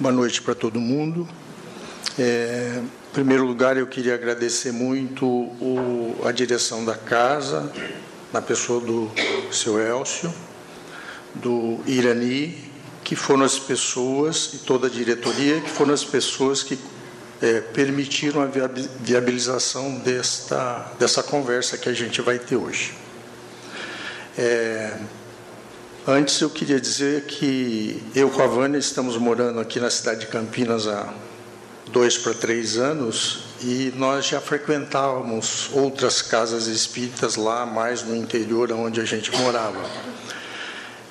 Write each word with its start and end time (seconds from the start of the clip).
Boa 0.00 0.14
noite 0.14 0.40
para 0.40 0.54
todo 0.54 0.80
mundo. 0.80 1.28
É, 2.18 2.80
em 2.80 3.12
primeiro 3.12 3.44
lugar, 3.44 3.76
eu 3.76 3.86
queria 3.86 4.14
agradecer 4.14 4.72
muito 4.72 5.26
o, 5.26 6.22
a 6.24 6.32
direção 6.32 6.86
da 6.86 6.94
casa, 6.94 7.70
na 8.32 8.40
pessoa 8.40 8.80
do 8.80 9.10
seu 9.52 9.78
Elcio, 9.78 10.32
do 11.34 11.80
Irani, 11.86 12.56
que 13.04 13.14
foram 13.14 13.42
as 13.42 13.58
pessoas, 13.58 14.54
e 14.54 14.58
toda 14.60 14.86
a 14.86 14.90
diretoria, 14.90 15.60
que 15.60 15.68
foram 15.68 15.92
as 15.92 16.02
pessoas 16.02 16.62
que 16.62 16.78
é, 17.42 17.60
permitiram 17.60 18.40
a 18.40 18.46
viabilização 18.46 19.96
desta, 19.98 20.92
dessa 20.98 21.22
conversa 21.22 21.76
que 21.76 21.90
a 21.90 21.92
gente 21.92 22.22
vai 22.22 22.38
ter 22.38 22.56
hoje. 22.56 22.94
É, 24.38 24.96
Antes 26.08 26.40
eu 26.40 26.48
queria 26.48 26.80
dizer 26.80 27.24
que 27.24 28.02
eu 28.14 28.30
com 28.30 28.40
a 28.40 28.46
Vânia 28.46 28.78
estamos 28.78 29.18
morando 29.18 29.60
aqui 29.60 29.78
na 29.78 29.90
cidade 29.90 30.20
de 30.20 30.28
Campinas 30.28 30.88
há 30.88 31.12
dois 31.92 32.16
para 32.16 32.32
três 32.32 32.78
anos 32.78 33.40
e 33.62 33.92
nós 33.96 34.26
já 34.26 34.40
frequentávamos 34.40 35.68
outras 35.74 36.22
casas 36.22 36.68
espíritas 36.68 37.36
lá 37.36 37.66
mais 37.66 38.02
no 38.02 38.16
interior 38.16 38.72
onde 38.72 38.98
a 38.98 39.04
gente 39.04 39.30
morava. 39.36 39.78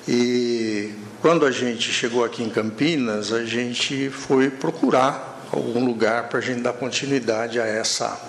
E 0.08 0.92
quando 1.20 1.46
a 1.46 1.52
gente 1.52 1.92
chegou 1.92 2.24
aqui 2.24 2.42
em 2.42 2.50
Campinas, 2.50 3.32
a 3.32 3.44
gente 3.44 4.10
foi 4.10 4.50
procurar 4.50 5.46
algum 5.52 5.84
lugar 5.84 6.28
para 6.28 6.40
a 6.40 6.42
gente 6.42 6.62
dar 6.62 6.72
continuidade 6.72 7.60
a 7.60 7.64
essa 7.64 8.20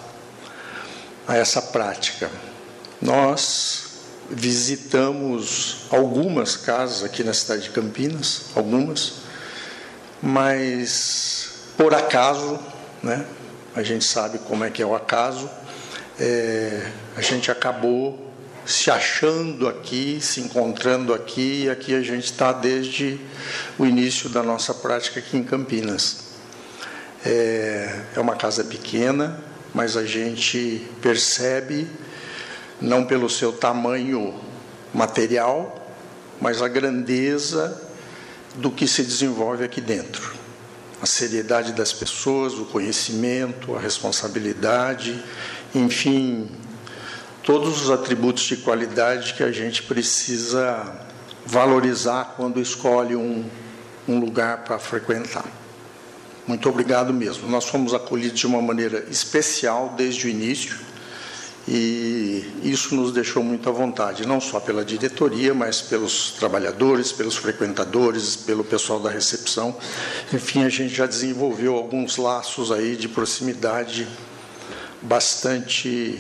a 1.27 1.35
essa 1.35 1.59
prática. 1.59 2.30
Nós 3.02 3.91
visitamos 4.31 5.85
algumas 5.90 6.55
casas 6.55 7.03
aqui 7.03 7.23
na 7.23 7.34
cidade 7.34 7.63
de 7.63 7.70
Campinas, 7.71 8.44
algumas, 8.55 9.13
mas 10.21 11.52
por 11.77 11.94
acaso, 11.94 12.59
né? 13.04 13.26
A 13.76 13.84
gente 13.84 14.05
sabe 14.05 14.37
como 14.40 14.63
é 14.63 14.70
que 14.70 14.82
é 14.82 14.85
o 14.85 14.93
acaso. 14.93 15.49
É, 16.20 16.91
a 17.15 17.21
gente 17.21 17.49
acabou 17.49 18.32
se 18.65 18.91
achando 18.91 19.68
aqui, 19.68 20.20
se 20.21 20.41
encontrando 20.41 21.13
aqui, 21.13 21.63
e 21.63 21.70
aqui 21.70 21.96
a 21.96 22.02
gente 22.02 22.26
está 22.26 22.52
desde 22.52 23.20
o 23.79 23.85
início 23.85 24.29
da 24.29 24.43
nossa 24.43 24.74
prática 24.74 25.20
aqui 25.20 25.37
em 25.37 25.43
Campinas. 25.43 26.32
É, 27.26 28.02
é 28.15 28.20
uma 28.20 28.35
casa 28.35 28.63
pequena, 28.63 29.41
mas 29.74 29.96
a 29.96 30.05
gente 30.05 30.85
percebe 31.02 31.87
não 32.82 33.05
pelo 33.05 33.29
seu 33.29 33.54
tamanho 33.54 34.34
material, 34.93 35.87
mas 36.41 36.62
a 36.62 36.68
grandeza 36.68 37.79
do 38.55 38.71
que 38.71 38.87
se 38.87 39.04
desenvolve 39.04 39.63
aqui 39.63 39.79
dentro. 39.79 40.34
A 41.02 41.05
seriedade 41.05 41.74
das 41.74 41.93
pessoas, 41.93 42.54
o 42.54 42.65
conhecimento, 42.65 43.76
a 43.76 43.79
responsabilidade, 43.79 45.24
enfim, 45.74 46.49
todos 47.43 47.82
os 47.82 47.90
atributos 47.90 48.43
de 48.43 48.57
qualidade 48.57 49.34
que 49.35 49.43
a 49.43 49.52
gente 49.52 49.84
precisa 49.84 51.07
valorizar 51.46 52.34
quando 52.35 52.59
escolhe 52.59 53.15
um, 53.15 53.46
um 54.07 54.20
lugar 54.20 54.63
para 54.63 54.77
frequentar. 54.77 55.46
Muito 56.46 56.68
obrigado 56.68 57.13
mesmo. 57.13 57.48
Nós 57.49 57.65
fomos 57.65 57.93
acolhidos 57.93 58.40
de 58.40 58.48
uma 58.48 58.62
maneira 58.62 59.05
especial 59.09 59.93
desde 59.96 60.27
o 60.27 60.29
início 60.29 60.90
e 61.67 62.43
isso 62.63 62.95
nos 62.95 63.12
deixou 63.12 63.43
muito 63.43 63.70
à 63.70 63.71
vontade, 63.71 64.25
não 64.25 64.41
só 64.41 64.59
pela 64.59 64.84
diretoria, 64.84 65.53
mas 65.53 65.81
pelos 65.81 66.31
trabalhadores, 66.31 67.12
pelos 67.12 67.35
frequentadores, 67.35 68.35
pelo 68.35 68.63
pessoal 68.63 69.00
da 69.00 69.09
recepção. 69.09 69.75
Enfim, 70.34 70.63
a 70.63 70.69
gente 70.69 70.94
já 70.94 71.06
desenvolveu 71.06 71.75
alguns 71.75 72.18
laços 72.18 72.72
aí 72.72 72.95
de 72.95 73.07
proximidade 73.07 74.07
bastante 75.01 76.19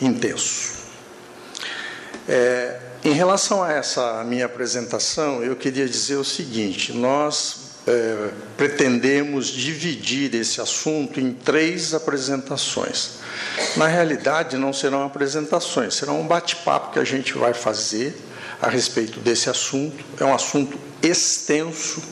intenso. 0.00 0.80
É, 2.28 2.80
em 3.04 3.12
relação 3.12 3.62
a 3.62 3.72
essa 3.72 4.22
minha 4.24 4.46
apresentação, 4.46 5.42
eu 5.42 5.56
queria 5.56 5.88
dizer 5.88 6.16
o 6.16 6.24
seguinte: 6.24 6.92
nós 6.92 7.59
é, 7.86 8.30
pretendemos 8.56 9.46
dividir 9.48 10.34
esse 10.34 10.60
assunto 10.60 11.20
em 11.20 11.32
três 11.32 11.94
apresentações. 11.94 13.20
Na 13.76 13.86
realidade, 13.86 14.56
não 14.56 14.72
serão 14.72 15.04
apresentações, 15.04 15.94
será 15.94 16.12
um 16.12 16.26
bate-papo 16.26 16.92
que 16.92 16.98
a 16.98 17.04
gente 17.04 17.36
vai 17.36 17.54
fazer 17.54 18.16
a 18.60 18.68
respeito 18.68 19.20
desse 19.20 19.48
assunto. 19.48 20.04
É 20.18 20.24
um 20.24 20.34
assunto 20.34 20.78
extenso, 21.02 22.02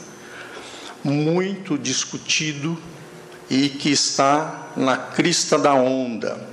muito 1.03 1.77
discutido 1.77 2.77
e 3.49 3.69
que 3.69 3.91
está 3.91 4.71
na 4.75 4.97
crista 4.97 5.57
da 5.57 5.73
onda. 5.73 6.47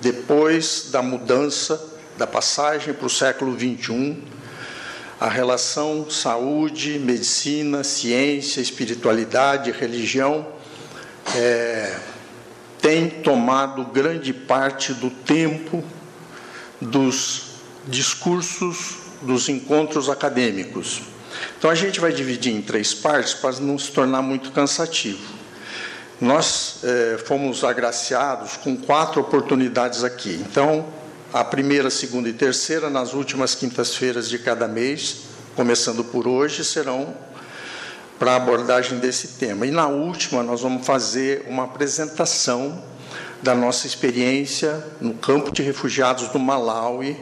Depois 0.00 0.88
da 0.90 1.02
mudança, 1.02 1.82
da 2.16 2.26
passagem 2.26 2.94
para 2.94 3.06
o 3.06 3.10
século 3.10 3.58
XXI, 3.58 4.22
a 5.18 5.28
relação 5.28 6.10
saúde, 6.10 6.98
medicina, 6.98 7.82
ciência, 7.82 8.60
espiritualidade, 8.60 9.70
religião 9.70 10.46
é, 11.34 11.98
tem 12.80 13.08
tomado 13.08 13.84
grande 13.84 14.32
parte 14.32 14.92
do 14.92 15.10
tempo 15.10 15.82
dos 16.80 17.56
discursos, 17.86 18.98
dos 19.22 19.48
encontros 19.48 20.10
acadêmicos. 20.10 21.02
Então 21.58 21.70
a 21.70 21.74
gente 21.74 21.98
vai 21.98 22.12
dividir 22.12 22.52
em 22.54 22.60
três 22.60 22.92
partes 22.92 23.34
para 23.34 23.52
não 23.60 23.78
se 23.78 23.90
tornar 23.92 24.20
muito 24.20 24.52
cansativo. 24.52 25.34
Nós 26.20 26.80
é, 26.84 27.18
fomos 27.18 27.64
agraciados 27.64 28.56
com 28.58 28.76
quatro 28.76 29.20
oportunidades 29.20 30.04
aqui. 30.04 30.40
Então, 30.48 30.86
a 31.32 31.44
primeira, 31.44 31.90
segunda 31.90 32.28
e 32.28 32.32
terceira, 32.32 32.88
nas 32.88 33.12
últimas 33.12 33.54
quintas-feiras 33.54 34.28
de 34.28 34.38
cada 34.38 34.68
mês, 34.68 35.18
começando 35.54 36.04
por 36.04 36.26
hoje, 36.26 36.64
serão 36.64 37.14
para 38.18 38.32
a 38.32 38.36
abordagem 38.36 38.98
desse 38.98 39.28
tema. 39.38 39.66
E 39.66 39.70
na 39.70 39.86
última, 39.88 40.42
nós 40.42 40.62
vamos 40.62 40.86
fazer 40.86 41.44
uma 41.48 41.64
apresentação 41.64 42.82
da 43.42 43.54
nossa 43.54 43.86
experiência 43.86 44.82
no 45.00 45.14
campo 45.14 45.50
de 45.50 45.62
refugiados 45.62 46.28
do 46.28 46.38
Malawi, 46.38 47.16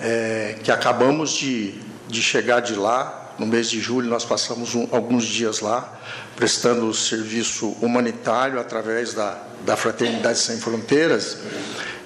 é, 0.00 0.56
que 0.62 0.72
acabamos 0.72 1.30
de, 1.30 1.74
de 2.08 2.22
chegar 2.22 2.60
de 2.60 2.74
lá. 2.74 3.34
No 3.38 3.46
mês 3.46 3.70
de 3.70 3.80
julho, 3.80 4.08
nós 4.08 4.24
passamos 4.24 4.74
um, 4.74 4.86
alguns 4.92 5.24
dias 5.24 5.60
lá, 5.60 5.98
prestando 6.36 6.92
serviço 6.92 7.70
humanitário 7.80 8.60
através 8.60 9.14
da, 9.14 9.38
da 9.64 9.76
Fraternidade 9.76 10.38
Sem 10.38 10.58
Fronteiras. 10.58 11.38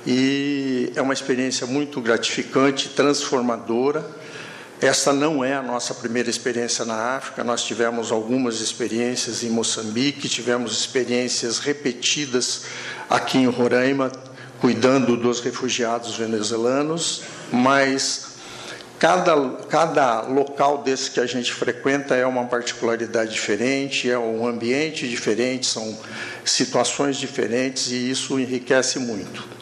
E 0.06 0.92
é 0.94 1.02
uma 1.02 1.14
experiência 1.14 1.66
muito 1.66 2.00
gratificante, 2.00 2.90
transformadora 2.90 4.04
essa 4.84 5.12
não 5.14 5.42
é 5.42 5.54
a 5.54 5.62
nossa 5.62 5.94
primeira 5.94 6.28
experiência 6.28 6.84
na 6.84 7.16
África, 7.16 7.42
nós 7.44 7.64
tivemos 7.64 8.12
algumas 8.12 8.60
experiências 8.60 9.42
em 9.42 9.48
Moçambique, 9.48 10.28
tivemos 10.28 10.78
experiências 10.78 11.58
repetidas 11.58 12.64
aqui 13.08 13.38
em 13.38 13.46
Roraima, 13.46 14.12
cuidando 14.60 15.16
dos 15.16 15.40
refugiados 15.40 16.16
venezuelanos, 16.16 17.22
mas 17.50 18.34
cada, 18.98 19.34
cada 19.68 20.20
local 20.22 20.82
desse 20.82 21.10
que 21.10 21.20
a 21.20 21.26
gente 21.26 21.52
frequenta 21.52 22.14
é 22.14 22.26
uma 22.26 22.44
particularidade 22.44 23.32
diferente, 23.32 24.10
é 24.10 24.18
um 24.18 24.46
ambiente 24.46 25.08
diferente, 25.08 25.66
são 25.66 25.98
situações 26.44 27.16
diferentes 27.16 27.90
e 27.90 28.10
isso 28.10 28.38
enriquece 28.38 28.98
muito. 28.98 29.53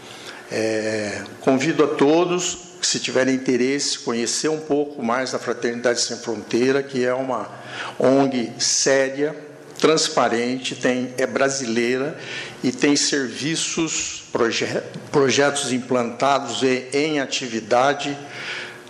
É, 0.54 1.22
convido 1.40 1.82
a 1.82 1.86
todos 1.86 2.58
se 2.82 3.00
tiverem 3.00 3.34
interesse, 3.34 3.98
conhecer 4.00 4.50
um 4.50 4.60
pouco 4.60 5.02
mais 5.02 5.32
da 5.32 5.38
Fraternidade 5.38 6.02
Sem 6.02 6.18
Fronteira, 6.18 6.82
que 6.82 7.02
é 7.02 7.14
uma 7.14 7.48
ONG 7.98 8.52
séria, 8.58 9.34
transparente, 9.78 10.74
tem, 10.74 11.14
é 11.16 11.26
brasileira 11.26 12.18
e 12.62 12.70
tem 12.70 12.94
serviços, 12.96 14.24
proje, 14.30 14.66
projetos 15.10 15.72
implantados 15.72 16.62
e 16.62 16.86
em 16.92 17.18
atividade 17.18 18.14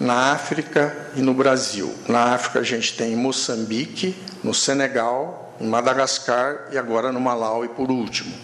na 0.01 0.33
África 0.33 0.97
e 1.15 1.21
no 1.21 1.33
Brasil. 1.33 1.95
Na 2.09 2.35
África 2.35 2.59
a 2.59 2.65
gente 2.65 2.97
tem 2.97 3.13
em 3.13 3.17
Moçambique, 3.17 4.17
no 4.43 4.53
Senegal, 4.53 5.55
em 5.61 5.69
Madagascar 5.69 6.71
e 6.73 6.77
agora 6.77 7.13
no 7.13 7.21
Malawi 7.21 7.69
por 7.69 7.89
último. 7.89 8.35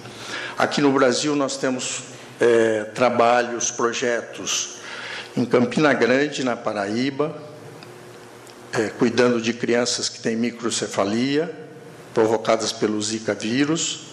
Aqui 0.57 0.81
no 0.81 0.93
Brasil 0.93 1.35
nós 1.35 1.57
temos 1.57 2.18
é, 2.41 2.85
trabalhos, 2.95 3.71
projetos 3.71 4.79
em 5.37 5.45
Campina 5.45 5.93
Grande, 5.93 6.43
na 6.43 6.57
Paraíba, 6.57 7.37
é, 8.73 8.89
cuidando 8.89 9.41
de 9.41 9.53
crianças 9.53 10.09
que 10.09 10.21
têm 10.21 10.37
microcefalia, 10.37 11.51
provocadas 12.13 12.73
pelo 12.73 13.01
Zika 13.01 13.35
vírus, 13.35 14.09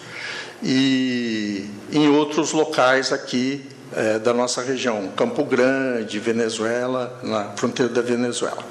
e 0.62 1.68
em 1.92 2.08
outros 2.08 2.52
locais 2.52 3.12
aqui 3.12 3.66
é, 3.94 4.18
da 4.18 4.32
nossa 4.32 4.62
região, 4.62 5.08
Campo 5.16 5.44
Grande, 5.44 6.18
Venezuela, 6.18 7.18
na 7.22 7.50
fronteira 7.56 7.92
da 7.92 8.02
Venezuela. 8.02 8.64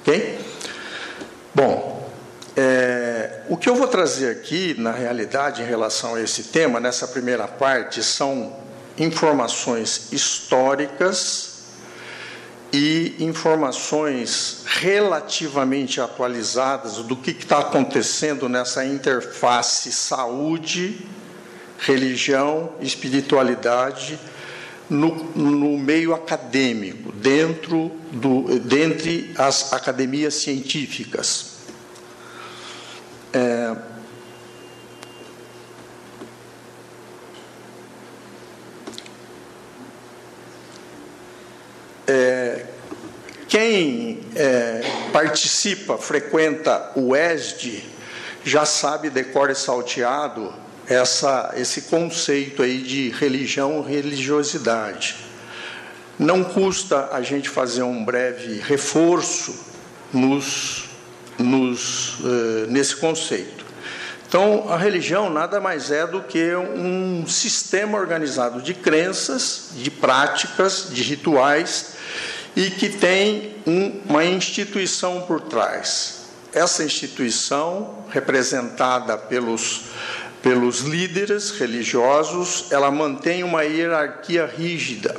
Ok? 0.00 0.38
Bom, 1.54 2.08
é, 2.56 3.40
o 3.48 3.56
que 3.56 3.68
eu 3.68 3.74
vou 3.74 3.88
trazer 3.88 4.30
aqui, 4.30 4.74
na 4.78 4.92
realidade, 4.92 5.62
em 5.62 5.66
relação 5.66 6.14
a 6.14 6.20
esse 6.20 6.44
tema, 6.44 6.80
nessa 6.80 7.06
primeira 7.08 7.46
parte, 7.46 8.02
são 8.02 8.67
informações 8.98 10.12
históricas 10.12 11.58
e 12.72 13.14
informações 13.18 14.64
relativamente 14.66 16.00
atualizadas 16.00 16.98
do 16.98 17.16
que 17.16 17.30
está 17.30 17.60
acontecendo 17.60 18.48
nessa 18.48 18.84
interface 18.84 19.90
saúde, 19.90 21.06
religião, 21.78 22.72
espiritualidade 22.80 24.18
no, 24.90 25.14
no 25.34 25.78
meio 25.78 26.14
acadêmico, 26.14 27.12
dentro 27.12 27.90
do, 28.12 28.58
dentre 28.60 29.32
as 29.36 29.72
academias 29.72 30.34
científicas. 30.34 31.58
É, 33.32 33.76
quem 43.68 44.20
é, 44.34 44.80
participa, 45.12 45.98
frequenta 45.98 46.90
o 46.96 47.14
ESD, 47.14 47.82
já 48.42 48.64
sabe, 48.64 49.10
decore 49.10 49.54
salteado, 49.54 50.54
essa, 50.86 51.52
esse 51.54 51.82
conceito 51.82 52.62
aí 52.62 52.78
de 52.78 53.10
religião, 53.10 53.82
religiosidade. 53.82 55.16
Não 56.18 56.42
custa 56.42 57.10
a 57.12 57.20
gente 57.20 57.50
fazer 57.50 57.82
um 57.82 58.02
breve 58.02 58.58
reforço 58.60 59.54
nos, 60.14 60.86
nos, 61.38 62.20
uh, 62.20 62.66
nesse 62.70 62.96
conceito. 62.96 63.66
Então, 64.26 64.64
a 64.70 64.78
religião 64.78 65.28
nada 65.28 65.60
mais 65.60 65.90
é 65.90 66.06
do 66.06 66.22
que 66.22 66.54
um 66.56 67.26
sistema 67.26 67.98
organizado 67.98 68.62
de 68.62 68.72
crenças, 68.72 69.68
de 69.74 69.90
práticas, 69.90 70.88
de 70.90 71.02
rituais 71.02 71.97
e 72.58 72.70
que 72.72 72.88
tem 72.88 73.54
um, 73.64 74.00
uma 74.08 74.24
instituição 74.24 75.20
por 75.20 75.40
trás. 75.42 76.22
Essa 76.52 76.82
instituição, 76.82 78.04
representada 78.10 79.16
pelos 79.16 79.84
pelos 80.42 80.80
líderes 80.80 81.50
religiosos, 81.50 82.70
ela 82.70 82.90
mantém 82.90 83.42
uma 83.42 83.64
hierarquia 83.64 84.46
rígida 84.46 85.16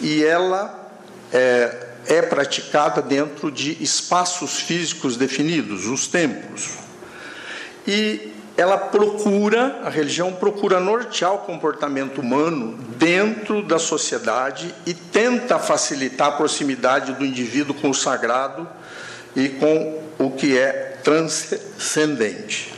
e 0.00 0.24
ela 0.24 0.90
é, 1.32 1.88
é 2.06 2.22
praticada 2.22 3.02
dentro 3.02 3.50
de 3.50 3.82
espaços 3.82 4.60
físicos 4.60 5.16
definidos, 5.16 5.86
os 5.86 6.06
templos. 6.06 6.78
E 7.86 8.31
ela 8.56 8.76
procura, 8.76 9.80
a 9.84 9.88
religião 9.88 10.32
procura 10.32 10.78
nortear 10.78 11.34
o 11.34 11.38
comportamento 11.38 12.20
humano 12.20 12.76
dentro 12.98 13.62
da 13.62 13.78
sociedade 13.78 14.74
e 14.84 14.92
tenta 14.92 15.58
facilitar 15.58 16.28
a 16.28 16.32
proximidade 16.32 17.14
do 17.14 17.24
indivíduo 17.24 17.74
com 17.74 17.90
o 17.90 17.94
sagrado 17.94 18.68
e 19.34 19.48
com 19.48 20.02
o 20.18 20.30
que 20.30 20.58
é 20.58 20.98
transcendente. 21.02 22.74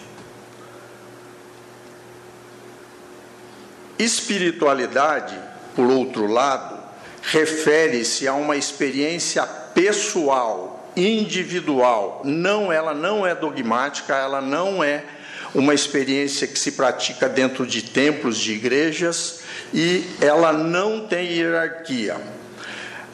Espiritualidade, 3.99 5.37
por 5.75 5.87
outro 5.91 6.26
lado, 6.26 6.79
refere-se 7.23 8.29
a 8.29 8.35
uma 8.35 8.56
experiência 8.56 9.44
pessoal, 9.44 10.93
individual. 10.97 12.23
Não, 12.25 12.73
ela 12.73 12.94
não 12.94 13.26
é 13.26 13.35
dogmática, 13.35 14.15
ela 14.15 14.41
não 14.41 14.82
é 14.82 15.05
uma 15.54 15.72
experiência 15.72 16.46
que 16.46 16.58
se 16.58 16.72
pratica 16.72 17.28
dentro 17.28 17.64
de 17.66 17.82
templos, 17.82 18.38
de 18.38 18.52
igrejas, 18.52 19.40
e 19.72 20.04
ela 20.20 20.52
não 20.52 21.06
tem 21.06 21.26
hierarquia. 21.26 22.16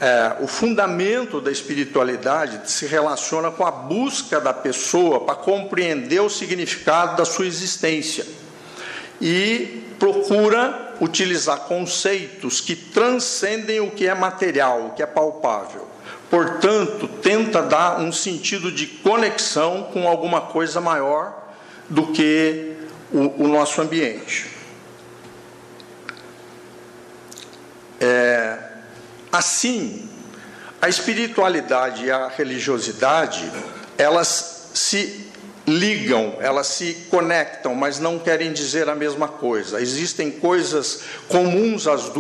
É, 0.00 0.36
o 0.40 0.46
fundamento 0.46 1.42
da 1.42 1.52
espiritualidade 1.52 2.70
se 2.70 2.86
relaciona 2.86 3.50
com 3.50 3.66
a 3.66 3.70
busca 3.70 4.40
da 4.40 4.54
pessoa 4.54 5.20
para 5.20 5.34
compreender 5.34 6.20
o 6.20 6.30
significado 6.30 7.18
da 7.18 7.26
sua 7.26 7.46
existência. 7.46 8.26
E 9.20 9.84
procura 9.98 10.94
utilizar 10.98 11.60
conceitos 11.60 12.62
que 12.62 12.74
transcendem 12.74 13.80
o 13.80 13.90
que 13.90 14.06
é 14.06 14.14
material, 14.14 14.86
o 14.86 14.90
que 14.92 15.02
é 15.02 15.06
palpável. 15.06 15.86
Portanto, 16.30 17.06
tenta 17.20 17.60
dar 17.60 18.00
um 18.00 18.10
sentido 18.10 18.72
de 18.72 18.86
conexão 18.86 19.90
com 19.92 20.08
alguma 20.08 20.40
coisa 20.40 20.80
maior 20.80 21.39
do 21.90 22.12
que 22.12 22.76
o, 23.12 23.44
o 23.44 23.48
nosso 23.48 23.82
ambiente. 23.82 24.46
É, 28.00 28.56
assim, 29.30 30.08
a 30.80 30.88
espiritualidade 30.88 32.06
e 32.06 32.10
a 32.10 32.28
religiosidade, 32.28 33.50
elas 33.98 34.70
se 34.72 35.26
ligam, 35.66 36.36
elas 36.40 36.68
se 36.68 36.94
conectam, 37.10 37.74
mas 37.74 37.98
não 37.98 38.18
querem 38.18 38.52
dizer 38.52 38.88
a 38.88 38.94
mesma 38.94 39.28
coisa. 39.28 39.80
Existem 39.80 40.30
coisas 40.30 41.02
comuns 41.28 41.86
aos 41.86 42.10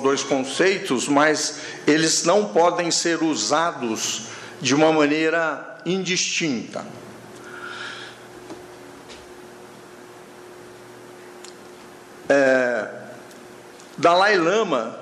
dois 0.00 0.22
conceitos, 0.22 1.06
mas 1.06 1.58
eles 1.86 2.24
não 2.24 2.46
podem 2.46 2.90
ser 2.90 3.22
usados 3.22 4.28
de 4.60 4.74
uma 4.74 4.92
maneira 4.92 5.76
indistinta. 5.84 6.84
É, 12.28 12.88
Dalai 13.96 14.36
Lama 14.36 14.98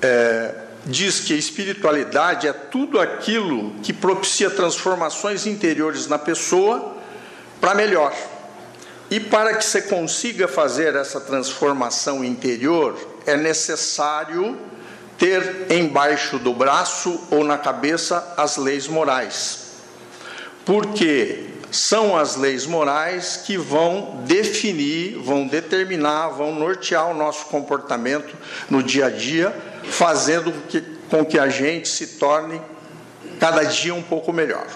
é, 0.00 0.54
diz 0.86 1.20
que 1.20 1.32
a 1.32 1.36
espiritualidade 1.36 2.46
é 2.46 2.52
tudo 2.52 3.00
aquilo 3.00 3.72
que 3.82 3.92
propicia 3.92 4.50
transformações 4.50 5.46
interiores 5.46 6.06
na 6.06 6.18
pessoa 6.18 6.96
para 7.60 7.74
melhor. 7.74 8.12
E 9.10 9.20
para 9.20 9.54
que 9.54 9.64
você 9.64 9.82
consiga 9.82 10.48
fazer 10.48 10.96
essa 10.96 11.20
transformação 11.20 12.24
interior, 12.24 12.96
é 13.26 13.36
necessário 13.36 14.58
ter 15.18 15.66
embaixo 15.70 16.38
do 16.38 16.52
braço 16.52 17.20
ou 17.30 17.44
na 17.44 17.58
cabeça 17.58 18.34
as 18.36 18.56
leis 18.56 18.88
morais. 18.88 19.58
Porque 20.64 21.51
são 21.72 22.16
as 22.16 22.36
leis 22.36 22.66
morais 22.66 23.38
que 23.38 23.56
vão 23.56 24.22
definir, 24.26 25.16
vão 25.16 25.46
determinar, 25.46 26.28
vão 26.28 26.54
nortear 26.54 27.10
o 27.10 27.14
nosso 27.14 27.46
comportamento 27.46 28.36
no 28.68 28.82
dia 28.82 29.06
a 29.06 29.10
dia 29.10 29.50
fazendo 29.84 30.52
com 31.08 31.24
que 31.24 31.38
a 31.38 31.48
gente 31.48 31.88
se 31.88 32.18
torne 32.18 32.60
cada 33.40 33.64
dia 33.64 33.94
um 33.94 34.02
pouco 34.02 34.32
melhor. 34.32 34.66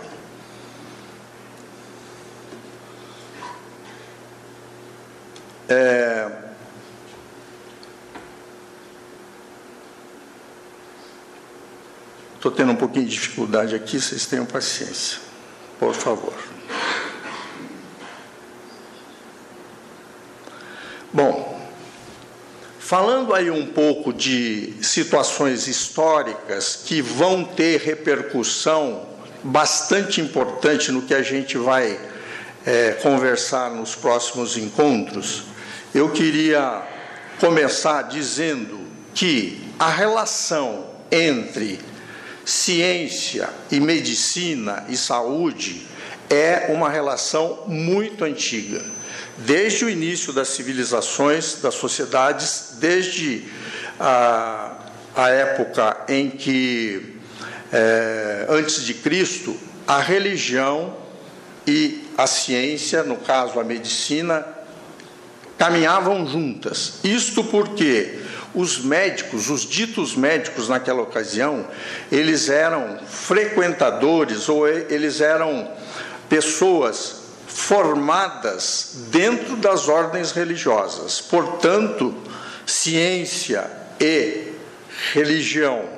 É... 5.68 6.30
Estou 12.36 12.50
tendo 12.52 12.72
um 12.72 12.76
pouquinho 12.76 13.06
de 13.06 13.12
dificuldade 13.12 13.74
aqui, 13.74 14.00
vocês 14.00 14.24
tenham 14.24 14.46
paciência, 14.46 15.18
por 15.80 15.94
favor. 15.94 16.55
Bom, 21.16 21.56
Falando 22.78 23.34
aí 23.34 23.50
um 23.50 23.66
pouco 23.66 24.12
de 24.12 24.74
situações 24.82 25.66
históricas 25.66 26.78
que 26.84 27.00
vão 27.00 27.42
ter 27.42 27.80
repercussão 27.80 29.06
bastante 29.42 30.20
importante 30.20 30.92
no 30.92 31.02
que 31.02 31.14
a 31.14 31.22
gente 31.22 31.56
vai 31.56 31.98
é, 32.66 32.92
conversar 33.02 33.70
nos 33.70 33.94
próximos 33.94 34.58
encontros, 34.58 35.44
eu 35.94 36.10
queria 36.10 36.82
começar 37.40 38.02
dizendo 38.02 38.78
que 39.14 39.66
a 39.78 39.88
relação 39.88 40.84
entre 41.10 41.80
ciência 42.44 43.48
e 43.72 43.80
medicina 43.80 44.84
e 44.88 44.98
saúde 44.98 45.86
é 46.28 46.66
uma 46.68 46.90
relação 46.90 47.64
muito 47.66 48.22
antiga 48.22 48.84
desde 49.38 49.84
o 49.84 49.90
início 49.90 50.32
das 50.32 50.48
civilizações, 50.48 51.60
das 51.60 51.74
sociedades, 51.74 52.76
desde 52.78 53.44
a, 54.00 54.76
a 55.14 55.28
época 55.28 56.04
em 56.08 56.30
que, 56.30 57.18
é, 57.72 58.46
antes 58.48 58.82
de 58.82 58.94
Cristo, 58.94 59.56
a 59.86 60.00
religião 60.00 60.96
e 61.66 62.08
a 62.16 62.26
ciência, 62.26 63.02
no 63.02 63.16
caso 63.16 63.60
a 63.60 63.64
medicina, 63.64 64.44
caminhavam 65.58 66.26
juntas. 66.26 67.00
Isto 67.04 67.44
porque 67.44 68.20
os 68.54 68.78
médicos, 68.78 69.50
os 69.50 69.62
ditos 69.62 70.16
médicos 70.16 70.68
naquela 70.68 71.02
ocasião, 71.02 71.66
eles 72.10 72.48
eram 72.48 72.98
frequentadores 73.06 74.48
ou 74.48 74.66
eles 74.66 75.20
eram 75.20 75.70
pessoas 76.28 77.25
formadas 77.56 79.06
dentro 79.10 79.56
das 79.56 79.88
ordens 79.88 80.30
religiosas. 80.30 81.22
Portanto, 81.22 82.14
ciência 82.66 83.68
e 83.98 84.52
religião, 85.14 85.88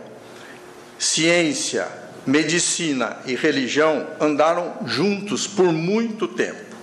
ciência, 0.98 1.88
medicina 2.24 3.18
e 3.26 3.34
religião 3.34 4.06
andaram 4.20 4.76
juntos 4.86 5.48
por 5.48 5.72
muito 5.72 6.28
tempo. 6.28 6.76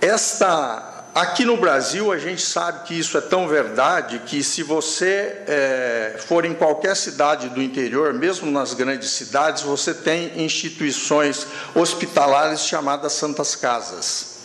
Esta 0.00 0.97
Aqui 1.18 1.44
no 1.44 1.56
Brasil, 1.56 2.12
a 2.12 2.16
gente 2.16 2.40
sabe 2.40 2.86
que 2.86 2.96
isso 2.96 3.18
é 3.18 3.20
tão 3.20 3.48
verdade 3.48 4.22
que, 4.24 4.40
se 4.40 4.62
você 4.62 5.42
é, 5.48 6.16
for 6.16 6.44
em 6.44 6.54
qualquer 6.54 6.94
cidade 6.94 7.48
do 7.48 7.60
interior, 7.60 8.14
mesmo 8.14 8.48
nas 8.48 8.72
grandes 8.72 9.10
cidades, 9.10 9.64
você 9.64 9.92
tem 9.92 10.40
instituições 10.40 11.44
hospitalares 11.74 12.60
chamadas 12.60 13.14
Santas 13.14 13.56
Casas. 13.56 14.36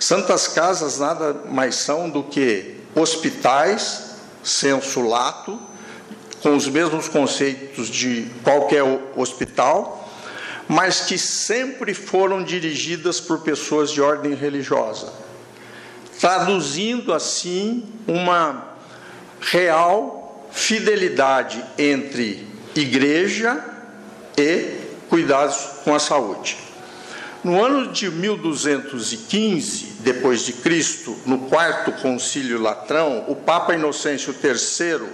Santas 0.00 0.48
Casas 0.48 0.98
nada 0.98 1.34
mais 1.46 1.76
são 1.76 2.10
do 2.10 2.24
que 2.24 2.80
hospitais, 2.96 4.16
senso 4.42 5.02
lato, 5.02 5.56
com 6.42 6.56
os 6.56 6.66
mesmos 6.66 7.06
conceitos 7.06 7.88
de 7.88 8.28
qualquer 8.42 8.82
hospital, 9.14 10.10
mas 10.66 11.02
que 11.02 11.16
sempre 11.16 11.94
foram 11.94 12.42
dirigidas 12.42 13.20
por 13.20 13.42
pessoas 13.42 13.92
de 13.92 14.02
ordem 14.02 14.34
religiosa 14.34 15.27
traduzindo 16.20 17.12
assim 17.12 17.84
uma 18.06 18.64
real 19.40 20.48
fidelidade 20.50 21.64
entre 21.78 22.46
igreja 22.74 23.64
e 24.36 24.78
cuidados 25.08 25.56
com 25.84 25.94
a 25.94 25.98
saúde. 25.98 26.56
No 27.42 27.64
ano 27.64 27.92
de 27.92 28.10
1215 28.10 29.98
depois 30.00 30.44
de 30.44 30.54
Cristo, 30.54 31.16
no 31.24 31.38
quarto 31.48 31.92
concílio 32.02 32.60
latrão, 32.60 33.24
o 33.28 33.36
Papa 33.36 33.74
Inocêncio 33.74 34.34
III 34.42 35.08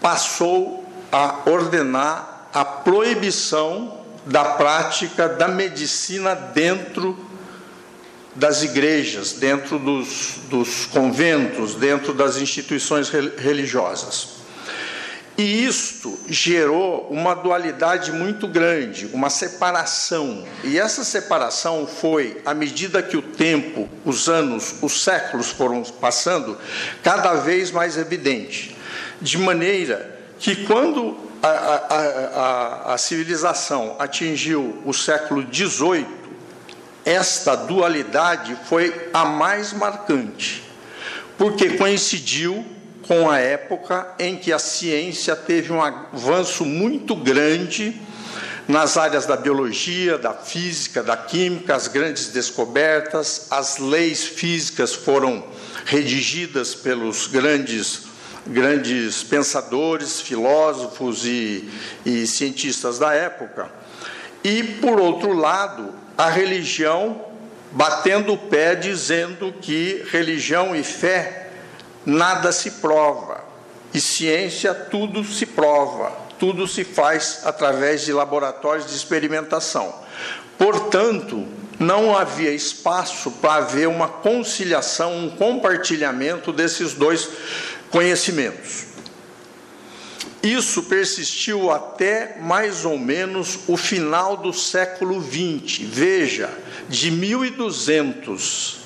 passou 0.00 0.84
a 1.10 1.40
ordenar 1.46 2.48
a 2.52 2.64
proibição 2.64 3.98
da 4.26 4.44
prática 4.44 5.28
da 5.28 5.48
medicina 5.48 6.34
dentro 6.34 7.29
das 8.40 8.62
igrejas, 8.62 9.34
dentro 9.34 9.78
dos, 9.78 10.36
dos 10.48 10.86
conventos, 10.86 11.74
dentro 11.74 12.14
das 12.14 12.38
instituições 12.38 13.10
religiosas. 13.10 14.40
E 15.36 15.66
isto 15.66 16.18
gerou 16.26 17.06
uma 17.10 17.34
dualidade 17.34 18.10
muito 18.10 18.48
grande, 18.48 19.10
uma 19.12 19.28
separação. 19.28 20.44
E 20.64 20.78
essa 20.78 21.04
separação 21.04 21.86
foi, 21.86 22.40
à 22.46 22.54
medida 22.54 23.02
que 23.02 23.16
o 23.16 23.22
tempo, 23.22 23.86
os 24.06 24.26
anos, 24.26 24.76
os 24.80 25.04
séculos 25.04 25.50
foram 25.50 25.82
passando, 25.82 26.56
cada 27.02 27.34
vez 27.34 27.70
mais 27.70 27.98
evidente. 27.98 28.74
De 29.20 29.36
maneira 29.36 30.18
que, 30.38 30.64
quando 30.64 31.14
a, 31.42 31.48
a, 31.48 32.90
a, 32.90 32.94
a 32.94 32.98
civilização 32.98 33.96
atingiu 33.98 34.80
o 34.86 34.94
século 34.94 35.46
XVIII, 35.52 36.19
esta 37.04 37.54
dualidade 37.54 38.56
foi 38.68 39.08
a 39.12 39.24
mais 39.24 39.72
marcante, 39.72 40.62
porque 41.38 41.70
coincidiu 41.70 42.64
com 43.06 43.28
a 43.28 43.38
época 43.38 44.14
em 44.18 44.36
que 44.36 44.52
a 44.52 44.58
ciência 44.58 45.34
teve 45.34 45.72
um 45.72 45.82
avanço 45.82 46.64
muito 46.64 47.16
grande 47.16 48.00
nas 48.68 48.96
áreas 48.96 49.26
da 49.26 49.36
biologia, 49.36 50.16
da 50.16 50.32
física, 50.32 51.02
da 51.02 51.16
química, 51.16 51.74
as 51.74 51.88
grandes 51.88 52.28
descobertas, 52.28 53.48
as 53.50 53.78
leis 53.78 54.24
físicas 54.24 54.94
foram 54.94 55.44
redigidas 55.84 56.74
pelos 56.74 57.26
grandes 57.26 58.10
grandes 58.46 59.22
pensadores, 59.22 60.20
filósofos 60.20 61.24
e, 61.24 61.68
e 62.04 62.26
cientistas 62.26 62.98
da 62.98 63.12
época. 63.12 63.70
E, 64.42 64.62
por 64.62 64.98
outro 64.98 65.32
lado, 65.32 65.94
a 66.16 66.28
religião 66.28 67.24
batendo 67.72 68.32
o 68.32 68.38
pé 68.38 68.74
dizendo 68.74 69.52
que 69.60 70.04
religião 70.10 70.74
e 70.74 70.82
fé 70.82 71.50
nada 72.04 72.50
se 72.52 72.72
prova, 72.72 73.44
e 73.92 74.00
ciência 74.00 74.74
tudo 74.74 75.24
se 75.24 75.46
prova, 75.46 76.12
tudo 76.38 76.66
se 76.66 76.84
faz 76.84 77.42
através 77.44 78.04
de 78.04 78.12
laboratórios 78.12 78.86
de 78.86 78.96
experimentação. 78.96 79.94
Portanto, 80.58 81.46
não 81.78 82.16
havia 82.16 82.52
espaço 82.52 83.30
para 83.32 83.54
haver 83.54 83.88
uma 83.88 84.08
conciliação, 84.08 85.16
um 85.16 85.30
compartilhamento 85.30 86.52
desses 86.52 86.92
dois 86.94 87.28
conhecimentos. 87.90 88.89
Isso 90.42 90.84
persistiu 90.84 91.70
até 91.70 92.38
mais 92.40 92.84
ou 92.84 92.98
menos 92.98 93.60
o 93.68 93.76
final 93.76 94.36
do 94.36 94.52
século 94.52 95.22
XX. 95.22 95.80
Veja, 95.82 96.50
de 96.88 97.10
1200 97.10 98.80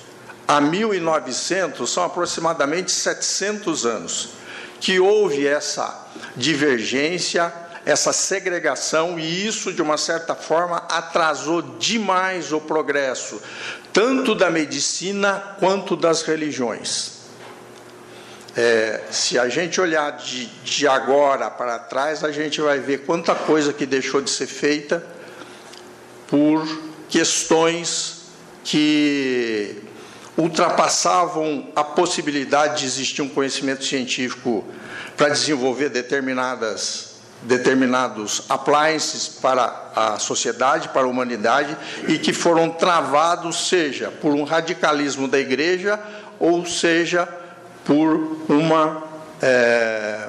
a 0.46 0.60
1900 0.60 1.90
são 1.90 2.04
aproximadamente 2.04 2.92
700 2.92 3.86
anos 3.86 4.30
que 4.78 5.00
houve 5.00 5.46
essa 5.46 6.06
divergência, 6.36 7.52
essa 7.86 8.12
segregação, 8.12 9.18
e 9.18 9.46
isso, 9.46 9.72
de 9.72 9.80
uma 9.80 9.96
certa 9.96 10.34
forma, 10.34 10.78
atrasou 10.90 11.62
demais 11.62 12.52
o 12.52 12.60
progresso, 12.60 13.40
tanto 13.92 14.34
da 14.34 14.50
medicina 14.50 15.56
quanto 15.58 15.96
das 15.96 16.22
religiões. 16.22 17.13
É, 18.56 19.00
se 19.10 19.36
a 19.36 19.48
gente 19.48 19.80
olhar 19.80 20.12
de, 20.12 20.46
de 20.46 20.86
agora 20.86 21.50
para 21.50 21.76
trás, 21.76 22.22
a 22.22 22.30
gente 22.30 22.60
vai 22.60 22.78
ver 22.78 22.98
quanta 22.98 23.34
coisa 23.34 23.72
que 23.72 23.84
deixou 23.84 24.20
de 24.20 24.30
ser 24.30 24.46
feita 24.46 25.04
por 26.28 26.64
questões 27.08 28.26
que 28.62 29.82
ultrapassavam 30.36 31.68
a 31.74 31.82
possibilidade 31.82 32.80
de 32.80 32.86
existir 32.86 33.22
um 33.22 33.28
conhecimento 33.28 33.84
científico 33.84 34.64
para 35.16 35.28
desenvolver 35.30 35.88
determinadas 35.88 37.12
determinados 37.42 38.42
appliances 38.48 39.28
para 39.28 39.90
a 39.94 40.18
sociedade, 40.18 40.88
para 40.88 41.02
a 41.02 41.06
humanidade, 41.06 41.76
e 42.08 42.18
que 42.18 42.32
foram 42.32 42.70
travados, 42.70 43.68
seja 43.68 44.10
por 44.10 44.32
um 44.32 44.44
radicalismo 44.44 45.28
da 45.28 45.38
igreja, 45.38 46.00
ou 46.40 46.64
seja 46.64 47.28
por 47.84 48.38
uma 48.48 49.04
é, 49.42 50.28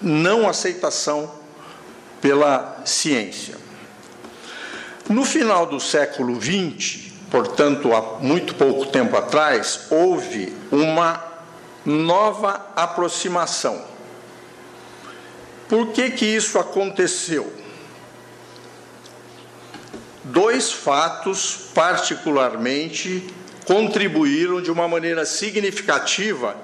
não 0.00 0.48
aceitação 0.48 1.30
pela 2.20 2.82
ciência. 2.84 3.56
No 5.08 5.24
final 5.24 5.66
do 5.66 5.80
século 5.80 6.40
XX, 6.40 7.12
portanto, 7.30 7.92
há 7.92 8.18
muito 8.20 8.54
pouco 8.54 8.86
tempo 8.86 9.16
atrás, 9.16 9.86
houve 9.90 10.54
uma 10.70 11.22
nova 11.84 12.66
aproximação. 12.76 13.84
Por 15.68 15.88
que, 15.88 16.10
que 16.10 16.24
isso 16.24 16.58
aconteceu? 16.58 17.52
Dois 20.24 20.72
fatos, 20.72 21.70
particularmente, 21.74 23.26
contribuíram 23.66 24.60
de 24.60 24.70
uma 24.70 24.86
maneira 24.86 25.24
significativa 25.24 26.56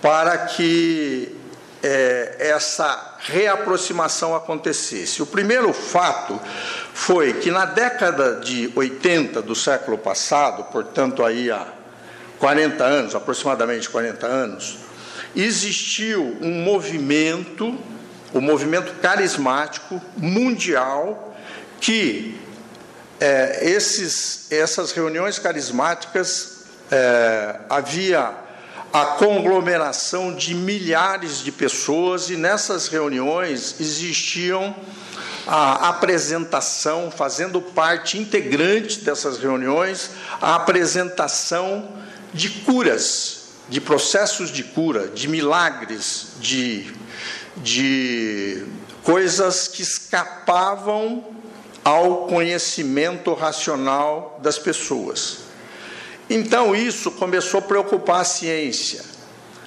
para 0.00 0.38
que 0.38 1.36
é, 1.82 2.36
essa 2.38 3.16
reaproximação 3.20 4.34
acontecesse. 4.34 5.22
O 5.22 5.26
primeiro 5.26 5.72
fato 5.72 6.38
foi 6.92 7.34
que 7.34 7.50
na 7.50 7.64
década 7.64 8.40
de 8.40 8.70
80 8.74 9.42
do 9.42 9.54
século 9.54 9.98
passado, 9.98 10.64
portanto 10.64 11.24
aí 11.24 11.50
há 11.50 11.66
40 12.38 12.84
anos, 12.84 13.14
aproximadamente 13.14 13.88
40 13.88 14.26
anos, 14.26 14.78
existiu 15.34 16.36
um 16.40 16.62
movimento, 16.62 17.78
o 18.32 18.38
um 18.38 18.40
movimento 18.40 18.92
carismático 19.00 20.00
mundial 20.16 21.34
que 21.80 22.38
é, 23.18 23.70
esses, 23.70 24.50
essas 24.50 24.92
reuniões 24.92 25.38
carismáticas 25.38 26.64
é, 26.90 27.56
havia 27.68 28.34
a 28.92 29.04
conglomeração 29.06 30.34
de 30.34 30.54
milhares 30.54 31.38
de 31.38 31.52
pessoas 31.52 32.28
e 32.28 32.36
nessas 32.36 32.88
reuniões 32.88 33.76
existiam 33.80 34.74
a 35.46 35.88
apresentação, 35.88 37.10
fazendo 37.10 37.60
parte 37.60 38.18
integrante 38.18 39.00
dessas 39.00 39.38
reuniões, 39.38 40.10
a 40.40 40.56
apresentação 40.56 41.88
de 42.32 42.50
curas, 42.50 43.40
de 43.68 43.80
processos 43.80 44.50
de 44.50 44.64
cura, 44.64 45.08
de 45.08 45.28
milagres, 45.28 46.32
de, 46.40 46.92
de 47.56 48.64
coisas 49.02 49.68
que 49.68 49.82
escapavam 49.82 51.24
ao 51.84 52.26
conhecimento 52.26 53.32
racional 53.34 54.38
das 54.42 54.58
pessoas. 54.58 55.49
Então 56.30 56.76
isso 56.76 57.10
começou 57.10 57.58
a 57.58 57.62
preocupar 57.62 58.20
a 58.20 58.24
ciência. 58.24 59.04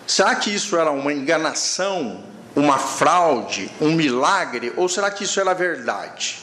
Será 0.08 0.34
que 0.36 0.50
isso 0.50 0.78
era 0.78 0.92
uma 0.92 1.12
enganação, 1.12 2.24
uma 2.56 2.78
fraude, 2.78 3.70
um 3.82 3.92
milagre, 3.92 4.72
ou 4.78 4.88
será 4.88 5.12
que 5.12 5.26
isso 5.26 5.42
era 5.42 5.54
verdade? 5.54 6.42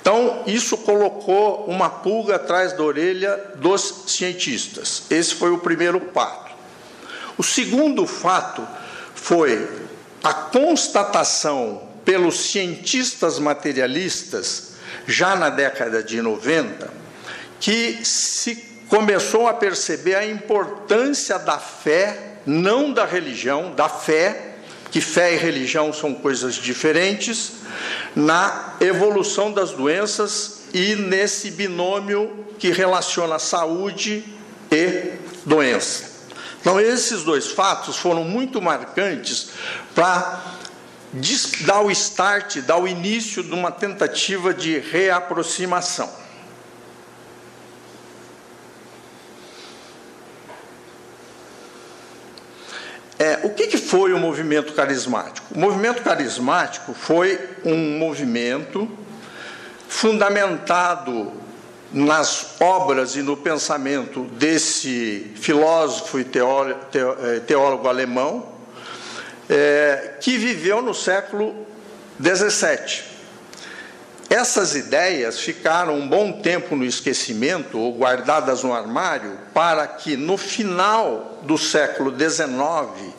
Então, 0.00 0.44
isso 0.46 0.78
colocou 0.78 1.66
uma 1.66 1.90
pulga 1.90 2.36
atrás 2.36 2.72
da 2.72 2.82
orelha 2.82 3.52
dos 3.56 4.04
cientistas. 4.06 5.02
Esse 5.10 5.34
foi 5.34 5.50
o 5.50 5.58
primeiro 5.58 6.00
fato. 6.14 6.50
O 7.36 7.42
segundo 7.42 8.06
fato 8.06 8.66
foi 9.14 9.68
a 10.24 10.32
constatação 10.32 11.82
pelos 12.04 12.50
cientistas 12.50 13.38
materialistas, 13.38 14.70
já 15.06 15.36
na 15.36 15.50
década 15.50 16.02
de 16.02 16.22
90, 16.22 16.90
que 17.58 18.00
se 18.02 18.69
começou 18.90 19.46
a 19.46 19.54
perceber 19.54 20.16
a 20.16 20.26
importância 20.26 21.38
da 21.38 21.58
fé, 21.58 22.38
não 22.44 22.92
da 22.92 23.06
religião, 23.06 23.72
da 23.72 23.88
fé, 23.88 24.56
que 24.90 25.00
fé 25.00 25.32
e 25.32 25.36
religião 25.36 25.92
são 25.92 26.12
coisas 26.12 26.56
diferentes, 26.56 27.52
na 28.16 28.74
evolução 28.80 29.52
das 29.52 29.70
doenças 29.70 30.62
e 30.74 30.96
nesse 30.96 31.52
binômio 31.52 32.44
que 32.58 32.72
relaciona 32.72 33.38
saúde 33.38 34.24
e 34.72 35.12
doença. 35.46 36.10
Então, 36.60 36.80
esses 36.80 37.22
dois 37.22 37.46
fatos 37.46 37.96
foram 37.96 38.24
muito 38.24 38.60
marcantes 38.60 39.50
para 39.94 40.42
dar 41.60 41.80
o 41.80 41.90
start, 41.92 42.56
dar 42.58 42.78
o 42.78 42.88
início 42.88 43.42
de 43.44 43.52
uma 43.52 43.70
tentativa 43.70 44.52
de 44.52 44.80
reaproximação. 44.80 46.10
É, 53.20 53.38
o 53.42 53.50
que, 53.50 53.66
que 53.66 53.76
foi 53.76 54.14
o 54.14 54.18
movimento 54.18 54.72
carismático? 54.72 55.46
O 55.54 55.58
movimento 55.58 56.02
carismático 56.02 56.94
foi 56.94 57.38
um 57.66 57.98
movimento 57.98 58.90
fundamentado 59.86 61.30
nas 61.92 62.58
obras 62.58 63.16
e 63.16 63.22
no 63.22 63.36
pensamento 63.36 64.22
desse 64.22 65.32
filósofo 65.36 66.18
e 66.18 66.24
teólogo, 66.24 66.80
é, 67.22 67.40
teólogo 67.40 67.88
alemão, 67.88 68.48
é, 69.50 70.14
que 70.18 70.38
viveu 70.38 70.80
no 70.80 70.94
século 70.94 71.66
XVII. 72.18 73.02
Essas 74.30 74.74
ideias 74.74 75.38
ficaram 75.40 75.94
um 75.94 76.08
bom 76.08 76.40
tempo 76.40 76.74
no 76.74 76.86
esquecimento 76.86 77.78
ou 77.78 77.92
guardadas 77.98 78.62
no 78.62 78.72
armário, 78.72 79.36
para 79.52 79.86
que 79.86 80.16
no 80.16 80.38
final 80.38 81.29
do 81.42 81.56
século 81.58 82.14
XIX 82.16 83.12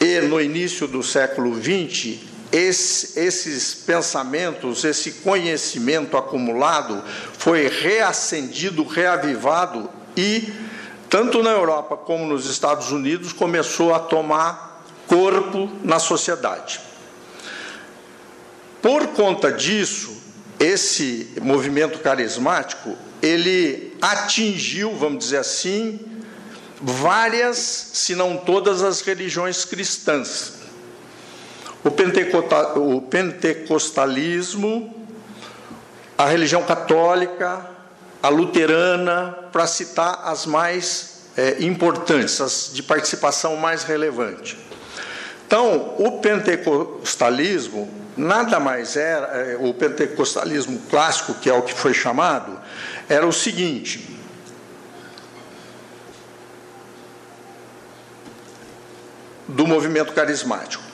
e 0.00 0.20
no 0.20 0.40
início 0.40 0.86
do 0.86 1.02
século 1.02 1.54
XX, 1.54 2.18
esse, 2.52 3.18
esses 3.18 3.74
pensamentos, 3.74 4.84
esse 4.84 5.12
conhecimento 5.12 6.16
acumulado 6.16 7.02
foi 7.36 7.68
reacendido, 7.68 8.84
reavivado 8.84 9.90
e, 10.16 10.52
tanto 11.10 11.42
na 11.42 11.50
Europa 11.50 11.96
como 11.96 12.26
nos 12.26 12.48
Estados 12.48 12.92
Unidos, 12.92 13.32
começou 13.32 13.92
a 13.92 13.98
tomar 13.98 14.84
corpo 15.06 15.68
na 15.82 15.98
sociedade. 15.98 16.80
Por 18.80 19.08
conta 19.08 19.50
disso, 19.50 20.16
esse 20.60 21.32
movimento 21.42 21.98
carismático, 21.98 22.96
ele 23.20 23.96
atingiu, 24.00 24.94
vamos 24.94 25.24
dizer 25.24 25.38
assim, 25.38 25.98
várias, 26.80 27.56
se 27.94 28.14
não 28.14 28.36
todas 28.36 28.82
as 28.82 29.00
religiões 29.00 29.64
cristãs. 29.64 30.58
O, 31.84 33.00
pentecostalismo, 33.00 35.06
a 36.16 36.26
religião 36.26 36.62
católica, 36.62 37.66
a 38.22 38.28
luterana, 38.28 39.36
para 39.52 39.66
citar 39.66 40.22
as 40.24 40.44
mais 40.44 41.22
é, 41.36 41.56
importantes, 41.60 42.40
as 42.40 42.70
de 42.72 42.82
participação 42.82 43.56
mais 43.56 43.84
relevante. 43.84 44.58
Então, 45.46 45.94
o 45.98 46.20
pentecostalismo 46.20 47.88
nada 48.16 48.58
mais 48.58 48.96
era, 48.96 49.26
é, 49.28 49.56
o 49.58 49.72
pentecostalismo 49.72 50.80
clássico, 50.90 51.34
que 51.34 51.48
é 51.48 51.54
o 51.54 51.62
que 51.62 51.72
foi 51.72 51.94
chamado, 51.94 52.58
era 53.08 53.26
o 53.26 53.32
seguinte: 53.32 54.07
do 59.48 59.66
movimento 59.66 60.12
carismático. 60.12 60.84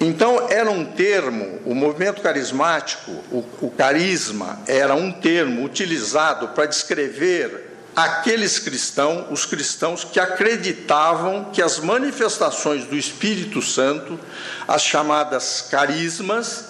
Então, 0.00 0.48
era 0.50 0.68
um 0.68 0.84
termo, 0.84 1.60
o 1.64 1.74
movimento 1.74 2.20
carismático, 2.20 3.12
o, 3.30 3.44
o 3.62 3.70
carisma, 3.70 4.58
era 4.66 4.94
um 4.94 5.12
termo 5.12 5.64
utilizado 5.64 6.48
para 6.48 6.66
descrever 6.66 7.70
aqueles 7.94 8.58
cristãos, 8.58 9.26
os 9.30 9.46
cristãos 9.46 10.02
que 10.02 10.18
acreditavam 10.18 11.50
que 11.52 11.62
as 11.62 11.78
manifestações 11.78 12.84
do 12.84 12.96
Espírito 12.96 13.62
Santo, 13.62 14.18
as 14.66 14.82
chamadas 14.82 15.68
carismas, 15.70 16.64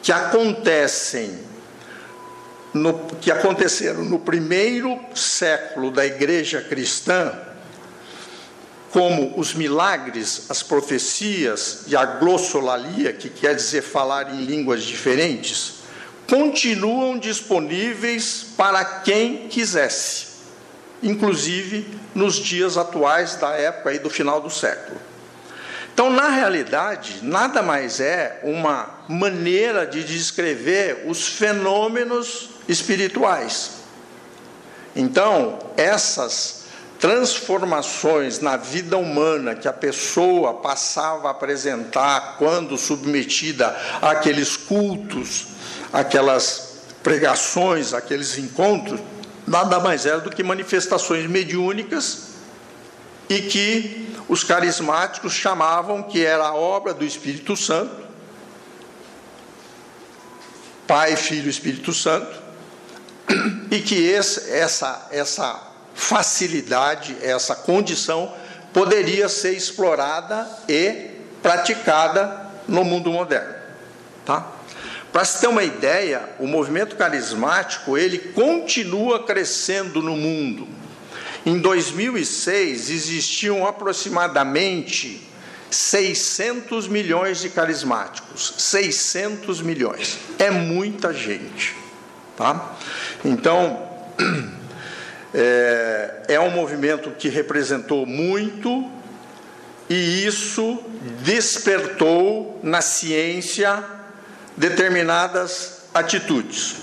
que 0.00 0.12
acontecem 0.12 1.40
no, 2.72 2.98
que 3.20 3.30
aconteceram 3.30 4.04
no 4.04 4.18
primeiro 4.18 5.00
século 5.14 5.90
da 5.90 6.04
igreja 6.04 6.60
cristã, 6.60 7.32
como 8.94 9.34
os 9.36 9.52
milagres, 9.52 10.46
as 10.48 10.62
profecias 10.62 11.82
e 11.88 11.96
a 11.96 12.06
glossolalia, 12.06 13.12
que 13.12 13.28
quer 13.28 13.56
dizer 13.56 13.82
falar 13.82 14.32
em 14.32 14.44
línguas 14.44 14.84
diferentes, 14.84 15.80
continuam 16.28 17.18
disponíveis 17.18 18.46
para 18.56 18.84
quem 18.84 19.48
quisesse 19.48 20.34
inclusive 21.04 21.86
nos 22.14 22.36
dias 22.36 22.78
atuais 22.78 23.36
da 23.36 23.50
época 23.50 23.90
aí 23.90 23.98
do 23.98 24.08
final 24.08 24.40
do 24.40 24.48
século. 24.48 24.98
Então, 25.92 26.10
na 26.10 26.28
realidade, 26.28 27.18
nada 27.22 27.62
mais 27.62 28.00
é 28.00 28.40
uma 28.42 29.00
maneira 29.08 29.86
de 29.86 30.02
descrever 30.02 31.04
os 31.06 31.28
fenômenos 31.28 32.50
espirituais. 32.66 33.72
Então, 34.96 35.58
essas 35.76 36.63
transformações 36.98 38.40
na 38.40 38.56
vida 38.56 38.96
humana 38.96 39.54
que 39.54 39.68
a 39.68 39.72
pessoa 39.72 40.54
passava 40.54 41.28
a 41.28 41.30
apresentar 41.32 42.36
quando 42.38 42.78
submetida 42.78 43.76
àqueles 44.00 44.56
cultos, 44.56 45.48
aquelas 45.92 46.82
pregações, 47.02 47.92
aqueles 47.92 48.38
encontros, 48.38 49.00
nada 49.46 49.78
mais 49.80 50.06
era 50.06 50.20
do 50.20 50.30
que 50.30 50.42
manifestações 50.42 51.28
mediúnicas 51.28 52.28
e 53.28 53.42
que 53.42 54.14
os 54.28 54.42
carismáticos 54.42 55.32
chamavam 55.32 56.02
que 56.02 56.24
era 56.24 56.44
a 56.48 56.54
obra 56.54 56.94
do 56.94 57.04
Espírito 57.04 57.56
Santo, 57.56 58.04
Pai, 60.86 61.16
Filho 61.16 61.46
e 61.46 61.50
Espírito 61.50 61.92
Santo, 61.92 62.42
e 63.70 63.80
que 63.80 63.94
esse, 63.94 64.50
essa, 64.50 65.08
essa 65.10 65.73
facilidade, 65.94 67.16
essa 67.22 67.54
condição 67.54 68.32
poderia 68.72 69.28
ser 69.28 69.52
explorada 69.52 70.48
e 70.68 71.10
praticada 71.42 72.50
no 72.66 72.84
mundo 72.84 73.12
moderno. 73.12 73.54
Tá? 74.24 74.52
Para 75.12 75.24
se 75.24 75.40
ter 75.40 75.46
uma 75.46 75.62
ideia, 75.62 76.28
o 76.40 76.46
movimento 76.46 76.96
carismático 76.96 77.96
ele 77.96 78.18
continua 78.18 79.22
crescendo 79.22 80.02
no 80.02 80.16
mundo. 80.16 80.66
Em 81.46 81.58
2006 81.58 82.90
existiam 82.90 83.66
aproximadamente 83.66 85.28
600 85.70 86.88
milhões 86.88 87.40
de 87.40 87.50
carismáticos. 87.50 88.54
600 88.58 89.60
milhões. 89.60 90.18
É 90.38 90.50
muita 90.50 91.12
gente. 91.12 91.76
Tá? 92.36 92.74
Então, 93.24 93.88
é, 95.34 96.22
é 96.28 96.40
um 96.40 96.50
movimento 96.50 97.10
que 97.10 97.28
representou 97.28 98.06
muito 98.06 98.88
e 99.90 100.24
isso 100.24 100.80
despertou 101.22 102.60
na 102.62 102.80
ciência 102.80 103.84
determinadas 104.56 105.82
atitudes. 105.92 106.76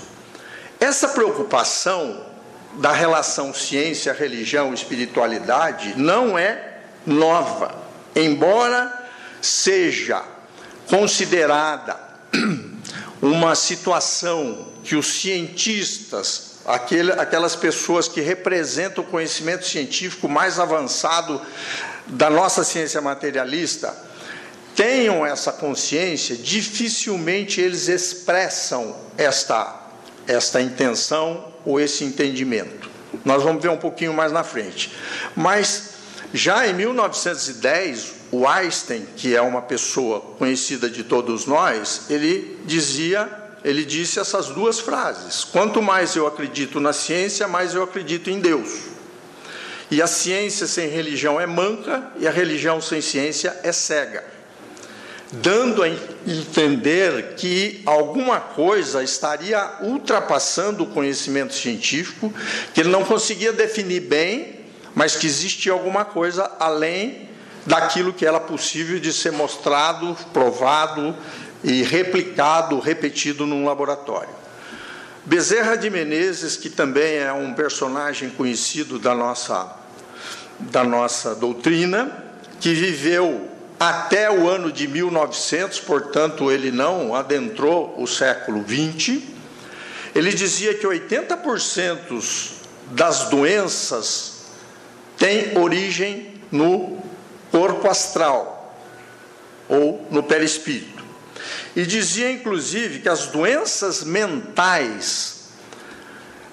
Essa 0.78 1.08
preocupação 1.08 2.26
da 2.74 2.92
relação 2.92 3.52
ciência, 3.52 4.12
religião, 4.12 4.72
espiritualidade 4.72 5.94
não 5.96 6.38
é 6.38 6.78
nova, 7.06 7.74
embora 8.14 8.92
seja 9.40 10.22
considerada 10.86 11.98
uma 13.20 13.54
situação 13.54 14.68
que 14.84 14.96
os 14.96 15.20
cientistas, 15.20 16.51
aquele, 16.64 17.12
aquelas 17.12 17.56
pessoas 17.56 18.08
que 18.08 18.20
representam 18.20 19.04
o 19.04 19.06
conhecimento 19.06 19.66
científico 19.66 20.28
mais 20.28 20.58
avançado 20.58 21.40
da 22.06 22.28
nossa 22.28 22.64
ciência 22.64 23.00
materialista, 23.00 23.94
tenham 24.74 25.24
essa 25.24 25.52
consciência, 25.52 26.36
dificilmente 26.36 27.60
eles 27.60 27.88
expressam 27.88 28.96
esta, 29.16 29.80
esta 30.26 30.60
intenção 30.60 31.52
ou 31.64 31.80
esse 31.80 32.04
entendimento. 32.04 32.90
Nós 33.24 33.42
vamos 33.42 33.62
ver 33.62 33.68
um 33.68 33.76
pouquinho 33.76 34.14
mais 34.14 34.32
na 34.32 34.42
frente. 34.42 34.92
Mas 35.36 35.90
já 36.32 36.66
em 36.66 36.72
1910, 36.72 38.12
o 38.30 38.48
Einstein, 38.48 39.06
que 39.16 39.36
é 39.36 39.42
uma 39.42 39.60
pessoa 39.60 40.20
conhecida 40.38 40.88
de 40.88 41.04
todos 41.04 41.44
nós, 41.44 42.04
ele 42.08 42.58
dizia, 42.64 43.28
ele 43.64 43.84
disse 43.84 44.18
essas 44.18 44.48
duas 44.48 44.80
frases: 44.80 45.44
quanto 45.44 45.80
mais 45.80 46.14
eu 46.16 46.26
acredito 46.26 46.80
na 46.80 46.92
ciência, 46.92 47.46
mais 47.46 47.74
eu 47.74 47.82
acredito 47.82 48.30
em 48.30 48.40
Deus. 48.40 48.92
E 49.90 50.00
a 50.00 50.06
ciência 50.06 50.66
sem 50.66 50.88
religião 50.88 51.40
é 51.40 51.46
manca 51.46 52.10
e 52.18 52.26
a 52.26 52.30
religião 52.30 52.80
sem 52.80 53.00
ciência 53.00 53.54
é 53.62 53.72
cega. 53.72 54.24
Dando 55.30 55.82
a 55.82 55.88
entender 56.26 57.34
que 57.36 57.82
alguma 57.86 58.40
coisa 58.40 59.02
estaria 59.02 59.78
ultrapassando 59.82 60.84
o 60.84 60.86
conhecimento 60.86 61.54
científico, 61.54 62.32
que 62.74 62.80
ele 62.80 62.90
não 62.90 63.04
conseguia 63.04 63.52
definir 63.52 64.00
bem, 64.00 64.60
mas 64.94 65.16
que 65.16 65.26
existia 65.26 65.72
alguma 65.72 66.04
coisa 66.04 66.50
além 66.58 67.28
daquilo 67.66 68.12
que 68.12 68.26
era 68.26 68.40
possível 68.40 68.98
de 68.98 69.12
ser 69.12 69.32
mostrado, 69.32 70.16
provado 70.32 71.14
e 71.64 71.82
replicado, 71.82 72.78
repetido 72.78 73.46
num 73.46 73.64
laboratório. 73.64 74.42
Bezerra 75.24 75.76
de 75.76 75.88
Menezes, 75.88 76.56
que 76.56 76.68
também 76.68 77.18
é 77.18 77.32
um 77.32 77.54
personagem 77.54 78.30
conhecido 78.30 78.98
da 78.98 79.14
nossa, 79.14 79.72
da 80.58 80.82
nossa 80.82 81.34
doutrina, 81.34 82.10
que 82.60 82.74
viveu 82.74 83.48
até 83.78 84.30
o 84.30 84.48
ano 84.48 84.70
de 84.70 84.86
1900, 84.88 85.80
portanto, 85.80 86.50
ele 86.50 86.70
não 86.70 87.14
adentrou 87.14 87.94
o 87.98 88.06
século 88.06 88.64
XX, 88.64 89.22
ele 90.14 90.32
dizia 90.32 90.74
que 90.74 90.86
80% 90.86 92.52
das 92.90 93.28
doenças 93.28 94.42
têm 95.16 95.56
origem 95.56 96.34
no 96.50 97.02
corpo 97.50 97.88
astral 97.88 98.76
ou 99.68 100.06
no 100.10 100.22
perispírito. 100.22 100.91
E 101.74 101.86
dizia 101.86 102.30
inclusive 102.30 103.00
que 103.00 103.08
as 103.08 103.28
doenças 103.28 104.04
mentais, 104.04 105.48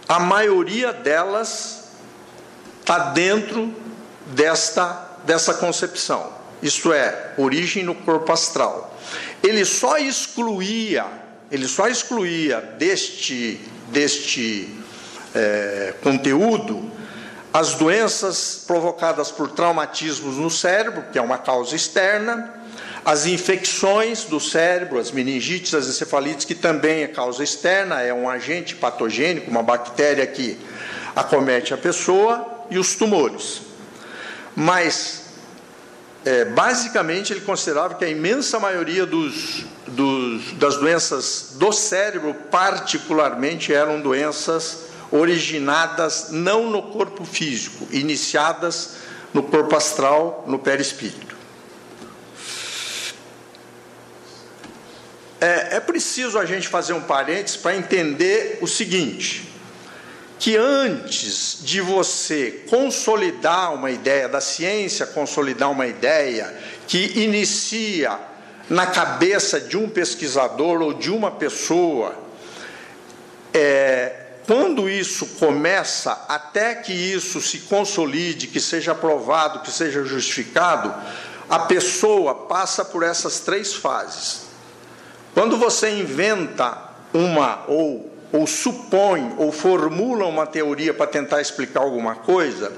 a 0.08 0.20
maioria 0.20 0.94
delas 0.94 1.90
está 2.82 3.10
dentro 3.12 3.74
desta 4.28 5.08
dessa 5.26 5.54
concepção. 5.54 6.32
Isto 6.62 6.92
é, 6.92 7.34
origem 7.38 7.84
no 7.84 7.94
corpo 7.94 8.32
astral. 8.32 8.98
Ele 9.44 9.64
só 9.66 9.98
excluía, 9.98 11.06
ele 11.52 11.68
só 11.68 11.88
excluía 11.88 12.62
deste 12.78 13.60
deste 13.92 14.76
é, 15.36 15.94
conteúdo 16.02 16.90
as 17.52 17.74
doenças 17.74 18.64
provocadas 18.68 19.32
por 19.32 19.50
traumatismos 19.52 20.38
no 20.38 20.52
cérebro, 20.52 21.06
que 21.12 21.18
é 21.18 21.22
uma 21.22 21.38
causa 21.40 21.76
externa, 21.76 22.54
as 23.04 23.26
infecções 23.26 24.26
do 24.26 24.40
cérebro, 24.40 25.00
as 25.00 25.12
meningites, 25.12 25.74
as 25.74 25.88
encefalites, 25.88 26.46
que 26.46 26.56
também 26.56 27.04
é 27.04 27.08
causa 27.08 27.44
externa, 27.44 28.02
é 28.02 28.14
um 28.14 28.30
agente 28.30 28.76
patogênico, 28.76 29.50
uma 29.50 29.64
bactéria 29.64 30.26
que 30.28 30.58
acomete 31.16 31.74
a 31.74 31.78
pessoa, 31.78 32.60
e 32.70 32.78
os 32.78 32.96
tumores. 32.96 33.62
Mas, 34.56 35.24
é, 36.26 36.46
basicamente, 36.46 37.34
ele 37.34 37.42
considerava 37.42 37.96
que 37.96 38.06
a 38.06 38.10
imensa 38.10 38.60
maioria 38.60 39.06
dos, 39.06 39.66
dos, 39.88 40.54
das 40.54 40.78
doenças 40.78 41.54
do 41.56 41.72
cérebro, 41.72 42.34
particularmente, 42.34 43.74
eram 43.74 44.00
doenças 44.00 44.90
originadas 45.12 46.28
não 46.30 46.70
no 46.70 46.84
corpo 46.84 47.26
físico, 47.26 47.88
iniciadas 47.92 48.98
no 49.34 49.44
corpo 49.44 49.76
astral, 49.76 50.44
no 50.48 50.60
perispírito. 50.60 51.39
É, 55.42 55.78
é 55.78 55.80
preciso 55.80 56.38
a 56.38 56.46
gente 56.46 56.68
fazer 56.68 56.94
um 56.94 57.02
parênteses 57.02 57.58
para 57.58 57.76
entender 57.76 58.60
o 58.62 58.68
seguinte: 58.68 59.50
que 60.38 60.56
antes 60.58 61.60
de 61.62 61.82
você 61.82 62.64
consolidar 62.70 63.74
uma 63.74 63.92
ideia 63.92 64.28
da 64.28 64.42
ciência, 64.42 65.06
consolidar 65.06 65.72
uma 65.72 65.88
ideia 65.88 66.58
que 66.88 67.20
inicia 67.20 68.20
na 68.70 68.86
cabeça 68.88 69.60
de 69.60 69.78
um 69.78 69.90
pesquisador 69.90 70.82
ou 70.82 70.94
de 70.94 71.10
uma 71.10 71.32
pessoa, 71.32 72.16
é, 73.54 74.14
quando 74.46 74.90
isso 74.90 75.26
começa, 75.38 76.26
até 76.28 76.76
que 76.76 76.94
isso 76.94 77.40
se 77.40 77.60
consolide, 77.60 78.48
que 78.48 78.60
seja 78.60 78.94
aprovado, 78.94 79.62
que 79.62 79.72
seja 79.72 80.04
justificado, 80.04 80.94
a 81.50 81.60
pessoa 81.60 82.34
passa 82.34 82.84
por 82.86 83.04
essas 83.04 83.40
três 83.40 83.74
fases. 83.74 84.49
Quando 85.34 85.58
você 85.58 85.90
inventa 85.90 86.78
uma, 87.14 87.64
ou, 87.68 88.12
ou 88.32 88.48
supõe, 88.48 89.36
ou 89.38 89.52
formula 89.52 90.26
uma 90.26 90.46
teoria 90.46 90.94
para 90.94 91.08
tentar 91.08 91.42
explicar 91.42 91.82
alguma 91.82 92.16
coisa, 92.16 92.72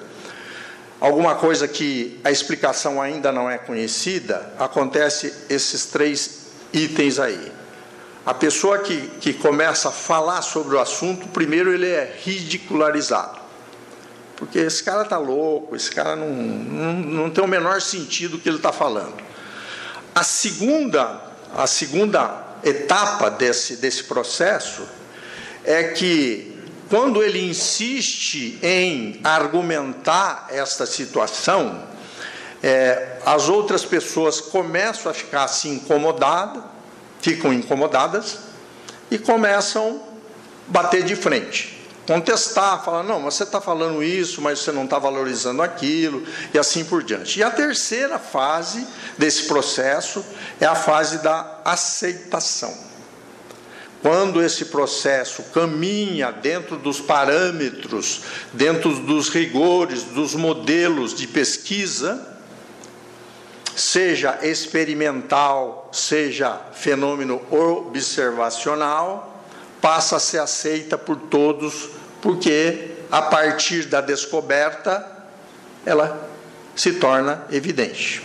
alguma 0.99 1.35
coisa 1.35 1.67
que 1.67 2.19
a 2.23 2.31
explicação 2.31 3.01
ainda 3.01 3.31
não 3.31 3.49
é 3.49 3.57
conhecida, 3.57 4.53
acontece 4.59 5.33
esses 5.49 5.85
três 5.87 6.47
itens 6.73 7.19
aí. 7.19 7.51
A 8.25 8.33
pessoa 8.33 8.77
que, 8.79 9.07
que 9.19 9.33
começa 9.33 9.89
a 9.89 9.91
falar 9.91 10.43
sobre 10.43 10.75
o 10.75 10.79
assunto, 10.79 11.27
primeiro 11.29 11.73
ele 11.73 11.87
é 11.87 12.15
ridicularizado. 12.23 13.39
Porque 14.35 14.59
esse 14.59 14.83
cara 14.83 15.03
está 15.03 15.17
louco, 15.17 15.75
esse 15.75 15.89
cara 15.91 16.15
não, 16.15 16.29
não, 16.29 16.93
não 16.93 17.29
tem 17.29 17.43
o 17.43 17.47
menor 17.47 17.81
sentido 17.81 18.37
o 18.37 18.39
que 18.39 18.49
ele 18.49 18.57
está 18.57 18.71
falando. 18.71 19.15
A 20.13 20.23
segunda, 20.23 21.21
a 21.55 21.67
segunda 21.67 22.47
etapa 22.63 23.29
desse, 23.29 23.77
desse 23.77 24.03
processo 24.03 24.83
é 25.63 25.83
que, 25.85 26.57
quando 26.89 27.23
ele 27.23 27.49
insiste 27.49 28.59
em 28.61 29.19
argumentar 29.23 30.47
esta 30.49 30.85
situação, 30.85 31.87
é, 32.63 33.17
as 33.25 33.49
outras 33.49 33.85
pessoas 33.85 34.39
começam 34.39 35.11
a 35.11 35.13
ficar 35.13 35.45
assim 35.45 35.75
incomodadas 35.75 36.63
ficam 37.21 37.53
incomodadas 37.53 38.39
e 39.09 39.17
começam 39.17 40.01
a 40.67 40.71
bater 40.71 41.03
de 41.03 41.15
frente. 41.15 41.80
Contestar, 42.05 42.83
falar, 42.83 43.03
não, 43.03 43.21
você 43.21 43.43
está 43.43 43.61
falando 43.61 44.03
isso, 44.03 44.41
mas 44.41 44.59
você 44.59 44.71
não 44.71 44.85
está 44.85 44.97
valorizando 44.97 45.61
aquilo, 45.61 46.25
e 46.53 46.57
assim 46.57 46.83
por 46.83 47.03
diante. 47.03 47.39
E 47.39 47.43
a 47.43 47.51
terceira 47.51 48.17
fase 48.17 48.85
desse 49.17 49.43
processo 49.43 50.25
é 50.59 50.65
a 50.65 50.75
fase 50.75 51.19
da 51.19 51.59
aceitação. 51.63 52.75
Quando 54.01 54.41
esse 54.41 54.65
processo 54.65 55.43
caminha 55.53 56.31
dentro 56.31 56.75
dos 56.75 56.99
parâmetros, 56.99 58.21
dentro 58.51 58.95
dos 58.95 59.29
rigores, 59.29 60.03
dos 60.03 60.33
modelos 60.33 61.13
de 61.13 61.27
pesquisa, 61.27 62.27
seja 63.75 64.39
experimental, 64.41 65.87
seja 65.91 66.59
fenômeno 66.73 67.41
observacional, 67.51 69.30
passa 69.81 70.17
a 70.17 70.19
ser 70.19 70.37
aceita 70.37 70.97
por 70.97 71.17
todos, 71.17 71.89
porque 72.21 72.91
a 73.11 73.21
partir 73.21 73.85
da 73.85 73.99
descoberta 73.99 75.05
ela 75.85 76.29
se 76.75 76.93
torna 76.93 77.43
evidente. 77.51 78.21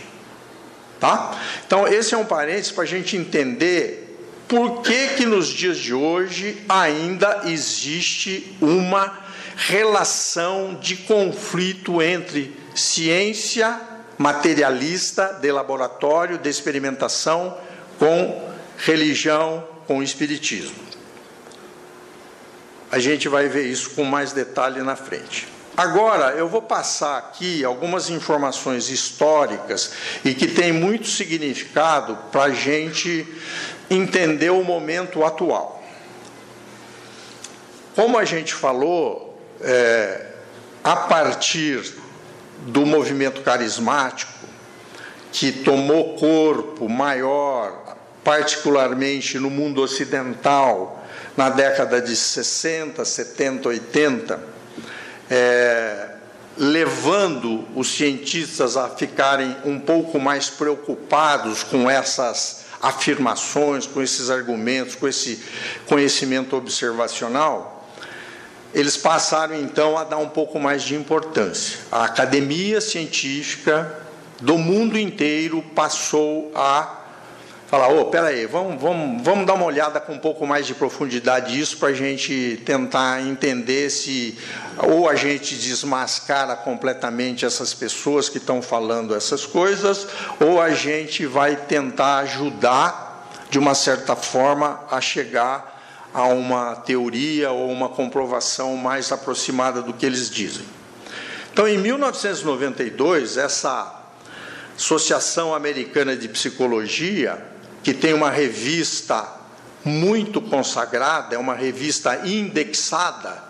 Tá? 1.00 1.38
Então, 1.66 1.86
esse 1.86 2.14
é 2.14 2.18
um 2.18 2.24
parênteses 2.24 2.70
para 2.70 2.84
a 2.84 2.86
gente 2.86 3.16
entender 3.16 4.06
por 4.48 4.82
que, 4.82 5.08
que 5.08 5.26
nos 5.26 5.48
dias 5.48 5.76
de 5.78 5.92
hoje 5.92 6.62
ainda 6.68 7.42
existe 7.46 8.56
uma 8.60 9.18
relação 9.56 10.78
de 10.80 10.96
conflito 10.96 12.00
entre 12.00 12.56
ciência 12.74 13.80
materialista 14.18 15.38
de 15.40 15.50
laboratório, 15.50 16.38
de 16.38 16.48
experimentação 16.48 17.56
com 17.98 18.50
religião, 18.78 19.66
com 19.86 20.02
espiritismo. 20.02 20.85
A 22.90 22.98
gente 22.98 23.28
vai 23.28 23.48
ver 23.48 23.66
isso 23.66 23.90
com 23.90 24.04
mais 24.04 24.32
detalhe 24.32 24.80
na 24.82 24.96
frente. 24.96 25.48
Agora, 25.76 26.30
eu 26.30 26.48
vou 26.48 26.62
passar 26.62 27.18
aqui 27.18 27.62
algumas 27.62 28.08
informações 28.08 28.88
históricas 28.88 29.92
e 30.24 30.32
que 30.32 30.46
têm 30.46 30.72
muito 30.72 31.06
significado 31.06 32.16
para 32.32 32.44
a 32.44 32.50
gente 32.50 33.26
entender 33.90 34.50
o 34.50 34.64
momento 34.64 35.22
atual. 35.22 35.84
Como 37.94 38.16
a 38.16 38.24
gente 38.24 38.54
falou, 38.54 39.38
é, 39.60 40.26
a 40.82 40.96
partir 40.96 41.94
do 42.66 42.86
movimento 42.86 43.42
carismático, 43.42 44.32
que 45.30 45.52
tomou 45.52 46.14
corpo 46.14 46.88
maior, 46.88 47.96
particularmente 48.24 49.38
no 49.38 49.50
mundo 49.50 49.82
ocidental, 49.82 50.95
na 51.36 51.50
década 51.50 52.00
de 52.00 52.16
60, 52.16 53.04
70, 53.04 53.68
80, 53.68 54.40
é, 55.30 56.08
levando 56.56 57.66
os 57.74 57.88
cientistas 57.92 58.76
a 58.76 58.88
ficarem 58.88 59.54
um 59.64 59.78
pouco 59.78 60.18
mais 60.18 60.48
preocupados 60.48 61.62
com 61.62 61.90
essas 61.90 62.64
afirmações, 62.80 63.86
com 63.86 64.02
esses 64.02 64.30
argumentos, 64.30 64.94
com 64.94 65.06
esse 65.06 65.42
conhecimento 65.86 66.56
observacional, 66.56 67.86
eles 68.72 68.96
passaram 68.96 69.54
então 69.54 69.96
a 69.96 70.04
dar 70.04 70.18
um 70.18 70.28
pouco 70.28 70.58
mais 70.58 70.82
de 70.82 70.94
importância. 70.94 71.78
A 71.90 72.04
academia 72.04 72.80
científica 72.80 74.02
do 74.40 74.58
mundo 74.58 74.98
inteiro 74.98 75.62
passou 75.74 76.52
a 76.54 77.05
falar: 77.66 77.88
ô, 77.88 78.00
oh, 78.00 78.04
peraí, 78.06 78.46
vamos, 78.46 78.80
vamos, 78.80 79.22
vamos 79.22 79.46
dar 79.46 79.54
uma 79.54 79.64
olhada 79.64 80.00
com 80.00 80.12
um 80.12 80.18
pouco 80.18 80.46
mais 80.46 80.66
de 80.66 80.74
profundidade 80.74 81.58
isso 81.58 81.76
para 81.78 81.88
a 81.88 81.94
gente 81.94 82.62
tentar 82.64 83.20
entender 83.20 83.90
se 83.90 84.38
ou 84.78 85.08
a 85.08 85.14
gente 85.14 85.56
desmascara 85.56 86.54
completamente 86.54 87.44
essas 87.44 87.72
pessoas 87.72 88.28
que 88.28 88.38
estão 88.38 88.60
falando 88.60 89.14
essas 89.14 89.46
coisas, 89.46 90.06
ou 90.40 90.60
a 90.60 90.70
gente 90.70 91.26
vai 91.26 91.56
tentar 91.56 92.18
ajudar, 92.18 93.28
de 93.50 93.58
uma 93.58 93.74
certa 93.74 94.14
forma, 94.14 94.80
a 94.90 95.00
chegar 95.00 95.74
a 96.12 96.24
uma 96.24 96.76
teoria 96.76 97.50
ou 97.50 97.70
uma 97.70 97.88
comprovação 97.88 98.76
mais 98.76 99.12
aproximada 99.12 99.82
do 99.82 99.92
que 99.92 100.06
eles 100.06 100.30
dizem. 100.30 100.64
Então, 101.52 101.66
em 101.66 101.78
1992, 101.78 103.36
essa 103.38 103.96
Associação 104.76 105.54
Americana 105.54 106.14
de 106.14 106.28
Psicologia 106.28 107.42
que 107.86 107.94
tem 107.94 108.12
uma 108.12 108.30
revista 108.30 109.24
muito 109.84 110.42
consagrada, 110.42 111.36
é 111.36 111.38
uma 111.38 111.54
revista 111.54 112.26
indexada. 112.26 113.44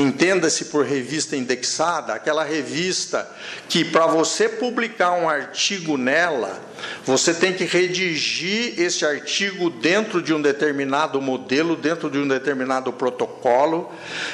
Entenda-se 0.00 0.66
por 0.66 0.86
revista 0.86 1.36
indexada, 1.36 2.14
aquela 2.14 2.42
revista 2.42 3.30
que, 3.68 3.84
para 3.84 4.06
você 4.06 4.48
publicar 4.48 5.12
um 5.12 5.28
artigo 5.28 5.98
nela, 5.98 6.58
você 7.04 7.34
tem 7.34 7.52
que 7.52 7.64
redigir 7.64 8.80
esse 8.80 9.04
artigo 9.04 9.68
dentro 9.68 10.22
de 10.22 10.32
um 10.32 10.40
determinado 10.40 11.20
modelo, 11.20 11.76
dentro 11.76 12.08
de 12.08 12.16
um 12.16 12.26
determinado 12.26 12.90
protocolo. 12.94 13.92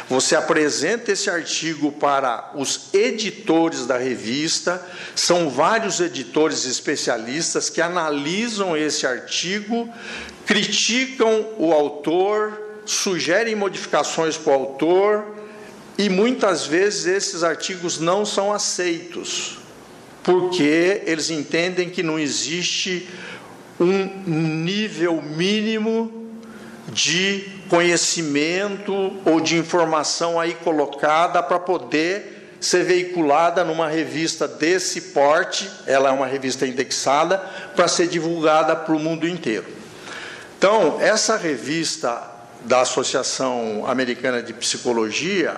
Você 0.09 0.37
apresenta 0.37 1.11
esse 1.11 1.29
artigo 1.29 1.91
para 1.91 2.53
os 2.55 2.95
editores 2.95 3.87
da 3.87 3.99
revista, 3.99 4.81
são 5.17 5.51
vários 5.51 5.99
editores 5.99 6.65
especialistas 6.65 7.69
que 7.69 7.81
analisam 7.81 8.77
esse 8.77 9.05
artigo, 9.05 9.93
criticam 10.47 11.55
o 11.59 11.73
autor, 11.73 12.63
sugerem 12.85 13.57
modificações 13.57 14.37
para 14.37 14.53
o 14.53 14.55
autor, 14.55 15.36
e 15.99 16.09
muitas 16.09 16.67
vezes 16.67 17.07
esses 17.07 17.43
artigos 17.43 17.99
não 17.99 18.25
são 18.25 18.53
aceitos 18.53 19.59
porque 20.27 21.03
eles 21.07 21.31
entendem 21.31 21.89
que 21.89 22.03
não 22.03 22.19
existe 22.19 23.09
um 23.79 24.11
nível 24.27 25.23
mínimo 25.23 26.33
de 26.89 27.49
conhecimento 27.71 29.13
ou 29.25 29.41
de 29.41 29.57
informação 29.57 30.41
aí 30.41 30.55
colocada 30.55 31.41
para 31.45 31.61
poder 31.61 32.57
ser 32.61 32.83
veiculada 32.83 33.63
numa 33.63 33.89
revista 33.89 34.49
desse 34.49 35.01
porte, 35.13 35.71
ela 35.87 36.09
é 36.09 36.13
uma 36.13 36.27
revista 36.27 36.67
indexada, 36.67 37.39
para 37.77 37.87
ser 37.87 38.09
divulgada 38.09 38.75
para 38.75 38.97
o 38.97 38.99
mundo 38.99 39.29
inteiro. 39.29 39.67
Então, 40.59 41.01
essa 41.01 41.37
revista 41.37 42.21
da 42.65 42.81
Associação 42.81 43.85
Americana 43.87 44.43
de 44.43 44.53
Psicologia, 44.53 45.57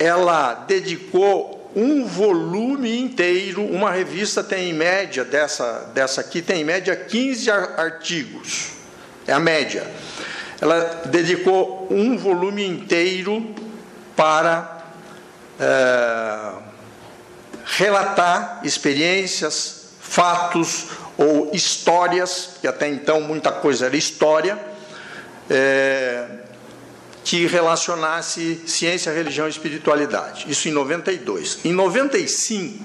ela 0.00 0.54
dedicou 0.66 1.70
um 1.76 2.06
volume 2.06 2.98
inteiro, 2.98 3.62
uma 3.62 3.90
revista 3.90 4.42
tem 4.42 4.70
em 4.70 4.72
média, 4.72 5.24
dessa, 5.24 5.90
dessa 5.94 6.22
aqui, 6.22 6.40
tem 6.40 6.62
em 6.62 6.64
média 6.64 6.96
15 6.96 7.50
artigos, 7.50 8.70
é 9.26 9.32
a 9.34 9.38
média. 9.38 9.86
Ela 10.58 11.02
dedicou 11.04 11.86
um 11.90 12.16
volume 12.16 12.66
inteiro 12.66 13.54
para 14.16 14.84
é, 15.60 16.52
relatar 17.66 18.60
experiências, 18.64 19.90
fatos 20.00 20.88
ou 21.18 21.50
histórias, 21.52 22.52
que 22.60 22.66
até 22.66 22.88
então 22.88 23.20
muita 23.20 23.52
coisa 23.52 23.86
era 23.86 23.96
história, 23.96 24.58
é, 25.48 26.39
que 27.30 27.46
relacionasse 27.46 28.60
ciência, 28.66 29.12
religião 29.12 29.46
e 29.46 29.50
espiritualidade. 29.50 30.50
Isso 30.50 30.68
em 30.68 30.72
92. 30.72 31.60
Em 31.64 31.72
95, 31.72 32.84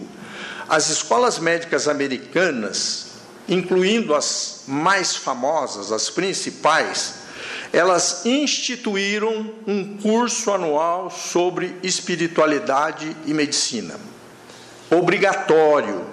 as 0.69 0.91
escolas 0.91 1.39
médicas 1.39 1.87
americanas, 1.87 3.07
incluindo 3.49 4.13
as 4.13 4.65
mais 4.67 5.15
famosas, 5.15 5.91
as 5.91 6.11
principais, 6.11 7.15
elas 7.73 8.23
instituíram 8.23 9.51
um 9.65 9.97
curso 9.97 10.51
anual 10.51 11.09
sobre 11.09 11.75
espiritualidade 11.81 13.17
e 13.25 13.33
medicina. 13.33 13.95
Obrigatório. 14.91 16.05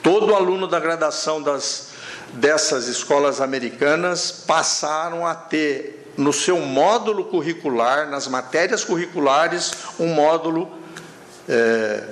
Todo 0.00 0.32
aluno 0.32 0.68
da 0.68 0.78
graduação 0.78 1.42
das, 1.42 1.88
dessas 2.34 2.86
escolas 2.86 3.40
americanas 3.40 4.30
passaram 4.30 5.26
a 5.26 5.34
ter 5.34 6.03
no 6.16 6.32
seu 6.32 6.58
módulo 6.58 7.24
curricular, 7.24 8.08
nas 8.08 8.28
matérias 8.28 8.84
curriculares, 8.84 9.72
um 9.98 10.08
módulo 10.08 10.70
é, 11.48 12.04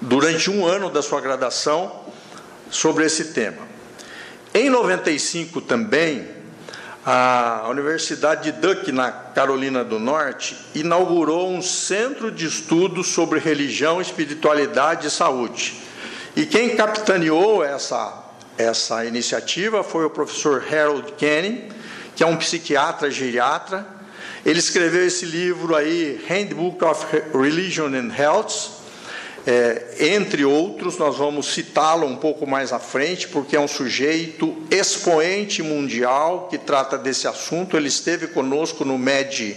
durante 0.00 0.50
um 0.50 0.66
ano 0.66 0.90
da 0.90 1.02
sua 1.02 1.20
graduação 1.20 2.04
sobre 2.70 3.04
esse 3.04 3.26
tema. 3.32 3.62
Em 4.52 4.70
95 4.70 5.60
também, 5.60 6.28
a 7.04 7.66
Universidade 7.68 8.50
de 8.50 8.60
Duke, 8.60 8.90
na 8.90 9.12
Carolina 9.12 9.84
do 9.84 9.98
Norte, 9.98 10.56
inaugurou 10.74 11.50
um 11.50 11.60
centro 11.60 12.30
de 12.30 12.46
estudos 12.46 13.08
sobre 13.08 13.38
religião, 13.38 14.00
espiritualidade 14.00 15.08
e 15.08 15.10
saúde. 15.10 15.82
E 16.34 16.46
quem 16.46 16.76
capitaneou 16.76 17.62
essa, 17.62 18.24
essa 18.56 19.04
iniciativa 19.04 19.82
foi 19.82 20.04
o 20.04 20.10
professor 20.10 20.64
Harold 20.72 21.12
Kenny, 21.12 21.68
que 22.14 22.22
é 22.22 22.26
um 22.26 22.36
psiquiatra 22.36 23.10
geriatra. 23.10 23.86
Ele 24.44 24.58
escreveu 24.58 25.06
esse 25.06 25.24
livro 25.24 25.74
aí, 25.74 26.24
Handbook 26.28 26.84
of 26.84 27.06
Religion 27.32 27.88
and 27.94 28.12
Health, 28.16 28.74
é, 29.46 30.14
entre 30.14 30.42
outros, 30.42 30.96
nós 30.96 31.18
vamos 31.18 31.52
citá-lo 31.52 32.06
um 32.06 32.16
pouco 32.16 32.46
mais 32.46 32.72
à 32.72 32.78
frente, 32.78 33.28
porque 33.28 33.54
é 33.54 33.60
um 33.60 33.68
sujeito 33.68 34.56
expoente 34.70 35.62
mundial 35.62 36.48
que 36.50 36.56
trata 36.56 36.96
desse 36.96 37.28
assunto. 37.28 37.76
Ele 37.76 37.88
esteve 37.88 38.28
conosco 38.28 38.86
no 38.86 38.96
MED, 38.96 39.56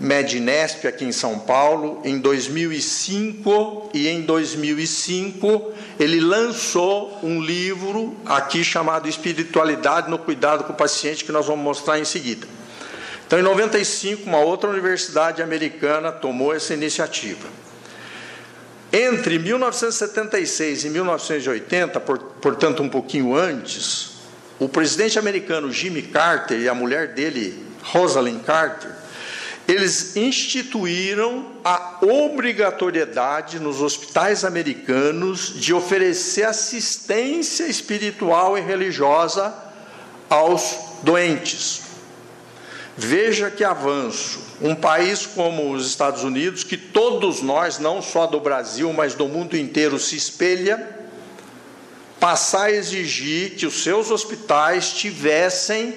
MEDNESP 0.00 0.88
aqui 0.88 1.04
em 1.04 1.12
São 1.12 1.38
Paulo 1.38 2.00
em 2.04 2.18
2005 2.18 3.90
e 3.92 4.08
em 4.08 4.22
2005 4.22 5.72
ele 5.98 6.18
lançou 6.18 7.18
um 7.22 7.38
livro 7.38 8.16
aqui 8.24 8.64
chamado 8.64 9.06
Espiritualidade 9.06 10.08
no 10.08 10.18
Cuidado 10.18 10.64
com 10.64 10.72
o 10.72 10.76
Paciente, 10.76 11.22
que 11.22 11.30
nós 11.30 11.46
vamos 11.46 11.62
mostrar 11.62 11.98
em 11.98 12.04
seguida. 12.06 12.48
Então, 13.26 13.38
em 13.38 13.42
95, 13.42 14.24
uma 14.24 14.40
outra 14.40 14.70
universidade 14.70 15.42
americana 15.42 16.10
tomou 16.10 16.54
essa 16.54 16.72
iniciativa. 16.72 17.46
Entre 18.90 19.38
1976 19.38 20.84
e 20.84 20.90
1980, 20.90 22.00
portanto, 22.00 22.82
um 22.82 22.88
pouquinho 22.88 23.36
antes, 23.36 24.12
o 24.58 24.68
presidente 24.68 25.18
americano 25.18 25.70
Jimmy 25.70 26.02
Carter 26.02 26.58
e 26.58 26.68
a 26.68 26.74
mulher 26.74 27.08
dele, 27.14 27.64
Rosalind 27.82 28.42
Carter, 28.42 28.99
eles 29.70 30.16
instituíram 30.16 31.46
a 31.64 31.98
obrigatoriedade 32.02 33.60
nos 33.60 33.80
hospitais 33.80 34.44
americanos 34.44 35.54
de 35.54 35.72
oferecer 35.72 36.44
assistência 36.44 37.64
espiritual 37.64 38.58
e 38.58 38.60
religiosa 38.60 39.54
aos 40.28 40.76
doentes. 41.02 41.82
Veja 42.96 43.50
que 43.50 43.62
avanço. 43.62 44.50
Um 44.60 44.74
país 44.74 45.24
como 45.24 45.72
os 45.72 45.86
Estados 45.86 46.22
Unidos, 46.22 46.64
que 46.64 46.76
todos 46.76 47.40
nós, 47.40 47.78
não 47.78 48.02
só 48.02 48.26
do 48.26 48.40
Brasil, 48.40 48.92
mas 48.92 49.14
do 49.14 49.26
mundo 49.26 49.56
inteiro, 49.56 49.98
se 49.98 50.16
espelha, 50.16 50.98
passar 52.18 52.64
a 52.64 52.70
exigir 52.72 53.56
que 53.56 53.64
os 53.64 53.82
seus 53.82 54.10
hospitais 54.10 54.92
tivessem, 54.92 55.94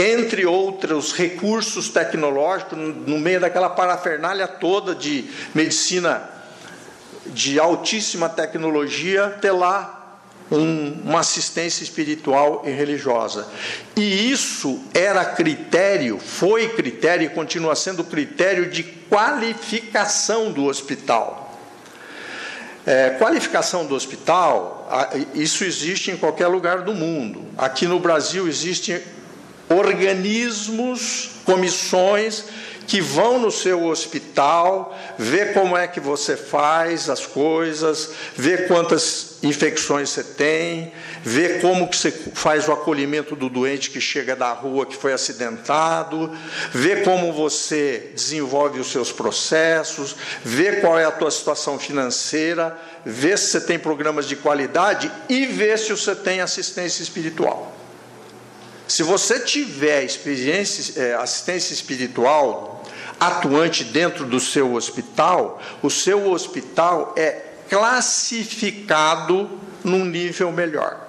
entre 0.00 0.46
outros 0.46 1.12
recursos 1.12 1.90
tecnológicos, 1.90 2.78
no 2.78 3.18
meio 3.18 3.40
daquela 3.40 3.68
parafernália 3.68 4.48
toda 4.48 4.94
de 4.94 5.30
medicina 5.54 6.28
de 7.26 7.60
altíssima 7.60 8.28
tecnologia, 8.28 9.36
ter 9.42 9.50
lá 9.52 10.18
um, 10.50 11.02
uma 11.04 11.20
assistência 11.20 11.84
espiritual 11.84 12.62
e 12.64 12.70
religiosa. 12.70 13.46
E 13.94 14.30
isso 14.30 14.80
era 14.94 15.24
critério, 15.24 16.18
foi 16.18 16.70
critério 16.70 17.26
e 17.26 17.28
continua 17.28 17.76
sendo 17.76 18.02
critério 18.02 18.70
de 18.70 18.82
qualificação 18.82 20.50
do 20.50 20.64
hospital. 20.64 21.48
É, 22.86 23.10
qualificação 23.10 23.84
do 23.84 23.94
hospital, 23.94 24.88
isso 25.34 25.62
existe 25.62 26.10
em 26.10 26.16
qualquer 26.16 26.46
lugar 26.46 26.80
do 26.80 26.94
mundo. 26.94 27.44
Aqui 27.58 27.86
no 27.86 28.00
Brasil 28.00 28.48
existem 28.48 29.02
organismos, 29.70 31.30
comissões 31.44 32.44
que 32.90 33.00
vão 33.00 33.38
no 33.38 33.52
seu 33.52 33.84
hospital, 33.84 34.98
ver 35.16 35.54
como 35.54 35.76
é 35.76 35.86
que 35.86 36.00
você 36.00 36.36
faz 36.36 37.08
as 37.08 37.24
coisas, 37.24 38.10
ver 38.34 38.66
quantas 38.66 39.38
infecções 39.44 40.10
você 40.10 40.24
tem, 40.24 40.92
ver 41.22 41.60
como 41.60 41.86
que 41.86 41.96
você 41.96 42.10
faz 42.10 42.66
o 42.66 42.72
acolhimento 42.72 43.36
do 43.36 43.48
doente 43.48 43.90
que 43.90 44.00
chega 44.00 44.34
da 44.34 44.52
rua 44.52 44.84
que 44.84 44.96
foi 44.96 45.12
acidentado, 45.12 46.36
ver 46.72 47.04
como 47.04 47.32
você 47.32 48.10
desenvolve 48.12 48.80
os 48.80 48.90
seus 48.90 49.12
processos, 49.12 50.16
ver 50.44 50.80
qual 50.80 50.98
é 50.98 51.04
a 51.04 51.12
tua 51.12 51.30
situação 51.30 51.78
financeira, 51.78 52.76
ver 53.06 53.38
se 53.38 53.52
você 53.52 53.60
tem 53.60 53.78
programas 53.78 54.26
de 54.26 54.34
qualidade 54.34 55.08
e 55.28 55.46
ver 55.46 55.78
se 55.78 55.90
você 55.90 56.16
tem 56.16 56.40
assistência 56.40 57.04
espiritual. 57.04 57.79
Se 58.90 59.04
você 59.04 59.38
tiver 59.38 60.02
experiência, 60.02 61.00
é, 61.00 61.14
assistência 61.14 61.72
espiritual 61.72 62.82
atuante 63.20 63.84
dentro 63.84 64.24
do 64.24 64.40
seu 64.40 64.74
hospital, 64.74 65.62
o 65.80 65.88
seu 65.88 66.28
hospital 66.28 67.14
é 67.16 67.40
classificado 67.68 69.48
num 69.84 70.04
nível 70.04 70.50
melhor. 70.50 71.06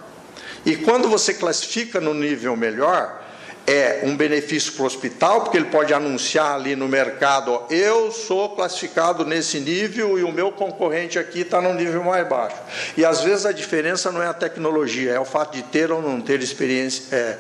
E 0.64 0.76
quando 0.76 1.10
você 1.10 1.34
classifica 1.34 2.00
no 2.00 2.14
nível 2.14 2.56
melhor, 2.56 3.20
é 3.66 4.02
um 4.04 4.16
benefício 4.16 4.74
para 4.74 4.84
o 4.84 4.86
hospital, 4.86 5.42
porque 5.42 5.58
ele 5.58 5.68
pode 5.68 5.94
anunciar 5.94 6.56
ali 6.56 6.76
no 6.76 6.88
mercado: 6.88 7.52
ó, 7.52 7.68
eu 7.70 8.12
sou 8.12 8.50
classificado 8.56 9.26
nesse 9.26 9.60
nível 9.60 10.18
e 10.18 10.24
o 10.24 10.32
meu 10.32 10.52
concorrente 10.52 11.20
aqui 11.20 11.42
está 11.42 11.62
no 11.62 11.74
nível 11.74 12.04
mais 12.04 12.28
baixo. 12.28 12.58
E 12.98 13.06
às 13.06 13.22
vezes 13.22 13.46
a 13.46 13.52
diferença 13.52 14.12
não 14.12 14.22
é 14.22 14.28
a 14.28 14.34
tecnologia, 14.34 15.12
é 15.12 15.20
o 15.20 15.26
fato 15.26 15.56
de 15.56 15.64
ter 15.64 15.92
ou 15.92 16.02
não 16.02 16.20
ter 16.20 16.42
experiência, 16.42 17.16
é, 17.16 17.38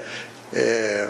é, 0.53 1.09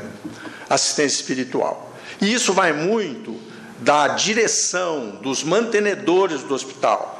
assistência 0.69 1.15
espiritual. 1.15 1.93
E 2.21 2.33
isso 2.33 2.53
vai 2.53 2.71
muito 2.73 3.39
da 3.79 4.09
direção, 4.09 5.19
dos 5.21 5.43
mantenedores 5.43 6.43
do 6.43 6.53
hospital. 6.53 7.19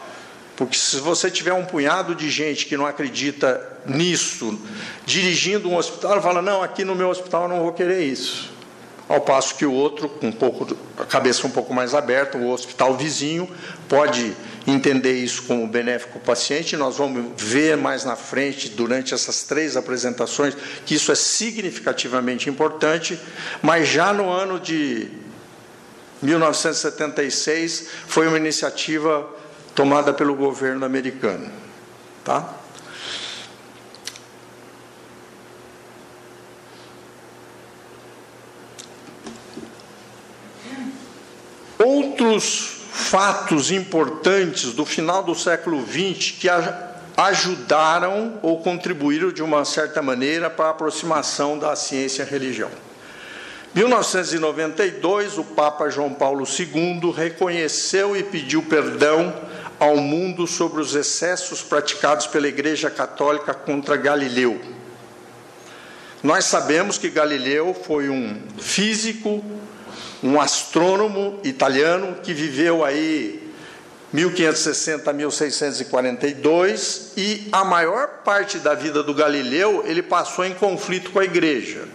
Porque 0.56 0.78
se 0.78 0.98
você 0.98 1.32
tiver 1.32 1.54
um 1.54 1.66
punhado 1.66 2.14
de 2.14 2.30
gente 2.30 2.68
que 2.68 2.78
não 2.78 2.86
acredita 2.86 3.80
nisso, 3.86 4.60
dirigindo 5.06 5.68
um 5.68 5.76
hospital, 5.76 6.22
fala: 6.22 6.42
não, 6.42 6.62
aqui 6.62 6.86
no 6.86 6.94
meu 6.94 7.10
hospital 7.10 7.44
eu 7.44 7.50
não 7.50 7.62
vou 7.62 7.74
querer 7.74 8.04
isso. 8.04 8.52
Ao 9.12 9.20
passo 9.20 9.56
que 9.56 9.66
o 9.66 9.74
outro, 9.74 10.08
com 10.08 10.30
um 10.30 10.32
pouco, 10.32 10.74
a 10.98 11.04
cabeça 11.04 11.46
um 11.46 11.50
pouco 11.50 11.74
mais 11.74 11.94
aberta, 11.94 12.38
o 12.38 12.50
hospital 12.50 12.96
vizinho, 12.96 13.50
pode 13.90 14.34
entender 14.66 15.16
isso 15.16 15.44
como 15.44 15.68
benéfico 15.68 16.14
para 16.14 16.20
o 16.20 16.24
paciente. 16.24 16.78
Nós 16.78 16.96
vamos 16.96 17.34
ver 17.36 17.76
mais 17.76 18.06
na 18.06 18.16
frente, 18.16 18.70
durante 18.70 19.14
essas 19.14 19.44
três 19.44 19.76
apresentações, 19.76 20.56
que 20.86 20.96
isso 20.96 21.12
é 21.12 21.16
significativamente 21.16 22.50
importante, 22.50 23.20
mas 23.62 23.90
já 23.90 24.14
no 24.14 24.30
ano 24.30 24.58
de 24.58 25.10
1976 26.22 27.88
foi 28.08 28.30
uma 28.30 28.38
iniciativa 28.38 29.28
tomada 29.76 30.14
pelo 30.14 30.36
governo 30.36 30.86
americano, 30.86 31.52
tá? 32.24 32.61
Outros 41.84 42.82
fatos 42.92 43.72
importantes 43.72 44.74
do 44.74 44.86
final 44.86 45.24
do 45.24 45.34
século 45.34 45.82
XX 45.86 46.32
que 46.32 46.48
ajudaram 47.18 48.40
ou 48.42 48.62
contribuíram 48.62 49.32
de 49.32 49.42
uma 49.42 49.64
certa 49.66 50.02
maneira 50.02 50.50
para 50.50 50.66
a 50.66 50.72
aproximação 50.72 51.58
da 51.58 51.76
ciência 51.76 52.24
e 52.24 52.26
religião. 52.26 52.70
1992, 53.74 55.38
o 55.38 55.44
Papa 55.46 55.90
João 55.90 56.14
Paulo 56.14 56.46
II 56.46 57.12
reconheceu 57.12 58.18
e 58.18 58.24
pediu 58.24 58.62
perdão 58.64 59.34
ao 59.80 59.96
mundo 59.96 60.46
sobre 60.46 60.82
os 60.82 60.94
excessos 60.94 61.62
praticados 61.62 62.28
pela 62.28 62.48
Igreja 62.48 62.90
Católica 62.90 63.54
contra 63.54 63.96
Galileu. 63.96 64.60
Nós 66.22 66.46
sabemos 66.46 66.98
que 66.98 67.10
Galileu 67.10 67.74
foi 67.74 68.10
um 68.10 68.42
físico, 68.60 69.44
um 70.24 70.40
astrônomo 70.40 71.40
italiano 71.44 72.18
que 72.22 72.34
viveu 72.34 72.86
aí 72.86 73.52
1560 74.14 75.10
a 75.10 75.14
1642 75.14 77.14
e 77.16 77.48
a 77.52 77.64
maior 77.64 78.08
parte 78.24 78.58
da 78.58 78.74
vida 78.74 79.02
do 79.02 79.14
Galileu 79.14 79.84
ele 79.86 80.02
passou 80.02 80.46
em 80.46 80.54
conflito 80.54 81.12
com 81.12 81.20
a 81.20 81.24
igreja. 81.24 81.88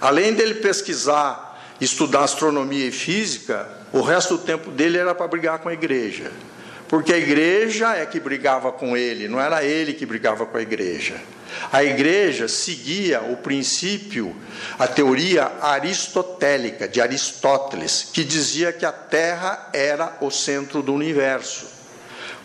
Além 0.00 0.34
dele 0.34 0.54
pesquisar, 0.54 1.60
estudar 1.80 2.24
astronomia 2.24 2.88
e 2.88 2.92
física, 2.92 3.68
o 3.92 4.00
resto 4.00 4.36
do 4.36 4.42
tempo 4.42 4.70
dele 4.70 4.98
era 4.98 5.14
para 5.14 5.28
brigar 5.28 5.60
com 5.60 5.68
a 5.68 5.72
igreja. 5.72 6.32
Porque 6.88 7.12
a 7.12 7.18
igreja 7.18 7.94
é 7.94 8.04
que 8.04 8.18
brigava 8.18 8.72
com 8.72 8.96
ele, 8.96 9.28
não 9.28 9.40
era 9.40 9.64
ele 9.64 9.94
que 9.94 10.04
brigava 10.04 10.44
com 10.44 10.58
a 10.58 10.62
igreja. 10.62 11.14
A 11.70 11.82
igreja 11.82 12.48
seguia 12.48 13.22
o 13.22 13.36
princípio, 13.36 14.36
a 14.78 14.86
teoria 14.86 15.50
aristotélica 15.60 16.86
de 16.86 17.00
Aristóteles, 17.00 18.08
que 18.12 18.24
dizia 18.24 18.72
que 18.72 18.84
a 18.84 18.92
Terra 18.92 19.70
era 19.72 20.18
o 20.20 20.30
centro 20.30 20.82
do 20.82 20.92
universo. 20.92 21.66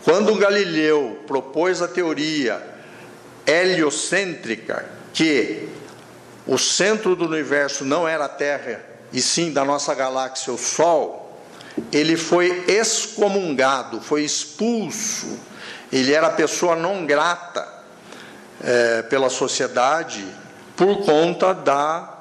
Quando 0.04 0.34
Galileu 0.36 1.22
propôs 1.26 1.82
a 1.82 1.88
teoria 1.88 2.62
heliocêntrica, 3.46 4.84
que 5.12 5.68
o 6.46 6.56
centro 6.56 7.14
do 7.14 7.26
universo 7.26 7.84
não 7.84 8.08
era 8.08 8.24
a 8.24 8.28
Terra, 8.28 8.80
e 9.12 9.20
sim 9.20 9.52
da 9.52 9.64
nossa 9.64 9.94
galáxia, 9.94 10.52
o 10.52 10.58
Sol, 10.58 11.38
ele 11.92 12.16
foi 12.16 12.64
excomungado, 12.66 14.00
foi 14.00 14.22
expulso, 14.24 15.38
ele 15.92 16.12
era 16.12 16.30
pessoa 16.30 16.74
não 16.74 17.06
grata 17.06 17.77
é, 18.62 19.02
pela 19.02 19.30
sociedade 19.30 20.24
por 20.76 21.04
conta 21.04 21.52
da 21.52 22.18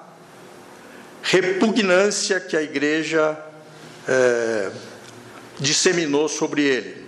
repugnância 1.21 2.39
que 2.39 2.55
a 2.55 2.61
igreja 2.61 3.37
é, 4.07 4.71
disseminou 5.59 6.27
sobre 6.27 6.63
ele. 6.63 7.07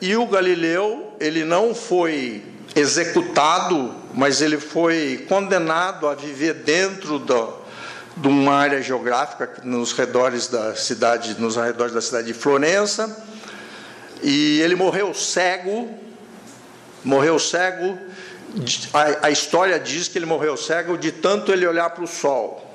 E, 0.00 0.16
o 0.16 0.26
Galileu, 0.26 1.16
ele 1.18 1.44
não 1.44 1.74
foi 1.74 2.44
executado, 2.74 3.94
mas 4.14 4.40
ele 4.40 4.58
foi 4.58 5.26
condenado 5.28 6.06
a 6.06 6.14
viver 6.14 6.54
dentro 6.54 7.18
do, 7.18 7.52
de 8.16 8.28
uma 8.28 8.54
área 8.54 8.80
geográfica 8.80 9.60
nos 9.64 9.92
redores 9.92 10.46
da 10.46 10.74
cidade, 10.76 11.36
nos 11.40 11.58
arredores 11.58 11.92
da 11.92 12.00
cidade 12.00 12.28
de 12.28 12.34
Florença, 12.34 13.24
e 14.22 14.60
ele 14.60 14.76
morreu 14.76 15.12
cego, 15.12 15.92
morreu 17.04 17.38
cego. 17.38 17.98
A, 18.92 19.26
a 19.26 19.30
história 19.30 19.78
diz 19.78 20.08
que 20.08 20.18
ele 20.18 20.26
morreu 20.26 20.56
cego 20.56 20.96
de 20.96 21.12
tanto 21.12 21.52
ele 21.52 21.66
olhar 21.66 21.90
para 21.90 22.04
o 22.04 22.06
sol 22.06 22.68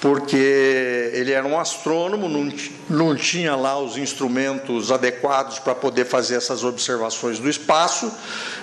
porque 0.00 1.10
ele 1.14 1.32
era 1.32 1.46
um 1.46 1.58
astrônomo, 1.58 2.28
não, 2.28 2.52
não 2.88 3.16
tinha 3.16 3.56
lá 3.56 3.78
os 3.78 3.96
instrumentos 3.96 4.92
adequados 4.92 5.58
para 5.58 5.74
poder 5.74 6.04
fazer 6.04 6.36
essas 6.36 6.64
observações 6.64 7.38
do 7.38 7.48
espaço 7.48 8.12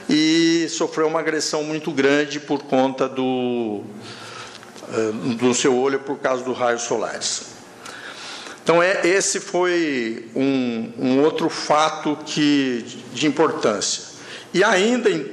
e 0.09 0.67
sofreu 0.69 1.07
uma 1.07 1.19
agressão 1.19 1.63
muito 1.63 1.91
grande 1.91 2.39
por 2.39 2.63
conta 2.63 3.09
do, 3.09 3.81
eh, 4.93 5.11
do 5.35 5.53
seu 5.53 5.75
olho 5.75 5.99
por 5.99 6.17
causa 6.19 6.43
dos 6.43 6.57
raios 6.57 6.83
solares. 6.83 7.53
Então, 8.63 8.81
é, 8.81 9.01
esse 9.05 9.41
foi 9.41 10.29
um, 10.33 10.93
um 10.97 11.21
outro 11.21 11.49
fato 11.49 12.17
que, 12.25 12.85
de 13.11 13.27
importância. 13.27 14.12
E 14.53 14.63
ainda 14.63 15.09
em 15.09 15.25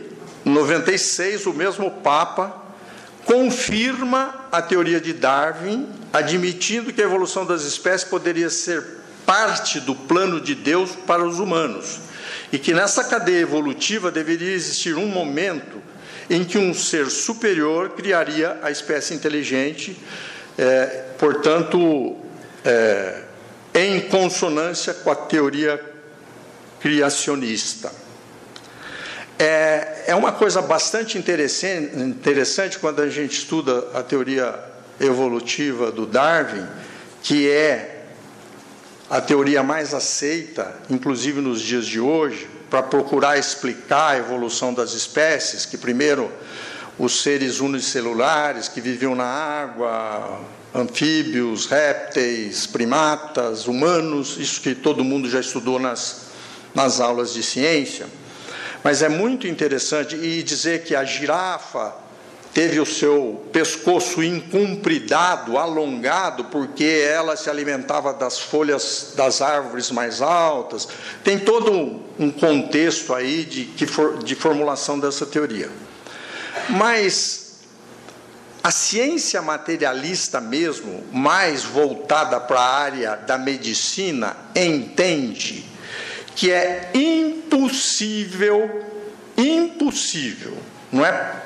96, 0.45 1.47
o 1.47 1.53
mesmo 1.53 1.91
Papa 1.91 2.57
confirma 3.25 4.47
a 4.51 4.62
teoria 4.62 5.01
de 5.01 5.12
Darwin, 5.12 5.89
admitindo 6.12 6.93
que 6.93 7.01
a 7.01 7.05
evolução 7.05 7.45
das 7.45 7.62
espécies 7.62 8.09
poderia 8.09 8.49
ser 8.49 8.85
parte 9.27 9.79
do 9.79 9.95
plano 9.95 10.41
de 10.41 10.55
Deus 10.55 10.91
para 11.07 11.25
os 11.25 11.39
humanos. 11.39 12.01
e 12.53 12.59
que 12.59 12.75
nessa 12.75 13.05
cadeia 13.05 13.43
evolutiva 13.43 14.11
deveria 14.11 14.53
existir 14.53 14.97
um 14.97 15.07
momento 15.07 15.81
em 16.29 16.43
que 16.43 16.59
um 16.59 16.75
ser 16.75 17.09
superior 17.09 17.91
criaria 17.91 18.59
a 18.62 18.73
espécie 18.73 19.14
inteligente, 19.14 19.97
é, 20.59 21.05
portanto, 21.16 22.16
é, 22.64 23.23
em 23.73 24.01
consonância 24.01 24.93
com 24.95 25.11
a 25.11 25.14
teoria 25.14 25.81
criacionista. 26.81 28.00
É, 29.43 30.05
é 30.09 30.14
uma 30.14 30.32
coisa 30.32 30.61
bastante 30.61 31.16
interessante, 31.16 31.99
interessante 31.99 32.78
quando 32.78 33.01
a 33.01 33.09
gente 33.09 33.38
estuda 33.38 33.88
a 33.95 34.03
teoria 34.03 34.55
evolutiva 35.01 35.91
do 35.91 36.05
Darwin, 36.05 36.66
que 37.22 37.49
é 37.49 38.05
a 39.09 39.18
teoria 39.18 39.62
mais 39.62 39.95
aceita, 39.95 40.76
inclusive 40.91 41.41
nos 41.41 41.62
dias 41.62 41.86
de 41.86 41.99
hoje, 41.99 42.51
para 42.68 42.82
procurar 42.82 43.38
explicar 43.38 44.11
a 44.11 44.18
evolução 44.18 44.74
das 44.74 44.93
espécies, 44.93 45.64
que 45.64 45.78
primeiro 45.78 46.30
os 46.99 47.22
seres 47.22 47.61
unicelulares 47.61 48.68
que 48.68 48.82
viviam 48.82 49.14
na 49.14 49.24
água, 49.24 50.38
anfíbios, 50.74 51.64
répteis, 51.64 52.66
primatas, 52.66 53.66
humanos, 53.66 54.36
isso 54.38 54.61
que 54.61 54.74
todo 54.74 55.03
mundo 55.03 55.30
já 55.30 55.41
estudou 55.41 55.78
nas, 55.78 56.26
nas 56.74 57.01
aulas 57.01 57.32
de 57.32 57.43
ciência. 57.43 58.20
Mas 58.83 59.03
é 59.03 59.09
muito 59.09 59.47
interessante 59.47 60.16
e 60.16 60.43
dizer 60.43 60.85
que 60.85 60.95
a 60.95 61.05
girafa 61.05 61.95
teve 62.53 62.81
o 62.81 62.87
seu 62.87 63.47
pescoço 63.53 64.22
incumpridado, 64.22 65.57
alongado, 65.57 66.45
porque 66.47 66.85
ela 66.85 67.37
se 67.37 67.49
alimentava 67.49 68.12
das 68.12 68.39
folhas 68.39 69.12
das 69.14 69.41
árvores 69.41 69.91
mais 69.91 70.20
altas. 70.20 70.89
Tem 71.22 71.39
todo 71.39 72.01
um 72.18 72.31
contexto 72.31 73.14
aí 73.14 73.45
de, 73.45 73.66
de 74.24 74.35
formulação 74.35 74.99
dessa 74.99 75.26
teoria. 75.26 75.70
Mas 76.70 77.61
a 78.62 78.70
ciência 78.70 79.41
materialista 79.41 80.41
mesmo, 80.41 81.05
mais 81.12 81.62
voltada 81.62 82.41
para 82.41 82.61
a 82.61 82.78
área 82.78 83.16
da 83.16 83.39
medicina, 83.39 84.37
entende 84.55 85.70
que 86.41 86.51
é 86.51 86.88
impossível, 86.95 88.82
impossível, 89.36 90.57
não 90.91 91.05
é 91.05 91.36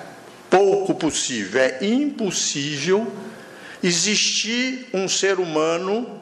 pouco 0.48 0.94
possível, 0.94 1.60
é 1.60 1.84
impossível 1.84 3.04
existir 3.82 4.88
um 4.94 5.08
ser 5.08 5.40
humano 5.40 6.20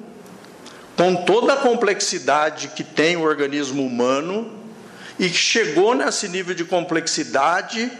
com 0.96 1.16
toda 1.16 1.52
a 1.52 1.56
complexidade 1.58 2.68
que 2.68 2.82
tem 2.82 3.14
o 3.14 3.20
organismo 3.20 3.84
humano 3.84 4.50
e 5.18 5.28
que 5.28 5.36
chegou 5.36 5.94
nesse 5.94 6.26
nível 6.26 6.54
de 6.54 6.64
complexidade 6.64 7.92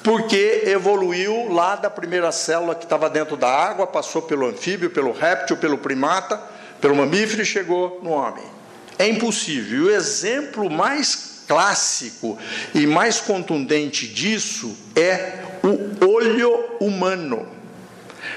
porque 0.00 0.62
evoluiu 0.66 1.52
lá 1.52 1.74
da 1.74 1.90
primeira 1.90 2.30
célula 2.30 2.76
que 2.76 2.84
estava 2.84 3.10
dentro 3.10 3.36
da 3.36 3.48
água, 3.48 3.84
passou 3.84 4.22
pelo 4.22 4.46
anfíbio, 4.46 4.90
pelo 4.90 5.10
réptil, 5.10 5.56
pelo 5.56 5.76
primata, 5.76 6.40
pelo 6.80 6.94
mamífero 6.94 7.42
e 7.42 7.44
chegou 7.44 7.98
no 8.00 8.10
homem. 8.10 8.59
É 9.00 9.08
impossível. 9.08 9.84
O 9.84 9.90
exemplo 9.90 10.68
mais 10.68 11.44
clássico 11.48 12.38
e 12.74 12.86
mais 12.86 13.18
contundente 13.18 14.06
disso 14.06 14.76
é 14.94 15.38
o 15.64 16.06
olho 16.06 16.76
humano. 16.78 17.48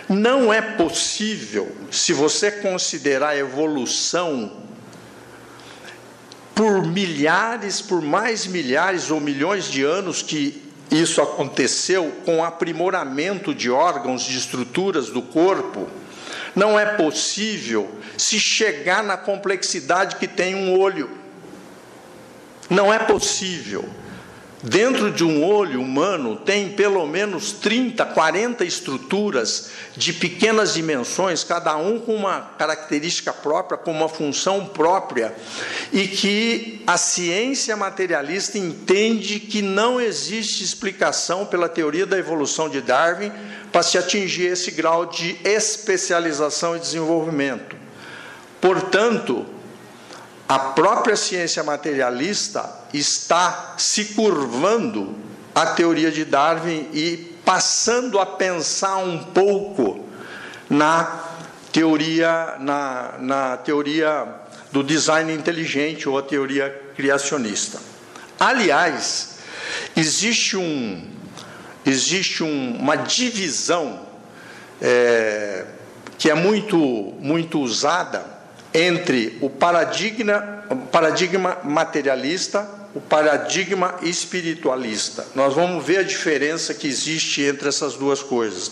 Não 0.08 0.54
é 0.54 0.62
possível, 0.62 1.70
se 1.92 2.14
você 2.14 2.50
considerar 2.50 3.32
a 3.32 3.38
evolução 3.38 4.54
por 6.56 6.88
milhares, 6.88 7.82
por 7.82 8.02
mais 8.02 8.48
milhares 8.48 9.12
ou 9.12 9.20
milhões 9.20 9.70
de 9.70 9.84
anos 9.84 10.22
que 10.22 10.64
isso 10.90 11.22
aconteceu 11.22 12.10
com 12.24 12.42
aprimoramento 12.42 13.54
de 13.54 13.70
órgãos, 13.70 14.24
de 14.24 14.38
estruturas 14.38 15.10
do 15.10 15.22
corpo, 15.22 15.90
não 16.56 16.80
é 16.80 16.86
possível 16.86 17.90
se 18.18 18.40
chegar 18.40 19.04
na 19.04 19.18
complexidade 19.18 20.16
que 20.18 20.28
tem 20.28 20.56
um 20.56 20.80
olho. 20.80 21.10
Não 22.70 22.94
é 22.94 23.00
possível. 23.00 23.88
Dentro 24.66 25.12
de 25.12 25.26
um 25.26 25.44
olho 25.44 25.82
humano 25.82 26.38
tem 26.38 26.70
pelo 26.70 27.06
menos 27.06 27.52
30, 27.52 28.06
40 28.06 28.64
estruturas 28.64 29.72
de 29.98 30.14
pequenas 30.14 30.74
dimensões, 30.74 31.44
cada 31.44 31.76
um 31.76 32.00
com 32.00 32.16
uma 32.16 32.40
característica 32.58 33.34
própria, 33.34 33.78
com 33.78 33.92
uma 33.92 34.08
função 34.08 34.66
própria, 34.66 35.36
e 35.92 36.08
que 36.08 36.82
a 36.88 36.96
ciência 36.96 37.76
materialista 37.76 38.58
entende 38.58 39.38
que 39.38 39.62
não 39.62 40.00
existe 40.00 40.64
explicação 40.64 41.46
pela 41.46 41.68
teoria 41.68 42.06
da 42.06 42.18
evolução 42.18 42.70
de 42.70 42.80
Darwin 42.80 43.34
para 43.70 43.84
se 43.84 43.98
atingir 43.98 44.46
esse 44.46 44.72
grau 44.72 45.08
de 45.08 45.36
especialização 45.44 46.78
e 46.78 46.80
desenvolvimento. 46.80 47.76
Portanto, 48.62 49.46
a 50.48 50.60
própria 50.60 51.16
ciência 51.16 51.64
materialista 51.64 52.70
está 52.94 53.76
se 53.78 54.06
curvando 54.06 55.16
à 55.56 55.68
teoria 55.68 56.12
de 56.12 56.26
Darwin 56.26 56.90
e 56.94 57.18
passando 57.46 58.20
a 58.20 58.26
pensar 58.26 58.98
um 58.98 59.24
pouco 59.24 60.06
na 60.70 61.24
teoria, 61.72 62.56
na, 62.60 63.16
na 63.20 63.58
teoria 63.58 64.28
do 64.72 64.84
design 64.84 65.34
inteligente 65.34 66.10
ou 66.10 66.18
a 66.18 66.22
teoria 66.22 66.70
criacionista. 66.96 67.80
Aliás, 68.40 69.38
existe, 69.96 70.58
um, 70.58 71.08
existe 71.86 72.44
um, 72.44 72.78
uma 72.78 72.96
divisão 72.96 74.02
é, 74.82 75.66
que 76.18 76.30
é 76.30 76.34
muito, 76.34 76.78
muito 77.20 77.60
usada 77.60 78.33
entre 78.74 79.38
o 79.42 79.50
paradigma, 79.50 80.66
paradigma 80.92 81.58
materialista, 81.64 82.68
o 82.96 83.02
paradigma 83.02 83.96
espiritualista. 84.02 85.26
Nós 85.36 85.54
vamos 85.54 85.86
ver 85.86 85.98
a 86.00 86.04
diferença 86.04 86.74
que 86.74 86.88
existe 86.88 87.42
entre 87.42 87.70
essas 87.70 87.96
duas 87.96 88.22
coisas. 88.22 88.72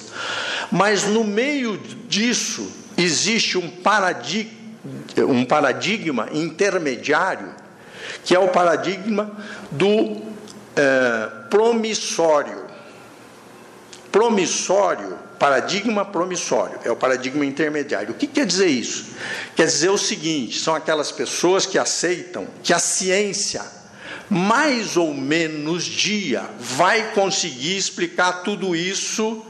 Mas 0.72 1.04
no 1.04 1.24
meio 1.24 1.78
disso 2.08 2.72
existe 2.97 3.58
um 3.58 3.70
paradigma, 3.70 4.52
um 5.18 5.45
paradigma 5.45 6.30
intermediário, 6.32 7.49
que 8.24 8.36
é 8.36 8.39
o 8.39 8.49
paradigma 8.49 9.32
do 9.72 10.22
é, 10.76 11.30
promissório. 11.49 12.66
Promissório 14.12 15.18
paradigma 15.42 16.06
promissório, 16.06 16.80
é 16.84 16.92
o 16.92 16.96
paradigma 16.96 17.44
intermediário. 17.44 18.12
O 18.12 18.14
que 18.14 18.28
quer 18.28 18.46
dizer 18.46 18.68
isso? 18.68 19.16
Quer 19.56 19.66
dizer 19.66 19.89
o 19.89 19.98
seguinte: 19.98 20.60
são 20.60 20.76
aquelas 20.76 21.12
pessoas 21.12 21.66
que 21.66 21.80
aceitam 21.80 22.48
que 22.62 22.72
a 22.72 22.78
ciência, 22.78 23.64
mais 24.30 24.98
ou 24.98 25.16
menos 25.16 25.84
dia, 25.84 26.48
vai 26.60 27.14
conseguir 27.14 27.76
explicar 27.76 28.44
tudo 28.44 28.76
isso 28.76 29.44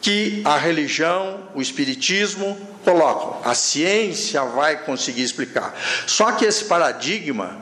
que 0.00 0.42
a 0.44 0.56
religião, 0.56 1.48
o 1.54 1.62
espiritismo 1.62 2.58
colocam. 2.82 3.40
A 3.44 3.54
ciência 3.54 4.42
vai 4.42 4.82
conseguir 4.82 5.22
explicar. 5.22 5.72
Só 6.04 6.32
que 6.32 6.44
esse 6.44 6.64
paradigma 6.64 7.58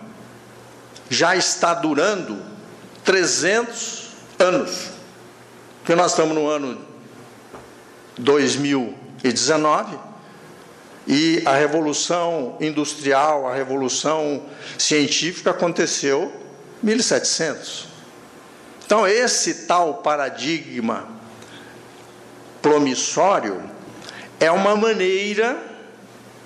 já 1.10 1.36
está 1.36 1.74
durando 1.74 2.42
300 3.04 4.08
anos. 4.38 4.88
Porque 5.80 5.94
nós 5.94 6.12
estamos 6.12 6.34
no 6.34 6.48
ano 6.48 6.89
2019 8.20 9.98
e 11.06 11.42
a 11.44 11.54
revolução 11.54 12.56
industrial, 12.60 13.48
a 13.48 13.54
revolução 13.54 14.44
científica 14.78 15.50
aconteceu 15.50 16.32
em 16.82 16.86
1700. 16.86 17.88
Então, 18.84 19.06
esse 19.06 19.66
tal 19.66 19.94
paradigma 19.94 21.08
promissório 22.60 23.62
é 24.38 24.50
uma 24.50 24.76
maneira 24.76 25.58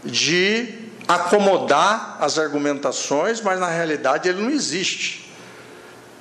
de 0.04 0.84
acomodar 1.06 2.18
as 2.20 2.38
argumentações, 2.38 3.40
mas 3.40 3.58
na 3.58 3.68
realidade 3.68 4.28
ele 4.28 4.42
não 4.42 4.50
existe, 4.50 5.30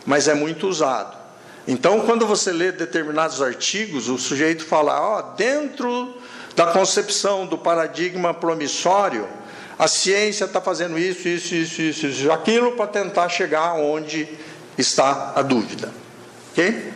mas 0.05 0.27
é 0.27 0.33
muito 0.33 0.67
usado. 0.67 1.22
Então, 1.67 2.01
quando 2.01 2.27
você 2.27 2.51
lê 2.51 2.71
determinados 2.71 3.41
artigos, 3.41 4.09
o 4.09 4.17
sujeito 4.17 4.65
fala, 4.65 4.99
ó, 4.99 5.21
dentro 5.21 6.13
da 6.55 6.67
concepção 6.67 7.45
do 7.45 7.57
paradigma 7.57 8.33
promissório, 8.33 9.27
a 9.79 9.87
ciência 9.87 10.45
está 10.45 10.59
fazendo 10.59 10.99
isso, 10.99 11.27
isso, 11.27 11.55
isso, 11.55 11.81
isso, 11.81 12.05
isso 12.07 12.31
aquilo 12.31 12.73
para 12.73 12.87
tentar 12.87 13.29
chegar 13.29 13.73
onde 13.73 14.27
está 14.77 15.33
a 15.35 15.41
dúvida. 15.41 15.91
Ok? 16.51 16.91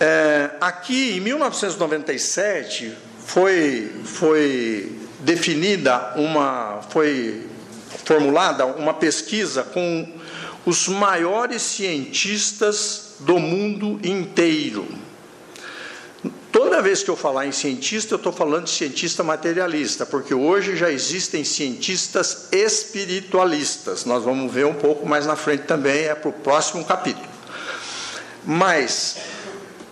É, 0.00 0.50
aqui, 0.60 1.16
em 1.16 1.20
1997, 1.20 2.96
foi, 3.26 3.92
foi 4.04 4.98
definida 5.20 6.12
uma, 6.16 6.80
foi 6.90 7.46
formulada 8.04 8.66
uma 8.66 8.94
pesquisa 8.94 9.62
com 9.62 10.08
os 10.64 10.88
maiores 10.88 11.62
cientistas 11.62 13.16
do 13.20 13.38
mundo 13.38 13.98
inteiro. 14.04 14.86
Toda 16.52 16.82
vez 16.82 17.02
que 17.02 17.10
eu 17.10 17.16
falar 17.16 17.46
em 17.46 17.52
cientista, 17.52 18.14
eu 18.14 18.16
estou 18.16 18.32
falando 18.32 18.64
de 18.64 18.70
cientista 18.70 19.22
materialista, 19.24 20.04
porque 20.04 20.34
hoje 20.34 20.76
já 20.76 20.90
existem 20.90 21.42
cientistas 21.42 22.48
espiritualistas. 22.52 24.04
Nós 24.04 24.22
vamos 24.22 24.52
ver 24.52 24.66
um 24.66 24.74
pouco 24.74 25.08
mais 25.08 25.26
na 25.26 25.34
frente 25.34 25.64
também, 25.64 26.04
é 26.04 26.14
para 26.14 26.28
o 26.28 26.32
próximo 26.32 26.84
capítulo. 26.84 27.26
Mas 28.44 29.16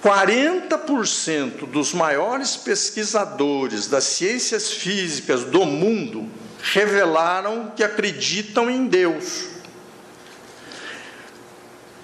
40% 0.05 1.67
dos 1.67 1.93
maiores 1.93 2.57
pesquisadores 2.57 3.87
das 3.87 4.05
ciências 4.05 4.71
físicas 4.71 5.45
do 5.45 5.65
mundo 5.65 6.29
revelaram 6.63 7.73
que 7.75 7.83
acreditam 7.83 8.71
em 8.71 8.87
Deus. 8.87 9.50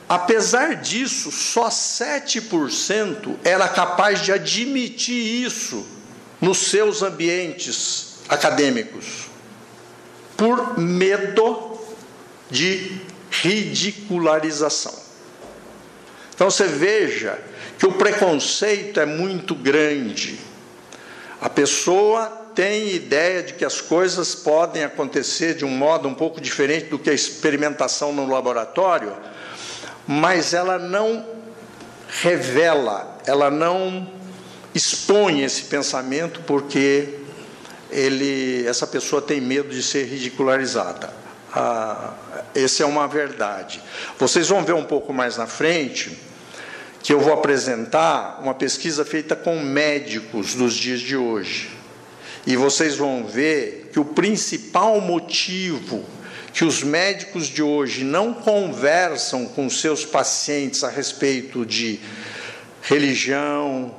Apesar 0.08 0.76
disso, 0.76 1.32
só 1.32 1.68
7% 1.68 3.36
era 3.42 3.68
capaz 3.68 4.22
de 4.22 4.32
admitir 4.32 5.44
isso 5.44 5.84
nos 6.40 6.58
seus 6.58 7.02
ambientes 7.02 8.18
acadêmicos, 8.28 9.26
por 10.36 10.78
medo 10.78 11.78
de 12.48 13.00
ridicularização. 13.30 14.94
Então 16.34 16.50
você 16.50 16.66
veja 16.66 17.40
que 17.78 17.86
o 17.86 17.92
preconceito 17.92 19.00
é 19.00 19.06
muito 19.06 19.54
grande. 19.54 20.38
A 21.40 21.48
pessoa 21.48 22.26
tem 22.54 22.94
ideia 22.94 23.42
de 23.42 23.54
que 23.54 23.64
as 23.64 23.80
coisas 23.80 24.34
podem 24.34 24.84
acontecer 24.84 25.54
de 25.54 25.64
um 25.64 25.70
modo 25.70 26.08
um 26.08 26.14
pouco 26.14 26.40
diferente 26.40 26.86
do 26.86 26.98
que 26.98 27.10
a 27.10 27.14
experimentação 27.14 28.12
no 28.12 28.26
laboratório, 28.26 29.14
mas 30.06 30.54
ela 30.54 30.78
não 30.78 31.24
revela, 32.08 33.18
ela 33.26 33.50
não 33.50 34.08
expõe 34.74 35.42
esse 35.42 35.62
pensamento 35.62 36.40
porque 36.46 37.18
ele, 37.90 38.66
essa 38.66 38.86
pessoa 38.86 39.22
tem 39.22 39.40
medo 39.40 39.70
de 39.70 39.82
ser 39.82 40.04
ridicularizada. 40.04 41.12
Ah, 41.52 42.12
essa 42.54 42.82
é 42.82 42.86
uma 42.86 43.08
verdade. 43.08 43.82
Vocês 44.18 44.48
vão 44.48 44.62
ver 44.64 44.74
um 44.74 44.84
pouco 44.84 45.12
mais 45.12 45.36
na 45.36 45.46
frente 45.46 46.18
que 47.02 47.12
eu 47.12 47.20
vou 47.20 47.32
apresentar 47.32 48.40
uma 48.42 48.52
pesquisa 48.52 49.04
feita 49.04 49.36
com 49.36 49.60
médicos 49.60 50.54
dos 50.54 50.74
dias 50.74 51.00
de 51.00 51.16
hoje. 51.16 51.70
E 52.46 52.56
vocês 52.56 52.96
vão 52.96 53.26
ver 53.26 53.90
que 53.92 53.98
o 53.98 54.04
principal 54.04 55.00
motivo 55.00 56.04
que 56.56 56.64
os 56.64 56.82
médicos 56.82 57.48
de 57.48 57.62
hoje 57.62 58.02
não 58.02 58.32
conversam 58.32 59.44
com 59.44 59.68
seus 59.68 60.06
pacientes 60.06 60.82
a 60.82 60.88
respeito 60.88 61.66
de 61.66 62.00
religião, 62.80 63.94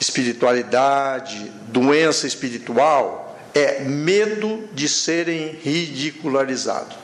espiritualidade, 0.00 1.52
doença 1.68 2.26
espiritual, 2.26 3.38
é 3.54 3.84
medo 3.84 4.68
de 4.72 4.88
serem 4.88 5.56
ridicularizados. 5.62 6.96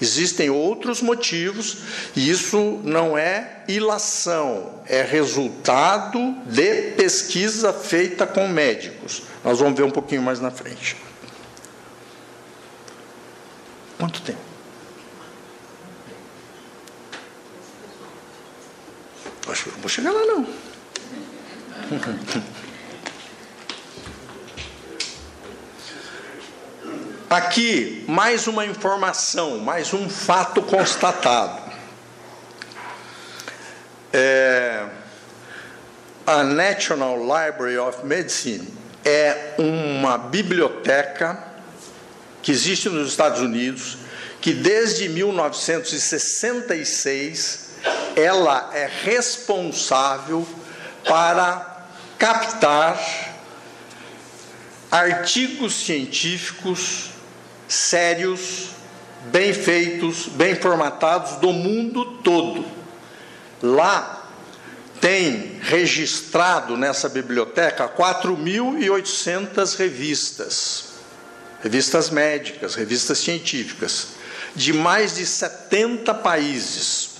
Existem 0.00 0.50
outros 0.50 1.00
motivos, 1.00 1.76
e 2.16 2.28
isso 2.28 2.80
não 2.82 3.16
é 3.16 3.62
ilação, 3.68 4.82
é 4.88 5.00
resultado 5.00 6.18
de 6.44 6.90
pesquisa 6.96 7.72
feita 7.72 8.26
com 8.26 8.48
médicos. 8.48 9.22
Nós 9.44 9.60
vamos 9.60 9.78
ver 9.78 9.84
um 9.84 9.92
pouquinho 9.92 10.22
mais 10.22 10.40
na 10.40 10.50
frente. 10.50 11.07
Quanto 13.98 14.22
tempo? 14.22 14.38
Acho 19.48 19.64
que 19.64 19.70
eu 19.70 19.72
não 19.72 19.80
vou 19.80 19.88
chegar 19.88 20.12
lá, 20.12 20.24
não. 20.24 20.46
Aqui, 27.28 28.04
mais 28.08 28.46
uma 28.46 28.64
informação, 28.64 29.58
mais 29.58 29.92
um 29.92 30.08
fato 30.08 30.62
constatado. 30.62 31.60
É, 34.12 34.86
a 36.26 36.44
National 36.44 37.18
Library 37.18 37.78
of 37.78 38.06
Medicine 38.06 38.72
é 39.04 39.54
uma 39.58 40.16
biblioteca 40.16 41.47
que 42.48 42.52
existe 42.52 42.88
nos 42.88 43.10
Estados 43.10 43.42
Unidos, 43.42 43.98
que 44.40 44.54
desde 44.54 45.06
1966 45.06 47.72
ela 48.16 48.70
é 48.72 48.88
responsável 49.04 50.48
para 51.06 51.84
captar 52.18 52.98
artigos 54.90 55.74
científicos 55.74 57.10
sérios, 57.68 58.70
bem 59.24 59.52
feitos, 59.52 60.26
bem 60.28 60.54
formatados 60.54 61.32
do 61.32 61.52
mundo 61.52 62.22
todo. 62.22 62.64
Lá 63.60 64.26
tem 65.02 65.60
registrado 65.60 66.78
nessa 66.78 67.10
biblioteca 67.10 67.86
4.800 67.90 69.76
revistas, 69.76 70.87
revistas 71.62 72.10
médicas, 72.10 72.74
revistas 72.74 73.18
científicas, 73.18 74.08
de 74.54 74.72
mais 74.72 75.16
de 75.16 75.26
70 75.26 76.14
países. 76.14 77.10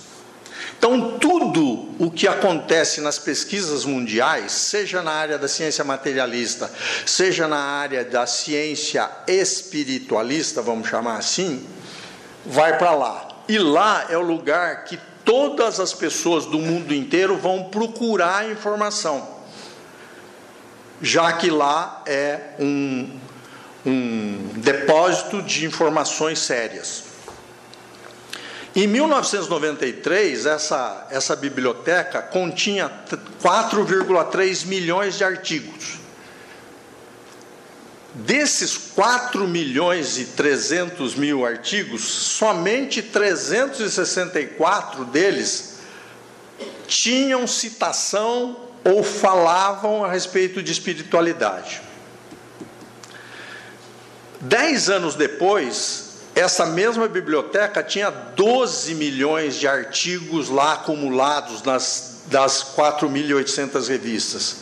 Então, 0.77 1.17
tudo 1.19 1.89
o 1.99 2.09
que 2.09 2.25
acontece 2.25 3.01
nas 3.01 3.19
pesquisas 3.19 3.83
mundiais, 3.83 4.53
seja 4.53 5.01
na 5.01 5.11
área 5.11 5.37
da 5.37 5.47
ciência 5.47 5.83
materialista, 5.83 6.71
seja 7.05 7.49
na 7.49 7.59
área 7.59 8.05
da 8.05 8.25
ciência 8.25 9.09
espiritualista, 9.27 10.61
vamos 10.61 10.87
chamar 10.87 11.17
assim, 11.17 11.67
vai 12.45 12.77
para 12.77 12.91
lá. 12.91 13.27
E 13.49 13.57
lá 13.57 14.05
é 14.09 14.17
o 14.17 14.21
lugar 14.21 14.85
que 14.85 14.97
todas 15.25 15.81
as 15.81 15.93
pessoas 15.93 16.45
do 16.45 16.59
mundo 16.59 16.93
inteiro 16.93 17.37
vão 17.37 17.65
procurar 17.65 18.49
informação, 18.49 19.27
já 21.01 21.33
que 21.33 21.49
lá 21.49 22.03
é 22.05 22.55
um, 22.57 23.19
um 23.89 24.51
depósito 24.55 25.41
de 25.41 25.65
informações 25.65 26.39
sérias. 26.39 27.03
Em 28.75 28.85
1993, 28.87 30.45
essa, 30.45 31.07
essa 31.09 31.35
biblioteca 31.35 32.21
continha 32.21 32.91
4,3 33.41 34.65
milhões 34.65 35.17
de 35.17 35.23
artigos. 35.23 35.97
Desses 38.13 38.77
4 38.77 39.47
milhões 39.47 40.19
e 40.19 40.25
300 40.25 41.15
mil 41.15 41.43
artigos, 41.45 42.03
somente 42.03 43.01
364 43.01 45.05
deles 45.05 45.79
tinham 46.87 47.47
citação 47.47 48.67
ou 48.83 49.03
falavam 49.03 50.03
a 50.03 50.11
respeito 50.11 50.61
de 50.61 50.71
espiritualidade. 50.71 51.88
Dez 54.41 54.89
anos 54.89 55.15
depois, 55.15 56.09
essa 56.33 56.65
mesma 56.65 57.07
biblioteca 57.07 57.83
tinha 57.83 58.09
12 58.09 58.95
milhões 58.95 59.55
de 59.55 59.67
artigos 59.67 60.47
lá 60.49 60.73
acumulados 60.73 61.61
nas, 61.63 62.21
das 62.27 62.63
4.800 62.75 63.87
revistas. 63.87 64.57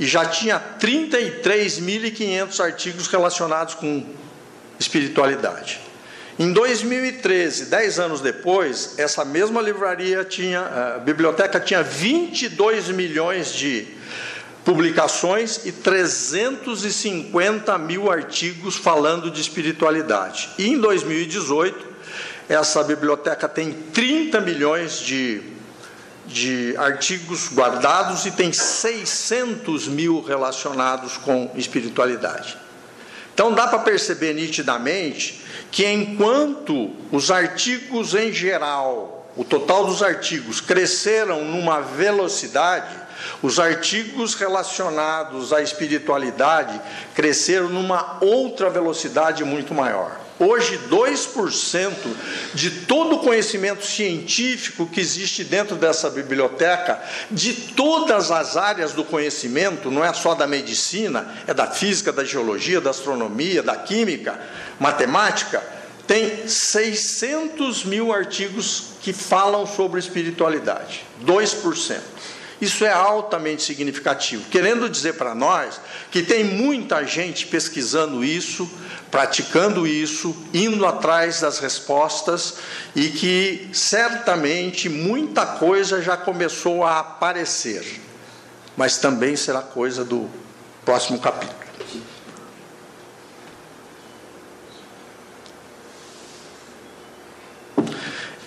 E 0.00 0.06
já 0.06 0.24
tinha 0.24 0.58
33.500 0.80 2.60
artigos 2.64 3.06
relacionados 3.08 3.74
com 3.74 4.06
espiritualidade. 4.78 5.80
Em 6.38 6.50
2013, 6.50 7.66
dez 7.66 7.98
anos 7.98 8.22
depois, 8.22 8.94
essa 8.98 9.22
mesma 9.24 9.60
livraria 9.60 10.24
tinha, 10.24 10.60
a 10.96 10.98
biblioteca 10.98 11.60
tinha 11.60 11.82
22 11.82 12.88
milhões 12.88 13.52
de 13.52 13.86
publicações 14.64 15.60
e 15.64 15.72
350 15.72 17.76
mil 17.78 18.10
artigos 18.10 18.76
falando 18.76 19.30
de 19.30 19.40
espiritualidade. 19.40 20.50
E 20.58 20.68
em 20.68 20.78
2018, 20.78 21.92
essa 22.48 22.82
biblioteca 22.84 23.48
tem 23.48 23.72
30 23.72 24.40
milhões 24.40 24.98
de, 24.98 25.42
de 26.26 26.76
artigos 26.76 27.48
guardados 27.52 28.26
e 28.26 28.30
tem 28.30 28.52
600 28.52 29.88
mil 29.88 30.22
relacionados 30.22 31.16
com 31.16 31.50
espiritualidade. 31.56 32.56
Então 33.34 33.52
dá 33.52 33.66
para 33.66 33.78
perceber 33.78 34.34
nitidamente 34.34 35.42
que 35.70 35.86
enquanto 35.86 36.90
os 37.10 37.30
artigos 37.30 38.14
em 38.14 38.32
geral, 38.32 39.30
o 39.34 39.44
total 39.44 39.86
dos 39.86 40.02
artigos 40.02 40.60
cresceram 40.60 41.44
numa 41.44 41.80
velocidade, 41.80 42.94
Os 43.42 43.58
artigos 43.58 44.34
relacionados 44.34 45.52
à 45.52 45.62
espiritualidade 45.62 46.80
cresceram 47.14 47.68
numa 47.68 48.18
outra 48.20 48.70
velocidade 48.70 49.44
muito 49.44 49.74
maior. 49.74 50.20
Hoje, 50.38 50.80
2% 50.90 51.92
de 52.52 52.70
todo 52.70 53.16
o 53.16 53.18
conhecimento 53.20 53.86
científico 53.86 54.86
que 54.86 55.00
existe 55.00 55.44
dentro 55.44 55.76
dessa 55.76 56.10
biblioteca, 56.10 57.00
de 57.30 57.52
todas 57.52 58.32
as 58.32 58.56
áreas 58.56 58.92
do 58.92 59.04
conhecimento, 59.04 59.90
não 59.90 60.04
é 60.04 60.12
só 60.12 60.34
da 60.34 60.46
medicina, 60.46 61.32
é 61.46 61.54
da 61.54 61.68
física, 61.68 62.12
da 62.12 62.24
geologia, 62.24 62.80
da 62.80 62.90
astronomia, 62.90 63.62
da 63.62 63.76
química, 63.76 64.40
matemática, 64.80 65.62
tem 66.08 66.48
600 66.48 67.84
mil 67.84 68.12
artigos 68.12 68.94
que 69.00 69.12
falam 69.12 69.66
sobre 69.66 70.00
espiritualidade. 70.00 71.06
2%. 71.24 72.00
Isso 72.62 72.84
é 72.84 72.92
altamente 72.92 73.64
significativo, 73.64 74.48
querendo 74.48 74.88
dizer 74.88 75.14
para 75.14 75.34
nós 75.34 75.80
que 76.12 76.22
tem 76.22 76.44
muita 76.44 77.04
gente 77.04 77.44
pesquisando 77.48 78.22
isso, 78.22 78.70
praticando 79.10 79.84
isso, 79.84 80.46
indo 80.54 80.86
atrás 80.86 81.40
das 81.40 81.58
respostas 81.58 82.54
e 82.94 83.08
que 83.08 83.68
certamente 83.72 84.88
muita 84.88 85.44
coisa 85.44 86.00
já 86.00 86.16
começou 86.16 86.84
a 86.84 87.00
aparecer, 87.00 88.00
mas 88.76 88.96
também 88.96 89.34
será 89.34 89.60
coisa 89.60 90.04
do 90.04 90.30
próximo 90.84 91.18
capítulo. 91.18 91.61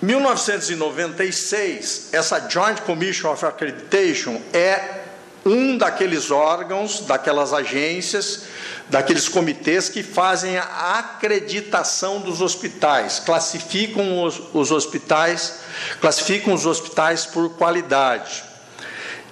1996, 0.06 2.10
essa 2.14 2.48
Joint 2.48 2.82
Commission 2.82 3.32
of 3.32 3.44
Accreditation 3.44 4.40
é 4.54 5.02
um 5.44 5.76
daqueles 5.78 6.30
órgãos, 6.30 7.00
daquelas 7.02 7.54
agências, 7.54 8.44
daqueles 8.88 9.28
comitês 9.28 9.90
que 9.90 10.04
fazem 10.04 10.58
a 10.58 11.00
acreditação 11.00 12.20
dos 12.20 12.40
hospitais, 12.40 13.20
classificam 13.20 14.24
os, 14.24 14.40
os 14.54 14.72
hospitais, 14.72 15.62
classificam 16.00 16.54
os 16.54 16.68
hospitais 16.68 17.26
por 17.26 17.50
qualidade. 17.56 18.44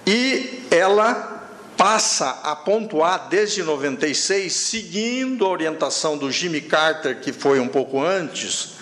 E 0.06 0.66
ela 0.70 1.32
passa 1.76 2.40
a 2.42 2.56
pontuar 2.56 3.28
desde 3.28 3.62
96, 3.62 4.52
seguindo 4.52 5.44
a 5.44 5.48
orientação 5.48 6.18
do 6.18 6.30
Jimmy 6.30 6.60
Carter, 6.60 7.20
que 7.20 7.32
foi 7.32 7.60
um 7.60 7.68
pouco 7.68 8.02
antes, 8.02 8.73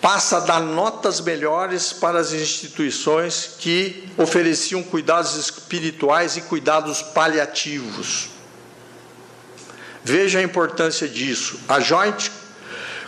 passa 0.00 0.38
a 0.38 0.40
dar 0.40 0.60
notas 0.60 1.20
melhores 1.20 1.92
para 1.92 2.18
as 2.18 2.32
instituições 2.32 3.56
que 3.58 4.08
ofereciam 4.16 4.82
cuidados 4.82 5.36
espirituais 5.36 6.36
e 6.36 6.42
cuidados 6.42 7.02
paliativos. 7.02 8.30
Veja 10.02 10.38
a 10.38 10.42
importância 10.42 11.06
disso. 11.06 11.60
A 11.68 11.78
Joint 11.80 12.30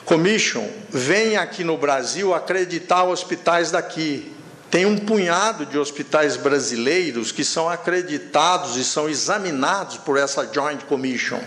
Commission 0.04 0.68
vem 0.90 1.36
aqui 1.36 1.64
no 1.64 1.78
Brasil 1.78 2.34
acreditar 2.34 3.04
hospitais 3.04 3.70
daqui. 3.70 4.30
Tem 4.70 4.84
um 4.84 4.98
punhado 4.98 5.64
de 5.64 5.78
hospitais 5.78 6.36
brasileiros 6.36 7.32
que 7.32 7.44
são 7.44 7.68
acreditados 7.68 8.76
e 8.76 8.84
são 8.84 9.08
examinados 9.08 9.98
por 9.98 10.18
essa 10.18 10.50
Joint 10.52 10.84
Commission. 10.84 11.40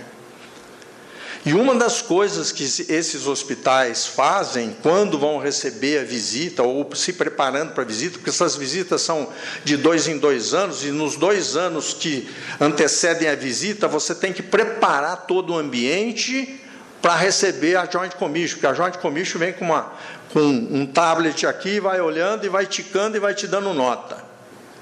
E 1.45 1.53
uma 1.53 1.75
das 1.75 2.01
coisas 2.01 2.51
que 2.51 2.63
esses 2.63 3.27
hospitais 3.27 4.07
fazem 4.07 4.75
quando 4.81 5.19
vão 5.19 5.37
receber 5.37 5.99
a 5.99 6.03
visita 6.03 6.63
ou 6.63 6.89
se 6.95 7.13
preparando 7.13 7.71
para 7.71 7.83
a 7.83 7.85
visita, 7.85 8.17
porque 8.17 8.31
essas 8.31 8.55
visitas 8.55 9.03
são 9.03 9.29
de 9.63 9.77
dois 9.77 10.07
em 10.07 10.17
dois 10.17 10.55
anos, 10.55 10.83
e 10.83 10.89
nos 10.89 11.15
dois 11.15 11.55
anos 11.55 11.93
que 11.93 12.27
antecedem 12.59 13.27
a 13.27 13.35
visita, 13.35 13.87
você 13.87 14.15
tem 14.15 14.33
que 14.33 14.41
preparar 14.41 15.27
todo 15.27 15.53
o 15.53 15.57
ambiente 15.57 16.59
para 16.99 17.15
receber 17.15 17.75
a 17.75 17.85
Joint 17.85 18.15
Commission, 18.15 18.55
porque 18.55 18.65
a 18.65 18.73
Joint 18.73 18.97
Commission 18.97 19.37
vem 19.37 19.53
com, 19.53 19.65
uma, 19.65 19.93
com 20.33 20.39
um 20.39 20.87
tablet 20.87 21.45
aqui, 21.45 21.79
vai 21.79 22.01
olhando 22.01 22.43
e 22.47 22.49
vai 22.49 22.65
ticando 22.65 23.17
e 23.17 23.19
vai 23.19 23.35
te 23.35 23.45
dando 23.45 23.71
nota. 23.71 24.24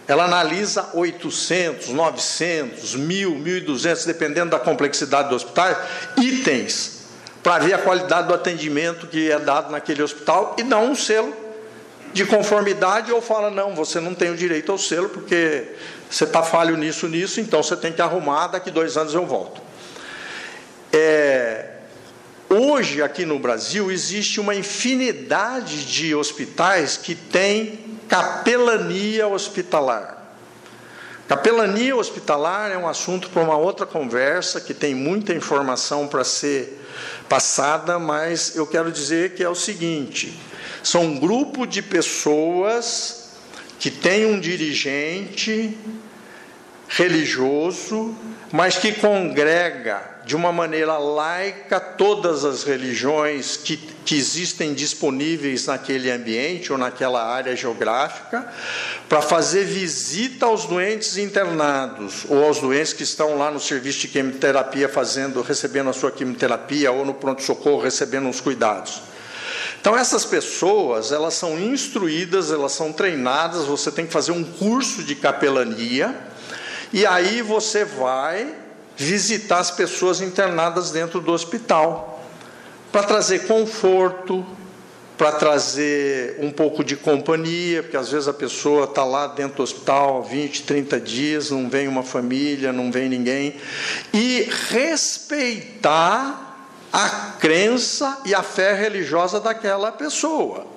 Ela 0.07 0.25
analisa 0.25 0.89
800, 0.93 1.89
900, 1.89 2.95
1000, 2.95 3.31
1200, 3.35 4.05
dependendo 4.05 4.51
da 4.51 4.59
complexidade 4.59 5.29
do 5.29 5.35
hospital, 5.35 5.81
itens 6.17 7.03
para 7.41 7.63
ver 7.63 7.73
a 7.73 7.77
qualidade 7.77 8.27
do 8.27 8.33
atendimento 8.33 9.07
que 9.07 9.29
é 9.29 9.37
dado 9.37 9.71
naquele 9.71 10.01
hospital 10.01 10.55
e 10.57 10.63
dá 10.63 10.79
um 10.79 10.95
selo 10.95 11.33
de 12.13 12.25
conformidade 12.25 13.11
ou 13.11 13.21
fala 13.21 13.49
não, 13.49 13.75
você 13.75 13.99
não 13.99 14.13
tem 14.13 14.29
o 14.31 14.37
direito 14.37 14.71
ao 14.71 14.77
selo 14.77 15.09
porque 15.09 15.67
você 16.09 16.23
está 16.23 16.43
falho 16.43 16.77
nisso, 16.77 17.07
nisso, 17.07 17.41
então 17.41 17.61
você 17.61 17.75
tem 17.75 17.91
que 17.91 18.01
arrumar, 18.01 18.47
daqui 18.47 18.71
dois 18.71 18.95
anos 18.95 19.13
eu 19.13 19.25
volto. 19.25 19.61
É, 20.91 21.71
hoje 22.47 23.01
aqui 23.01 23.25
no 23.25 23.39
Brasil 23.39 23.91
existe 23.91 24.39
uma 24.39 24.53
infinidade 24.53 25.85
de 25.85 26.13
hospitais 26.13 26.95
que 26.95 27.15
têm 27.15 27.82
capelania 28.07 29.27
hospitalar. 29.27 30.17
Capelania 31.27 31.95
hospitalar 31.95 32.71
é 32.71 32.77
um 32.77 32.87
assunto 32.87 33.29
para 33.29 33.41
uma 33.41 33.57
outra 33.57 33.85
conversa 33.85 34.59
que 34.59 34.73
tem 34.73 34.93
muita 34.93 35.33
informação 35.33 36.07
para 36.07 36.23
ser 36.23 36.81
passada, 37.29 37.97
mas 37.97 38.55
eu 38.55 38.67
quero 38.67 38.91
dizer 38.91 39.33
que 39.33 39.43
é 39.43 39.49
o 39.49 39.55
seguinte: 39.55 40.39
são 40.83 41.03
um 41.03 41.19
grupo 41.19 41.65
de 41.65 41.81
pessoas 41.81 43.31
que 43.79 43.89
tem 43.89 44.25
um 44.25 44.39
dirigente 44.39 45.77
religioso, 46.87 48.15
mas 48.51 48.77
que 48.77 48.91
congrega 48.91 50.12
de 50.25 50.35
uma 50.35 50.51
maneira 50.51 50.97
laica 50.97 51.79
todas 51.79 52.45
as 52.45 52.63
religiões 52.63 53.57
que, 53.57 53.75
que 53.77 54.15
existem 54.15 54.73
disponíveis 54.73 55.65
naquele 55.65 56.09
ambiente 56.09 56.71
ou 56.71 56.77
naquela 56.77 57.23
área 57.23 57.55
geográfica, 57.55 58.47
para 59.09 59.21
fazer 59.21 59.65
visita 59.65 60.45
aos 60.45 60.65
doentes 60.65 61.17
internados 61.17 62.25
ou 62.29 62.43
aos 62.43 62.59
doentes 62.59 62.93
que 62.93 63.03
estão 63.03 63.37
lá 63.37 63.51
no 63.51 63.59
serviço 63.59 63.99
de 63.99 64.07
quimioterapia 64.07 64.87
fazendo, 64.87 65.41
recebendo 65.41 65.89
a 65.89 65.93
sua 65.93 66.11
quimioterapia 66.11 66.91
ou 66.91 67.03
no 67.03 67.13
pronto-socorro 67.13 67.81
recebendo 67.81 68.29
os 68.29 68.39
cuidados. 68.39 69.01
Então 69.81 69.97
essas 69.97 70.23
pessoas, 70.23 71.11
elas 71.11 71.33
são 71.33 71.59
instruídas, 71.59 72.49
elas 72.49 72.71
são 72.71 72.93
treinadas, 72.93 73.65
você 73.65 73.91
tem 73.91 74.05
que 74.05 74.13
fazer 74.13 74.31
um 74.31 74.43
curso 74.43 75.03
de 75.03 75.15
capelania, 75.15 76.15
e 76.93 77.05
aí 77.05 77.41
você 77.41 77.83
vai 77.83 78.62
visitar 78.95 79.59
as 79.59 79.71
pessoas 79.71 80.21
internadas 80.21 80.91
dentro 80.91 81.19
do 81.19 81.31
hospital, 81.31 82.23
para 82.91 83.03
trazer 83.03 83.47
conforto, 83.47 84.45
para 85.17 85.31
trazer 85.31 86.37
um 86.39 86.51
pouco 86.51 86.83
de 86.83 86.95
companhia, 86.95 87.81
porque 87.81 87.97
às 87.97 88.09
vezes 88.09 88.27
a 88.27 88.33
pessoa 88.33 88.85
está 88.85 89.03
lá 89.03 89.27
dentro 89.27 89.57
do 89.57 89.63
hospital 89.63 90.23
20, 90.23 90.63
30 90.63 90.99
dias, 90.99 91.49
não 91.51 91.69
vem 91.69 91.87
uma 91.87 92.03
família, 92.03 92.73
não 92.73 92.91
vem 92.91 93.09
ninguém, 93.09 93.55
e 94.13 94.49
respeitar 94.69 96.67
a 96.91 97.09
crença 97.39 98.19
e 98.25 98.35
a 98.35 98.43
fé 98.43 98.73
religiosa 98.73 99.39
daquela 99.39 99.91
pessoa. 99.91 100.67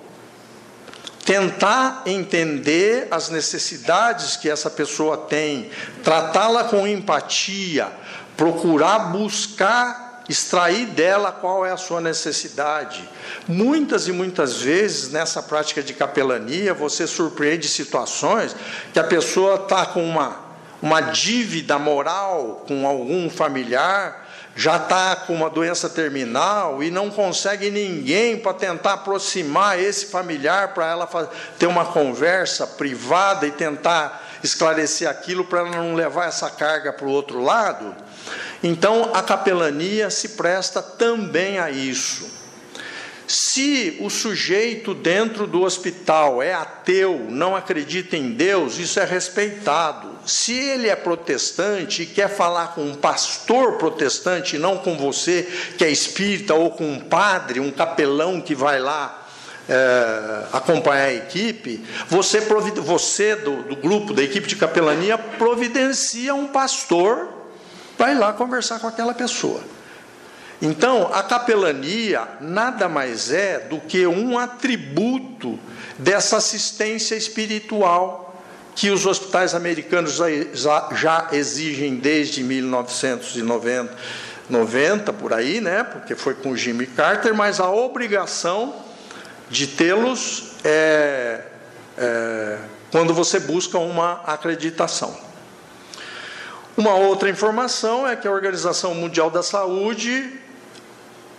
Tentar 1.24 2.02
entender 2.06 3.08
as 3.10 3.28
necessidades 3.28 4.36
que 4.36 4.48
essa 4.48 4.70
pessoa 4.70 5.18
tem, 5.18 5.70
tratá-la 6.02 6.64
com 6.64 6.86
empatia, 6.86 7.90
procurar 8.36 9.10
buscar 9.10 10.06
extrair 10.28 10.86
dela 10.86 11.30
qual 11.30 11.64
é 11.64 11.70
a 11.70 11.76
sua 11.76 12.00
necessidade. 12.00 13.08
Muitas 13.46 14.08
e 14.08 14.12
muitas 14.12 14.60
vezes 14.60 15.10
nessa 15.10 15.42
prática 15.42 15.82
de 15.82 15.94
capelania 15.94 16.74
você 16.74 17.06
surpreende 17.06 17.68
situações 17.68 18.54
que 18.92 18.98
a 18.98 19.04
pessoa 19.04 19.54
está 19.54 19.86
com 19.86 20.04
uma, 20.04 20.36
uma 20.82 21.00
dívida 21.00 21.78
moral 21.78 22.64
com 22.66 22.86
algum 22.86 23.30
familiar, 23.30 24.26
já 24.56 24.76
está 24.76 25.14
com 25.14 25.34
uma 25.34 25.50
doença 25.50 25.88
terminal 25.88 26.82
e 26.82 26.90
não 26.90 27.10
consegue 27.10 27.70
ninguém 27.70 28.38
para 28.38 28.54
tentar 28.54 28.94
aproximar 28.94 29.78
esse 29.78 30.06
familiar 30.06 30.72
para 30.74 30.90
ela 30.90 31.06
ter 31.58 31.66
uma 31.66 31.84
conversa 31.84 32.66
privada 32.66 33.46
e 33.46 33.52
tentar 33.52 34.25
esclarecer 34.46 35.08
aquilo 35.08 35.44
para 35.44 35.64
não 35.64 35.94
levar 35.94 36.28
essa 36.28 36.48
carga 36.48 36.92
para 36.92 37.06
o 37.06 37.10
outro 37.10 37.42
lado. 37.42 37.94
Então, 38.62 39.10
a 39.14 39.22
capelania 39.22 40.08
se 40.08 40.30
presta 40.30 40.80
também 40.80 41.58
a 41.58 41.70
isso. 41.70 42.36
Se 43.28 43.98
o 44.00 44.08
sujeito 44.08 44.94
dentro 44.94 45.48
do 45.48 45.62
hospital 45.62 46.40
é 46.40 46.54
ateu, 46.54 47.26
não 47.28 47.56
acredita 47.56 48.16
em 48.16 48.30
Deus, 48.30 48.78
isso 48.78 49.00
é 49.00 49.04
respeitado. 49.04 50.16
Se 50.24 50.52
ele 50.52 50.88
é 50.88 50.94
protestante 50.94 52.02
e 52.02 52.06
quer 52.06 52.28
falar 52.28 52.68
com 52.68 52.82
um 52.82 52.94
pastor 52.94 53.78
protestante, 53.78 54.58
não 54.58 54.78
com 54.78 54.96
você 54.96 55.42
que 55.76 55.84
é 55.84 55.90
espírita, 55.90 56.54
ou 56.54 56.70
com 56.70 56.88
um 56.88 57.00
padre, 57.00 57.58
um 57.58 57.72
capelão 57.72 58.40
que 58.40 58.54
vai 58.54 58.78
lá 58.78 59.25
é, 59.68 60.46
acompanhar 60.52 61.06
a 61.06 61.14
equipe, 61.14 61.84
você, 62.08 62.40
você 62.40 63.36
do, 63.36 63.62
do 63.64 63.76
grupo, 63.76 64.14
da 64.14 64.22
equipe 64.22 64.46
de 64.46 64.56
capelania, 64.56 65.18
providencia 65.18 66.34
um 66.34 66.46
pastor 66.46 67.28
para 67.96 68.12
ir 68.12 68.18
lá 68.18 68.32
conversar 68.32 68.78
com 68.78 68.86
aquela 68.86 69.14
pessoa. 69.14 69.60
Então, 70.60 71.10
a 71.12 71.22
capelania 71.22 72.26
nada 72.40 72.88
mais 72.88 73.30
é 73.30 73.58
do 73.58 73.78
que 73.78 74.06
um 74.06 74.38
atributo 74.38 75.58
dessa 75.98 76.38
assistência 76.38 77.14
espiritual 77.14 78.22
que 78.74 78.90
os 78.90 79.06
hospitais 79.06 79.54
americanos 79.54 80.18
já, 80.52 81.28
exigem 81.32 81.96
desde 81.96 82.42
1990, 82.42 83.94
90 84.48 85.12
por 85.14 85.32
aí, 85.32 85.60
né? 85.60 85.82
Porque 85.82 86.14
foi 86.14 86.34
com 86.34 86.54
Jimmy 86.54 86.86
Carter, 86.86 87.34
mas 87.34 87.58
a 87.58 87.70
obrigação 87.70 88.85
de 89.48 89.66
tê-los 89.66 90.52
é, 90.64 91.42
é, 91.96 92.58
quando 92.90 93.14
você 93.14 93.38
busca 93.38 93.78
uma 93.78 94.22
acreditação. 94.26 95.16
Uma 96.76 96.94
outra 96.94 97.30
informação 97.30 98.06
é 98.06 98.14
que 98.16 98.28
a 98.28 98.30
Organização 98.30 98.94
Mundial 98.94 99.30
da 99.30 99.42
Saúde, 99.42 100.30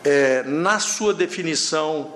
é, 0.03 0.43
na 0.43 0.79
sua 0.79 1.13
definição 1.13 2.13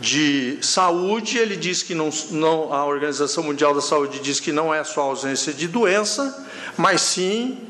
de 0.00 0.58
saúde, 0.60 1.38
ele 1.38 1.56
diz 1.56 1.82
que 1.82 1.94
não, 1.94 2.10
não, 2.32 2.72
a 2.72 2.84
Organização 2.84 3.44
Mundial 3.44 3.74
da 3.74 3.80
Saúde 3.80 4.18
diz 4.18 4.40
que 4.40 4.50
não 4.50 4.74
é 4.74 4.82
só 4.82 5.02
ausência 5.02 5.52
de 5.52 5.68
doença, 5.68 6.46
mas 6.76 7.00
sim 7.00 7.68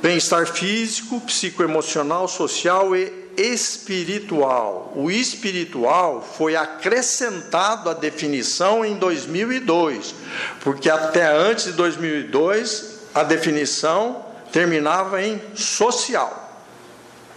bem-estar 0.00 0.46
físico, 0.46 1.20
psicoemocional, 1.22 2.28
social 2.28 2.94
e 2.94 3.25
espiritual. 3.36 4.92
O 4.94 5.10
espiritual 5.10 6.26
foi 6.36 6.56
acrescentado 6.56 7.90
à 7.90 7.94
definição 7.94 8.84
em 8.84 8.94
2002, 8.96 10.14
porque 10.60 10.88
até 10.90 11.26
antes 11.26 11.66
de 11.66 11.72
2002 11.72 12.96
a 13.14 13.22
definição 13.22 14.24
terminava 14.52 15.22
em 15.22 15.40
social. 15.54 16.42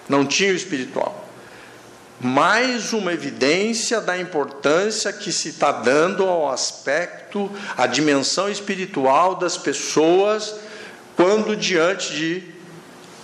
Não 0.08 0.26
tinha 0.26 0.52
o 0.52 0.56
espiritual 0.56 1.30
mais 2.22 2.92
uma 2.92 3.14
evidência 3.14 4.02
da 4.02 4.18
importância 4.18 5.14
que 5.14 5.32
se 5.32 5.50
está 5.50 5.72
dando 5.72 6.26
ao 6.26 6.52
aspecto, 6.52 7.50
à 7.78 7.88
dimensão 7.88 8.50
espiritual 8.50 9.36
das 9.36 9.58
pessoas 9.58 10.54
quando 11.16 11.56
diante 11.56 12.14
de 12.14 12.44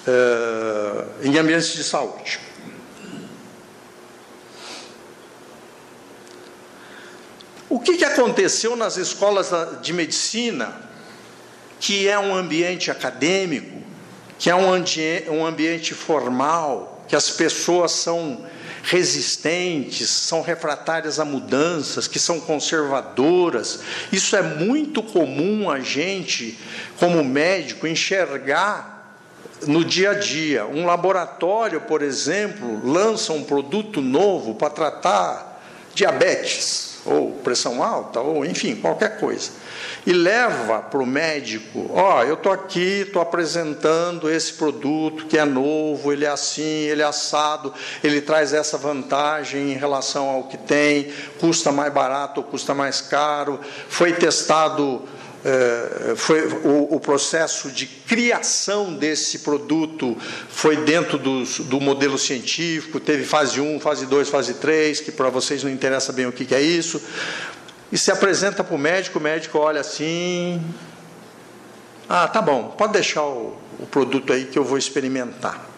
uh, 0.07 1.07
em 1.23 1.38
ambientes 1.38 1.73
de 1.73 1.84
saúde. 1.84 2.39
O 7.70 7.80
que, 7.80 7.97
que 7.97 8.05
aconteceu 8.05 8.76
nas 8.76 8.97
escolas 8.97 9.51
de 9.82 9.91
medicina, 9.91 10.74
que 11.80 12.07
é 12.07 12.18
um 12.18 12.36
ambiente 12.36 12.91
acadêmico, 12.91 13.82
que 14.38 14.49
é 14.49 14.55
um, 14.55 14.70
um 15.32 15.45
ambiente 15.45 15.93
formal, 15.93 17.03
que 17.07 17.16
as 17.16 17.32
pessoas 17.32 17.91
são 17.91 18.45
resistentes, 18.84 20.09
são 20.09 20.41
refratárias 20.41 21.20
a 21.20 21.26
mudanças, 21.26 22.07
que 22.07 22.20
são 22.20 22.39
conservadoras. 22.39 23.80
Isso 24.11 24.36
é 24.36 24.43
muito 24.43 25.01
comum 25.01 25.70
a 25.70 25.80
gente, 25.80 26.59
como 26.99 27.24
médico, 27.24 27.88
enxergar 27.88 29.18
no 29.66 29.84
dia 29.84 30.11
a 30.11 30.13
dia. 30.13 30.66
Um 30.68 30.86
laboratório, 30.86 31.82
por 31.82 32.03
exemplo, 32.03 32.80
lança 32.88 33.34
um 33.34 33.43
produto 33.43 34.01
novo 34.01 34.53
para 34.53 34.70
tratar 34.70 35.63
diabetes, 35.95 36.94
ou 37.05 37.31
pressão 37.43 37.83
alta, 37.83 38.19
ou 38.19 38.45
enfim, 38.45 38.75
qualquer 38.75 39.19
coisa 39.19 39.51
e 40.05 40.13
leva 40.13 40.79
para 40.79 41.01
o 41.01 41.05
médico: 41.05 41.89
ó, 41.93 42.19
oh, 42.19 42.23
eu 42.23 42.35
estou 42.35 42.51
aqui, 42.51 43.01
estou 43.01 43.21
apresentando 43.21 44.29
esse 44.29 44.53
produto 44.53 45.25
que 45.25 45.37
é 45.37 45.45
novo, 45.45 46.11
ele 46.11 46.25
é 46.25 46.29
assim, 46.29 46.61
ele 46.61 47.01
é 47.01 47.05
assado, 47.05 47.73
ele 48.03 48.21
traz 48.21 48.53
essa 48.53 48.77
vantagem 48.77 49.71
em 49.71 49.77
relação 49.77 50.29
ao 50.29 50.43
que 50.43 50.57
tem, 50.57 51.11
custa 51.39 51.71
mais 51.71 51.91
barato 51.91 52.41
ou 52.41 52.47
custa 52.47 52.73
mais 52.73 53.01
caro, 53.01 53.59
foi 53.89 54.13
testado. 54.13 55.03
É, 55.47 56.15
foi 56.15 56.47
o, 56.63 56.95
o, 56.95 56.99
processo 56.99 57.69
de 57.69 57.85
criação 57.85 58.95
desse 58.95 59.39
produto 59.39 60.17
foi 60.49 60.77
dentro 60.77 61.19
do, 61.19 61.43
do 61.65 61.79
modelo 61.79 62.17
científico, 62.17 62.99
teve 62.99 63.23
fase 63.23 63.61
1, 63.61 63.79
fase 63.79 64.07
2, 64.07 64.27
fase 64.27 64.55
3, 64.55 65.01
que 65.01 65.11
para 65.11 65.29
vocês 65.29 65.63
não 65.63 65.69
interessa 65.69 66.11
bem 66.11 66.25
o 66.25 66.31
que, 66.31 66.45
que 66.45 66.55
é 66.55 66.61
isso 66.61 66.99
e 67.91 67.97
se 67.97 68.11
apresenta 68.11 68.63
para 68.63 68.75
o 68.75 68.77
médico, 68.77 69.19
o 69.19 69.21
médico 69.21 69.57
olha 69.57 69.81
assim. 69.81 70.61
Ah, 72.09 72.27
tá 72.27 72.41
bom, 72.41 72.75
pode 72.77 72.93
deixar 72.93 73.23
o, 73.23 73.57
o 73.79 73.85
produto 73.85 74.33
aí 74.33 74.45
que 74.45 74.57
eu 74.57 74.63
vou 74.63 74.77
experimentar. 74.77 75.69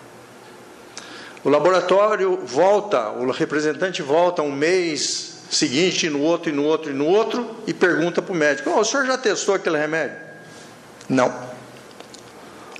O 1.43 1.49
laboratório 1.49 2.39
volta, 2.45 3.09
o 3.11 3.29
representante 3.31 4.01
volta 4.01 4.41
um 4.41 4.51
mês 4.51 5.36
seguinte, 5.55 6.09
no 6.09 6.21
outro, 6.21 6.49
e 6.49 6.53
no 6.53 6.63
outro, 6.63 6.91
e 6.91 6.93
no 6.93 7.05
outro, 7.05 7.55
e 7.65 7.73
pergunta 7.73 8.21
para 8.21 8.33
o 8.33 8.35
médico: 8.35 8.69
oh, 8.69 8.79
o 8.79 8.85
senhor 8.85 9.05
já 9.05 9.17
testou 9.17 9.55
aquele 9.55 9.77
remédio? 9.77 10.17
Não. 11.07 11.33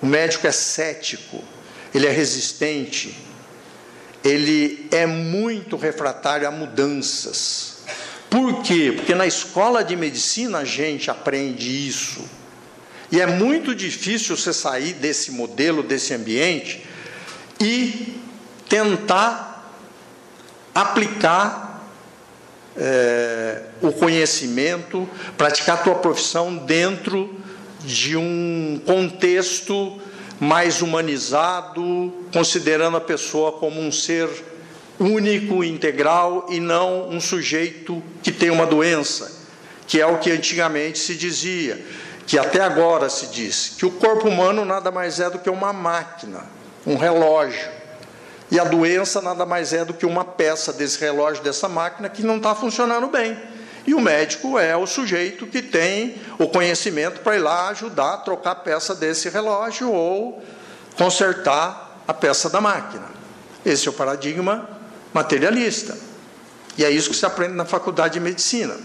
O 0.02 0.06
médico 0.06 0.46
é 0.46 0.52
cético, 0.52 1.44
ele 1.94 2.06
é 2.06 2.12
resistente, 2.12 3.18
ele 4.24 4.88
é 4.92 5.06
muito 5.06 5.76
refratário 5.76 6.48
a 6.48 6.52
mudanças. 6.52 7.78
Por 8.30 8.62
quê? 8.62 8.94
Porque 8.96 9.16
na 9.16 9.26
escola 9.26 9.84
de 9.84 9.96
medicina 9.96 10.60
a 10.60 10.66
gente 10.66 11.10
aprende 11.10 11.88
isso. 11.88 12.26
E 13.12 13.22
é 13.22 13.26
muito 13.26 13.74
difícil 13.74 14.36
você 14.36 14.52
sair 14.52 14.94
desse 14.94 15.32
modelo, 15.32 15.82
desse 15.82 16.14
ambiente 16.14 16.86
e 17.60 18.20
tentar 18.68 19.74
aplicar 20.76 21.67
é, 22.78 23.62
o 23.82 23.92
conhecimento, 23.92 25.08
praticar 25.38 25.78
a 25.78 25.82
tua 25.82 25.96
profissão 25.96 26.56
dentro 26.56 27.34
de 27.84 28.16
um 28.16 28.82
contexto 28.86 30.00
mais 30.40 30.82
humanizado, 30.82 32.14
considerando 32.32 32.98
a 32.98 33.02
pessoa 33.02 33.54
como 33.54 33.82
um 33.82 33.92
ser 33.92 34.30
único, 35.00 35.64
integral 35.64 36.48
e 36.50 36.60
não 36.60 37.10
um 37.10 37.20
sujeito 37.20 38.02
que 38.22 38.32
tem 38.32 38.50
uma 38.50 38.66
doença, 38.66 39.46
que 39.88 40.00
é 40.00 40.06
o 40.06 40.20
que 40.20 40.32
antigamente 40.32 41.00
se 41.00 41.16
dizia, 41.16 41.84
que 42.26 42.38
até 42.38 42.62
agora 42.62 43.10
se 43.10 43.28
diz, 43.28 43.76
que 43.78 43.86
o 43.86 43.92
corpo 43.92 44.28
humano 44.28 44.66
nada 44.66 44.92
mais 44.92 45.20
é 45.20 45.30
do 45.30 45.40
que 45.40 45.50
uma 45.50 45.72
máquina, 45.72 46.44
um 46.86 46.96
relógio. 46.96 47.77
E 48.50 48.60
a 48.60 48.64
doença 48.64 49.22
nada 49.22 49.46
mais 49.46 49.74
é 49.74 49.84
do 49.84 49.94
que 49.94 50.06
uma 50.06 50.24
peça 50.24 50.72
desse 50.72 51.00
relógio, 51.00 51.44
dessa 51.44 51.68
máquina, 51.68 52.08
que 52.08 52.24
não 52.24 52.38
está 52.38 52.56
funcionando 52.56 53.08
bem. 53.08 53.38
E 53.86 53.94
o 53.94 54.02
médico 54.02 54.58
é 54.60 54.76
o 54.76 54.86
sujeito 54.86 55.48
que 55.48 55.62
tem 55.62 56.16
o 56.38 56.48
conhecimento 56.48 57.22
para 57.22 57.36
ir 57.36 57.40
lá 57.40 57.70
ajudar 57.70 58.14
a 58.14 58.18
trocar 58.18 58.52
a 58.52 58.56
peça 58.56 58.94
desse 58.94 59.30
relógio 59.30 59.92
ou 59.92 60.44
consertar 60.98 62.02
a 62.08 62.14
peça 62.14 62.50
da 62.50 62.60
máquina. 62.60 63.06
Esse 63.66 63.88
é 63.88 63.92
o 63.92 63.94
paradigma 63.94 64.70
materialista. 65.14 65.98
E 66.78 66.86
é 66.86 66.90
isso 66.90 67.10
que 67.10 67.16
se 67.16 67.26
aprende 67.26 67.54
na 67.54 67.66
faculdade 67.66 68.16
de 68.16 68.20
medicina. 68.20 68.76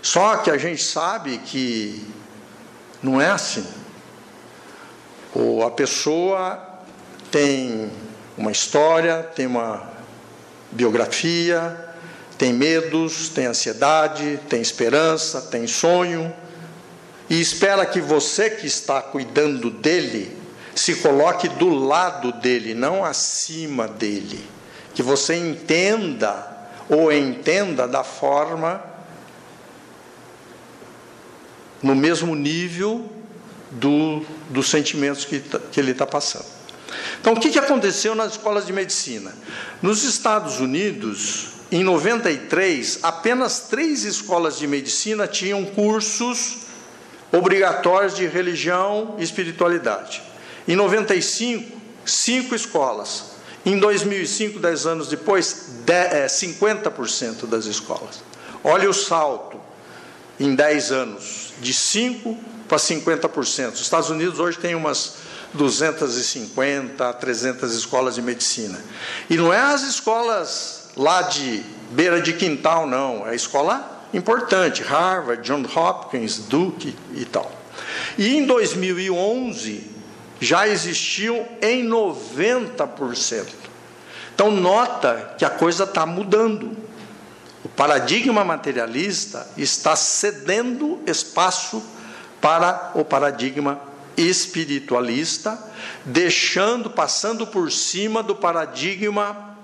Só 0.00 0.36
que 0.36 0.50
a 0.50 0.58
gente 0.58 0.82
sabe 0.82 1.38
que 1.38 2.06
não 3.02 3.20
é 3.20 3.30
assim. 3.30 3.66
Ou 5.34 5.64
a 5.64 5.70
pessoa 5.70 6.62
tem 7.30 7.90
uma 8.36 8.50
história, 8.50 9.22
tem 9.22 9.46
uma 9.46 9.90
biografia, 10.70 11.76
tem 12.38 12.52
medos, 12.52 13.28
tem 13.28 13.46
ansiedade, 13.46 14.40
tem 14.48 14.60
esperança, 14.60 15.42
tem 15.42 15.66
sonho, 15.66 16.32
e 17.28 17.40
espera 17.40 17.86
que 17.86 18.00
você 18.00 18.50
que 18.50 18.66
está 18.66 19.00
cuidando 19.00 19.70
dele 19.70 20.36
se 20.74 20.96
coloque 20.96 21.48
do 21.48 21.68
lado 21.68 22.32
dele, 22.32 22.74
não 22.74 23.04
acima 23.04 23.86
dele 23.86 24.52
que 24.94 25.02
você 25.02 25.34
entenda 25.36 26.50
ou 26.88 27.12
entenda 27.12 27.88
da 27.88 28.04
forma 28.04 28.82
no 31.82 31.94
mesmo 31.94 32.34
nível 32.34 33.10
do, 33.70 34.24
dos 34.50 34.68
sentimentos 34.68 35.24
que, 35.24 35.40
tá, 35.40 35.58
que 35.58 35.80
ele 35.80 35.92
está 35.92 36.06
passando. 36.06 36.61
Então, 37.20 37.32
o 37.32 37.40
que, 37.40 37.58
aconteceu 37.58 38.14
nas 38.14 38.32
escolas 38.32 38.66
de 38.66 38.72
medicina? 38.72 39.34
Nos 39.80 40.04
Estados 40.04 40.60
Unidos, 40.60 41.48
em 41.70 41.82
93, 41.82 43.00
apenas 43.02 43.60
três 43.60 44.04
escolas 44.04 44.58
de 44.58 44.66
medicina 44.66 45.26
tinham 45.26 45.64
cursos 45.64 46.58
obrigatórios 47.32 48.14
de 48.14 48.26
religião 48.26 49.16
e 49.18 49.22
espiritualidade. 49.22 50.22
Em 50.68 50.76
95, 50.76 51.80
cinco 52.04 52.54
escolas. 52.54 53.32
Em 53.64 53.78
2005, 53.78 54.58
dez 54.58 54.86
anos 54.86 55.08
depois, 55.08 55.70
50% 55.86 57.44
é, 57.44 57.46
das 57.46 57.66
escolas. 57.66 58.22
Olha 58.64 58.90
o 58.90 58.94
salto 58.94 59.60
em 60.38 60.54
10 60.54 60.92
anos, 60.92 61.52
de 61.60 61.72
5% 61.72 62.36
para 62.68 62.78
50%. 62.78 63.72
Os 63.72 63.80
Estados 63.80 64.10
Unidos 64.10 64.38
hoje 64.38 64.58
tem 64.58 64.74
umas 64.74 65.16
250 65.54 67.08
a 67.08 67.12
300 67.12 67.74
escolas 67.74 68.14
de 68.14 68.22
medicina. 68.22 68.80
E 69.28 69.36
não 69.36 69.52
é 69.52 69.60
as 69.60 69.82
escolas 69.82 70.90
lá 70.96 71.22
de 71.22 71.62
beira 71.90 72.20
de 72.20 72.32
quintal, 72.32 72.86
não. 72.86 73.26
É 73.26 73.34
escola 73.34 74.06
importante, 74.12 74.82
Harvard, 74.82 75.42
John 75.42 75.64
Hopkins, 75.74 76.38
Duke 76.38 76.96
e 77.14 77.24
tal. 77.24 77.50
E 78.16 78.36
em 78.36 78.46
2011 78.46 79.90
já 80.40 80.66
existiam 80.66 81.46
em 81.60 81.86
90%. 81.86 83.46
Então 84.34 84.50
nota 84.50 85.34
que 85.38 85.44
a 85.44 85.50
coisa 85.50 85.84
está 85.84 86.04
mudando. 86.04 86.76
O 87.64 87.68
paradigma 87.68 88.44
materialista 88.44 89.46
está 89.56 89.94
cedendo 89.94 91.00
espaço 91.06 91.82
para 92.40 92.90
o 92.94 93.04
paradigma 93.04 93.91
espiritualista, 94.16 95.58
deixando, 96.04 96.90
passando 96.90 97.46
por 97.46 97.70
cima 97.70 98.22
do 98.22 98.34
paradigma 98.34 99.56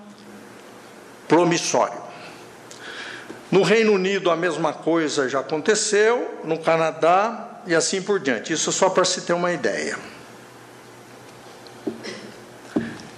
promissório. 1.27 2.01
No 3.51 3.63
Reino 3.63 3.93
Unido 3.93 4.31
a 4.31 4.37
mesma 4.37 4.73
coisa 4.73 5.29
já 5.29 5.41
aconteceu, 5.41 6.41
no 6.45 6.59
Canadá 6.59 7.63
e 7.67 7.75
assim 7.75 8.03
por 8.03 8.21
diante. 8.21 8.53
Isso 8.53 8.71
só 8.73 8.91
para 8.91 9.05
se 9.05 9.23
ter 9.23 9.33
uma 9.33 9.53
ideia. 9.53 9.99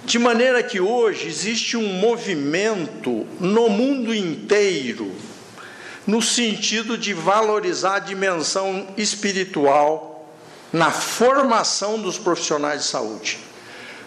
De 0.03 0.19
maneira 0.19 0.61
que 0.61 0.79
hoje 0.79 1.27
existe 1.27 1.77
um 1.77 1.87
movimento 1.87 3.25
no 3.39 3.69
mundo 3.69 4.13
inteiro 4.13 5.11
no 6.05 6.21
sentido 6.21 6.97
de 6.97 7.13
valorizar 7.13 7.95
a 7.95 7.99
dimensão 7.99 8.87
espiritual 8.97 10.10
na 10.71 10.91
formação 10.91 11.99
dos 11.99 12.17
profissionais 12.17 12.83
de 12.83 12.87
saúde. 12.87 13.39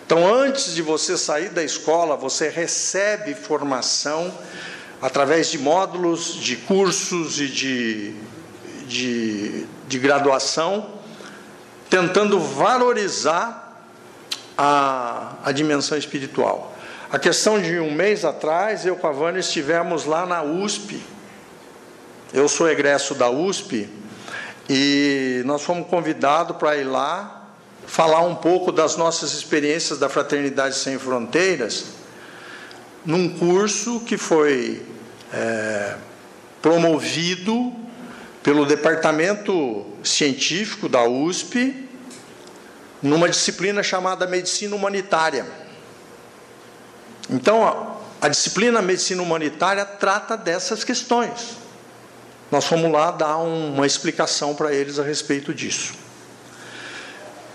Então, 0.07 0.33
antes 0.33 0.75
de 0.75 0.83
você 0.83 1.17
sair 1.17 1.49
da 1.51 1.63
escola, 1.63 2.17
você 2.17 2.49
recebe 2.49 3.35
formação 3.35 4.33
através 5.01 5.51
de 5.51 5.59
módulos, 5.59 6.35
de 6.35 6.57
cursos 6.57 7.41
e 7.41 7.49
de, 7.49 8.15
de, 8.87 9.67
de 9.87 9.99
graduação, 9.99 10.91
tentando 11.89 12.39
valorizar 12.41 13.83
a, 14.57 15.35
a 15.45 15.53
dimensão 15.53 15.97
espiritual. 15.97 16.75
A 17.11 17.19
questão 17.19 17.61
de 17.61 17.79
um 17.79 17.93
mês 17.93 18.25
atrás, 18.25 18.85
eu 18.85 18.97
com 18.97 19.07
a 19.07 19.13
Vânia 19.13 19.41
estivemos 19.41 20.05
lá 20.05 20.27
na 20.27 20.43
USP. 20.43 21.01
Eu 22.33 22.49
sou 22.49 22.69
egresso 22.69 23.15
da 23.15 23.31
USP 23.31 23.89
e 24.69 25.43
nós 25.45 25.63
fomos 25.63 25.89
convidados 25.89 26.57
para 26.57 26.77
ir 26.77 26.85
lá 26.85 27.43
falar 27.87 28.21
um 28.21 28.35
pouco 28.35 28.73
das 28.73 28.97
nossas 28.97 29.33
experiências 29.33 29.99
da 29.99 30.09
Fraternidade 30.09 30.77
Sem 30.77 30.99
Fronteiras, 30.99 31.87
num 33.05 33.29
curso 33.39 34.01
que 34.01 34.17
foi 34.17 34.83
é, 35.33 35.97
promovido 36.63 37.73
pelo 38.43 38.65
Departamento 38.65 39.87
Científico 40.03 40.89
da 40.89 41.05
USP 41.05 41.89
numa 43.03 43.29
disciplina 43.29 43.83
chamada 43.83 44.27
Medicina 44.27 44.75
Humanitária. 44.75 45.47
Então, 47.29 47.67
a, 47.67 48.27
a 48.27 48.29
disciplina 48.29 48.81
Medicina 48.81 49.23
Humanitária 49.23 49.85
trata 49.85 50.37
dessas 50.37 50.83
questões. 50.83 51.64
Nós 52.51 52.65
fomos 52.65 52.91
lá 52.91 53.11
dar 53.11 53.39
um, 53.39 53.75
uma 53.75 53.87
explicação 53.87 54.55
para 54.55 54.73
eles 54.73 54.99
a 54.99 55.03
respeito 55.03 55.53
disso. 55.53 55.95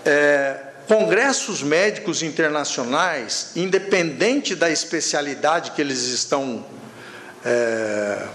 É, 0.04 0.60
congressos 0.86 1.62
médicos 1.62 2.22
internacionais, 2.22 3.52
independente 3.54 4.54
da 4.54 4.70
especialidade 4.70 5.70
que 5.70 5.80
eles 5.80 6.02
estão 6.04 6.66
é, 7.44 8.26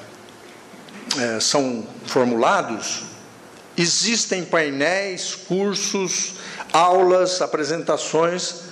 é, 1.18 1.40
são 1.40 1.86
formulados, 2.06 3.04
existem 3.78 4.44
painéis, 4.44 5.36
cursos, 5.36 6.36
aulas, 6.72 7.42
apresentações 7.42 8.64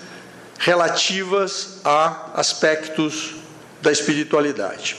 relativas 0.60 1.80
a 1.84 2.32
aspectos 2.36 3.36
da 3.82 3.92
espiritualidade. 3.92 4.98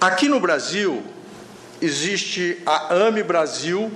Aqui 0.00 0.28
no 0.28 0.38
Brasil, 0.38 1.02
existe 1.80 2.58
a 2.66 2.94
AME 2.94 3.22
Brasil, 3.22 3.90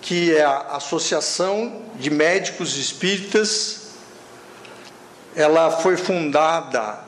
que 0.00 0.34
é 0.34 0.44
a 0.44 0.76
Associação 0.76 1.82
de 1.96 2.10
Médicos 2.10 2.76
Espíritas. 2.76 3.88
Ela 5.34 5.70
foi 5.70 5.96
fundada 5.96 6.98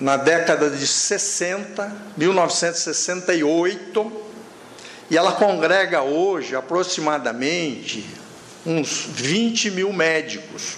na 0.00 0.16
década 0.16 0.68
de 0.68 0.86
60, 0.86 1.94
1968, 2.16 4.12
e 5.10 5.16
ela 5.16 5.32
congrega 5.32 6.02
hoje 6.02 6.56
aproximadamente 6.56 8.04
uns 8.66 9.06
20 9.08 9.70
mil 9.70 9.92
médicos. 9.92 10.76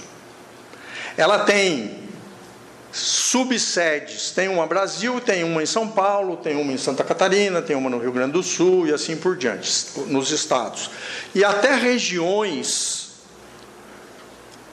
Ela 1.16 1.40
tem 1.40 2.03
subsedes, 2.94 4.30
tem 4.30 4.48
uma 4.48 4.66
Brasil, 4.66 5.20
tem 5.20 5.42
uma 5.42 5.62
em 5.62 5.66
São 5.66 5.88
Paulo, 5.88 6.36
tem 6.36 6.56
uma 6.56 6.72
em 6.72 6.78
Santa 6.78 7.02
Catarina, 7.02 7.60
tem 7.60 7.74
uma 7.74 7.90
no 7.90 7.98
Rio 7.98 8.12
Grande 8.12 8.32
do 8.32 8.42
Sul 8.42 8.86
e 8.86 8.92
assim 8.92 9.16
por 9.16 9.36
diante, 9.36 9.86
nos 10.06 10.30
estados. 10.30 10.90
E 11.34 11.44
até 11.44 11.74
regiões. 11.74 13.02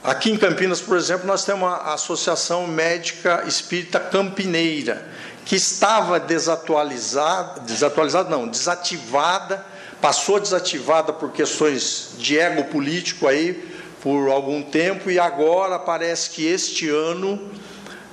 Aqui 0.04 0.32
em 0.32 0.38
Campinas, 0.38 0.82
por 0.82 0.98
exemplo, 0.98 1.28
nós 1.28 1.44
temos 1.46 1.68
a 1.68 1.94
Associação 1.94 2.68
Médica 2.68 3.44
Espírita 3.48 4.00
Campineira, 4.00 5.08
que 5.46 5.56
estava 5.56 6.20
desatualizada, 6.20 7.62
desatualizada 7.62 8.30
não, 8.30 8.48
desativada 8.48 9.66
passou 10.02 10.40
desativada 10.40 11.14
por 11.14 11.32
questões 11.32 12.16
de 12.18 12.38
ego 12.40 12.64
político 12.66 13.28
aí 13.28 13.70
por 14.02 14.30
algum 14.30 14.64
tempo 14.64 15.12
e 15.12 15.20
agora 15.20 15.78
parece 15.78 16.32
que 16.32 16.46
este 16.46 16.90
ano 16.90 17.40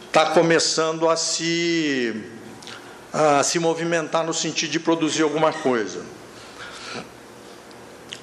está 0.09 0.31
começando 0.31 1.09
a 1.09 1.17
se 1.17 2.25
a 3.13 3.43
se 3.43 3.59
movimentar 3.59 4.25
no 4.25 4.35
sentido 4.35 4.71
de 4.71 4.81
produzir 4.81 5.23
alguma 5.23 5.53
coisa. 5.53 6.03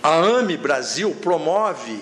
A 0.02 0.16
AME 0.16 0.58
Brasil 0.58 1.16
promove 1.22 2.00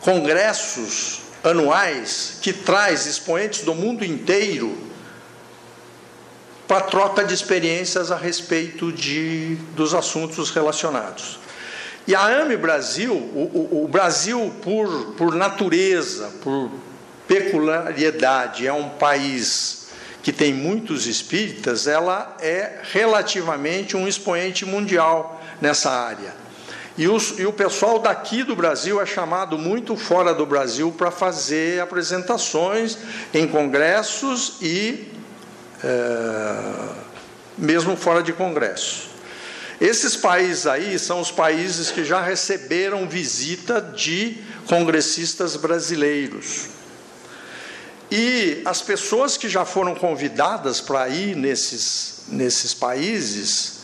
congressos 0.00 1.20
anuais 1.44 2.38
que 2.40 2.52
traz 2.52 3.06
expoentes 3.06 3.62
do 3.62 3.74
mundo 3.74 4.04
inteiro 4.04 4.76
para 6.66 6.80
troca 6.82 7.24
de 7.24 7.34
experiências 7.34 8.10
a 8.10 8.16
respeito 8.16 8.90
de, 8.90 9.56
dos 9.74 9.94
assuntos 9.94 10.50
relacionados. 10.50 11.38
E 12.06 12.14
a 12.14 12.22
AME 12.22 12.56
Brasil, 12.56 13.12
o, 13.12 13.70
o, 13.72 13.84
o 13.84 13.88
Brasil, 13.88 14.54
por, 14.62 15.12
por 15.12 15.34
natureza, 15.34 16.30
por 16.42 16.70
peculiaridade, 17.26 18.66
é 18.66 18.72
um 18.72 18.88
país 18.90 19.86
que 20.22 20.32
tem 20.32 20.52
muitos 20.52 21.06
espíritas, 21.06 21.86
ela 21.86 22.36
é 22.40 22.80
relativamente 22.92 23.96
um 23.96 24.08
expoente 24.08 24.64
mundial 24.64 25.40
nessa 25.60 25.90
área. 25.90 26.34
E, 26.98 27.06
os, 27.08 27.38
e, 27.38 27.44
o 27.44 27.52
pessoal 27.52 27.98
daqui 27.98 28.42
do 28.42 28.56
Brasil 28.56 29.00
é 29.00 29.06
chamado 29.06 29.58
muito 29.58 29.96
fora 29.96 30.32
do 30.32 30.46
Brasil 30.46 30.90
para 30.90 31.10
fazer 31.10 31.80
apresentações 31.80 32.98
em 33.34 33.46
congressos 33.46 34.56
e 34.62 35.12
é, 35.84 36.56
mesmo 37.56 37.96
fora 37.96 38.22
de 38.22 38.32
congresso. 38.32 39.10
Esses 39.80 40.16
países 40.16 40.66
aí 40.66 40.98
são 40.98 41.20
os 41.20 41.30
países 41.30 41.90
que 41.90 42.02
já 42.02 42.20
receberam 42.22 43.06
visita 43.06 43.80
de 43.80 44.38
congressistas 44.66 45.54
brasileiros. 45.54 46.75
E 48.10 48.62
as 48.64 48.82
pessoas 48.82 49.36
que 49.36 49.48
já 49.48 49.64
foram 49.64 49.94
convidadas 49.94 50.80
para 50.80 51.08
ir 51.08 51.34
nesses, 51.34 52.22
nesses 52.28 52.72
países, 52.72 53.80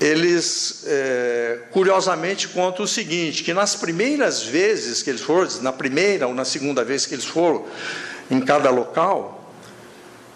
eles 0.00 0.82
é, 0.86 1.60
curiosamente 1.70 2.48
contam 2.48 2.84
o 2.84 2.88
seguinte: 2.88 3.44
que 3.44 3.54
nas 3.54 3.76
primeiras 3.76 4.42
vezes 4.42 5.02
que 5.02 5.10
eles 5.10 5.20
foram, 5.20 5.48
na 5.62 5.72
primeira 5.72 6.26
ou 6.26 6.34
na 6.34 6.44
segunda 6.44 6.84
vez 6.84 7.06
que 7.06 7.14
eles 7.14 7.24
foram 7.24 7.64
em 8.30 8.40
cada 8.40 8.70
local, 8.70 9.52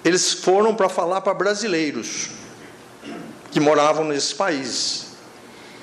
eles 0.05 0.33
foram 0.33 0.75
para 0.75 0.89
falar 0.89 1.21
para 1.21 1.35
brasileiros 1.35 2.31
que 3.51 3.59
moravam 3.59 4.05
nesses 4.05 4.33
países. 4.33 5.11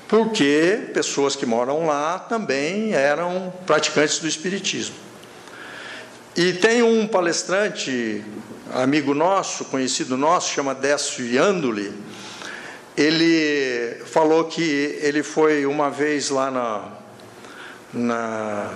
Porque 0.07 0.89
pessoas 0.93 1.35
que 1.35 1.45
moram 1.45 1.85
lá 1.85 2.17
também 2.17 2.93
eram 2.93 3.53
praticantes 3.65 4.19
do 4.19 4.27
espiritismo. 4.27 5.06
E 6.37 6.53
tem 6.53 6.83
um 6.83 7.07
palestrante, 7.07 8.23
amigo 8.71 9.15
nosso, 9.15 9.65
conhecido 9.65 10.15
nosso, 10.15 10.53
chama 10.53 10.75
Décio 10.75 11.25
Iandoli. 11.25 11.91
Ele 12.95 14.03
falou 14.05 14.43
que 14.43 14.99
ele 15.01 15.23
foi 15.23 15.65
uma 15.65 15.89
vez 15.89 16.29
lá 16.29 16.51
na, 16.51 16.83
na, 17.91 18.71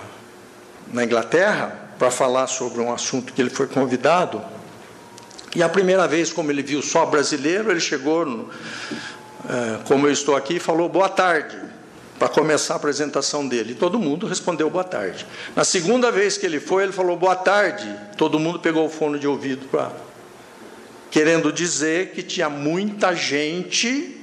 na 0.91 1.03
Inglaterra 1.03 1.89
para 1.99 2.09
falar 2.09 2.47
sobre 2.47 2.81
um 2.81 2.91
assunto 2.91 3.31
que 3.31 3.39
ele 3.39 3.51
foi 3.51 3.67
convidado. 3.67 4.41
E 5.55 5.61
a 5.61 5.69
primeira 5.69 6.07
vez, 6.07 6.33
como 6.33 6.49
ele 6.49 6.63
viu 6.63 6.81
só 6.81 7.05
brasileiro, 7.05 7.69
ele 7.69 7.79
chegou, 7.79 8.49
é, 9.47 9.77
como 9.87 10.07
eu 10.07 10.11
estou 10.11 10.35
aqui, 10.35 10.55
e 10.55 10.59
falou 10.59 10.89
boa 10.89 11.09
tarde 11.09 11.70
para 12.21 12.29
começar 12.29 12.75
a 12.75 12.77
apresentação 12.77 13.47
dele. 13.47 13.73
Todo 13.73 13.97
mundo 13.97 14.27
respondeu 14.27 14.69
boa 14.69 14.83
tarde. 14.83 15.25
Na 15.55 15.63
segunda 15.63 16.11
vez 16.11 16.37
que 16.37 16.45
ele 16.45 16.59
foi, 16.59 16.83
ele 16.83 16.91
falou 16.91 17.17
boa 17.17 17.35
tarde. 17.35 17.91
Todo 18.15 18.37
mundo 18.37 18.59
pegou 18.59 18.85
o 18.85 18.89
fone 18.91 19.17
de 19.17 19.25
ouvido 19.25 19.65
para. 19.69 19.91
Querendo 21.09 21.51
dizer 21.51 22.11
que 22.11 22.21
tinha 22.21 22.47
muita 22.47 23.15
gente 23.15 24.21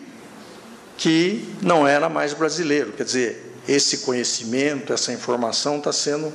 que 0.97 1.45
não 1.61 1.89
era 1.89 2.09
mais 2.09 2.33
brasileiro. 2.33 2.93
Quer 2.93 3.03
dizer, 3.03 3.55
esse 3.67 3.99
conhecimento, 3.99 4.93
essa 4.93 5.13
informação 5.13 5.79
está 5.79 5.93
sendo 5.93 6.33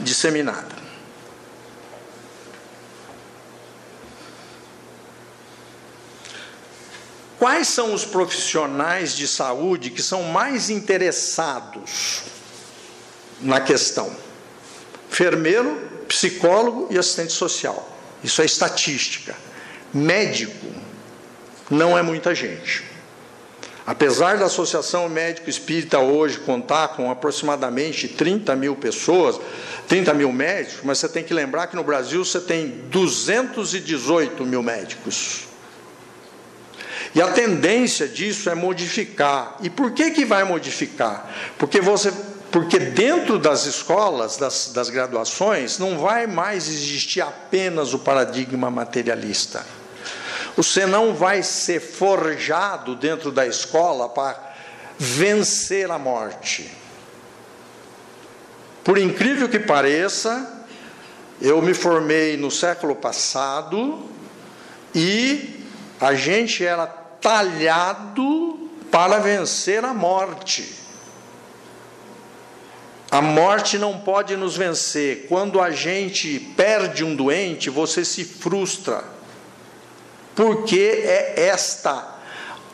disseminada. 0.00 0.87
Quais 7.38 7.68
são 7.68 7.94
os 7.94 8.04
profissionais 8.04 9.14
de 9.14 9.28
saúde 9.28 9.90
que 9.90 10.02
são 10.02 10.24
mais 10.24 10.70
interessados 10.70 12.22
na 13.40 13.60
questão? 13.60 14.10
Enfermeiro, 15.10 15.88
psicólogo 16.08 16.88
e 16.90 16.98
assistente 16.98 17.32
social. 17.32 17.96
Isso 18.24 18.42
é 18.42 18.44
estatística. 18.44 19.36
Médico 19.94 20.66
não 21.70 21.96
é 21.96 22.02
muita 22.02 22.34
gente. 22.34 22.82
Apesar 23.86 24.36
da 24.36 24.46
Associação 24.46 25.08
Médico 25.08 25.48
Espírita 25.48 25.98
hoje 25.98 26.40
contar 26.40 26.88
com 26.88 27.10
aproximadamente 27.10 28.06
30 28.06 28.54
mil 28.54 28.76
pessoas, 28.76 29.40
30 29.86 30.12
mil 30.12 30.30
médicos, 30.30 30.80
mas 30.82 30.98
você 30.98 31.08
tem 31.08 31.24
que 31.24 31.32
lembrar 31.32 31.68
que 31.68 31.76
no 31.76 31.84
Brasil 31.84 32.22
você 32.22 32.40
tem 32.40 32.68
218 32.90 34.44
mil 34.44 34.62
médicos. 34.62 35.47
E 37.14 37.22
a 37.22 37.28
tendência 37.28 38.06
disso 38.06 38.50
é 38.50 38.54
modificar. 38.54 39.56
E 39.62 39.70
por 39.70 39.92
que, 39.92 40.10
que 40.10 40.24
vai 40.24 40.44
modificar? 40.44 41.28
Porque 41.58 41.80
você 41.80 42.12
porque 42.50 42.78
dentro 42.78 43.38
das 43.38 43.66
escolas, 43.66 44.38
das, 44.38 44.72
das, 44.72 44.88
graduações, 44.88 45.78
não 45.78 45.98
vai 45.98 46.26
mais 46.26 46.66
existir 46.66 47.20
apenas 47.20 47.92
o 47.92 47.98
paradigma 47.98 48.70
materialista. 48.70 49.66
Você 50.56 50.86
não 50.86 51.14
vai 51.14 51.42
ser 51.42 51.78
forjado 51.78 52.96
dentro 52.96 53.30
da 53.30 53.46
escola 53.46 54.08
para 54.08 54.54
vencer 54.98 55.90
a 55.90 55.98
morte. 55.98 56.70
Por 58.82 58.96
incrível 58.96 59.48
que 59.48 59.58
pareça, 59.58 60.64
eu 61.40 61.60
me 61.60 61.74
formei 61.74 62.36
no 62.38 62.50
século 62.50 62.96
passado 62.96 64.08
e 64.94 65.64
a 66.00 66.14
gente 66.14 66.64
era 66.64 66.86
talhado 67.20 68.70
para 68.90 69.18
vencer 69.18 69.84
a 69.84 69.92
morte. 69.92 70.76
A 73.10 73.22
morte 73.22 73.78
não 73.78 73.98
pode 73.98 74.36
nos 74.36 74.56
vencer. 74.56 75.26
Quando 75.28 75.60
a 75.60 75.70
gente 75.70 76.38
perde 76.56 77.04
um 77.04 77.16
doente, 77.16 77.70
você 77.70 78.04
se 78.04 78.24
frustra. 78.24 79.02
Porque 80.34 81.02
é 81.04 81.46
esta, 81.48 82.16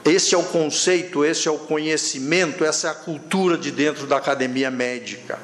esse 0.05 0.35
é 0.35 0.39
o 0.39 0.43
conceito, 0.43 1.25
esse 1.25 1.49
é 1.49 1.51
o 1.51 1.59
conhecimento, 1.59 2.65
essa 2.65 2.89
é 2.89 2.91
a 2.91 2.95
cultura 2.95 3.57
de 3.57 3.71
dentro 3.71 4.07
da 4.07 4.17
academia 4.17 4.71
médica. 4.71 5.39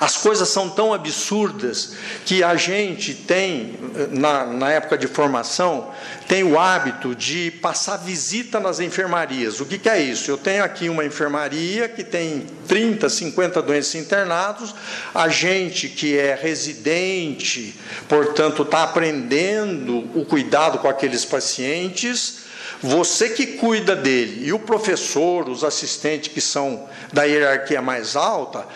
As 0.00 0.16
coisas 0.16 0.48
são 0.48 0.68
tão 0.68 0.92
absurdas 0.92 1.94
que 2.24 2.42
a 2.42 2.56
gente 2.56 3.14
tem, 3.14 3.78
na, 4.10 4.44
na, 4.44 4.70
época 4.70 4.98
de 4.98 5.06
formação, 5.06 5.90
tem 6.26 6.42
o 6.42 6.58
hábito 6.58 7.14
de 7.14 7.50
passar 7.50 7.98
visita 7.98 8.58
nas 8.58 8.80
enfermarias. 8.80 9.60
O 9.60 9.66
que, 9.66 9.78
que 9.78 9.88
é 9.88 10.00
isso? 10.00 10.30
Eu 10.30 10.38
tenho 10.38 10.64
aqui 10.64 10.88
uma 10.88 11.04
enfermaria 11.04 11.88
que 11.88 12.02
tem 12.02 12.46
30, 12.66 13.08
50 13.08 13.62
doentes 13.62 13.94
internados, 13.94 14.74
a 15.14 15.28
gente 15.28 15.88
que 15.88 16.18
é 16.18 16.34
residente, 16.34 17.78
portanto, 18.08 18.62
está 18.62 18.82
aprendendo 18.82 19.98
o 20.18 20.24
cuidado 20.24 20.78
com 20.78 20.88
aqueles 20.88 21.24
pacientes. 21.24 22.44
Você 22.82 23.30
que 23.30 23.46
cuida 23.46 23.94
dele 23.94 24.46
e 24.46 24.52
o 24.52 24.58
professor, 24.58 25.48
os 25.48 25.64
assistentes 25.64 26.32
que 26.32 26.40
são 26.40 26.86
da 27.12 27.24
hierarquia 27.24 27.80
mais 27.80 28.16
alta, 28.16 28.66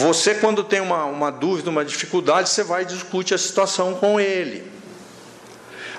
você, 0.00 0.34
quando 0.34 0.64
tem 0.64 0.80
uma, 0.80 1.04
uma 1.04 1.30
dúvida, 1.30 1.68
uma 1.68 1.84
dificuldade, 1.84 2.48
você 2.48 2.62
vai 2.62 2.82
e 2.82 2.86
discute 2.86 3.34
a 3.34 3.38
situação 3.38 3.94
com 3.94 4.18
ele. 4.18 4.64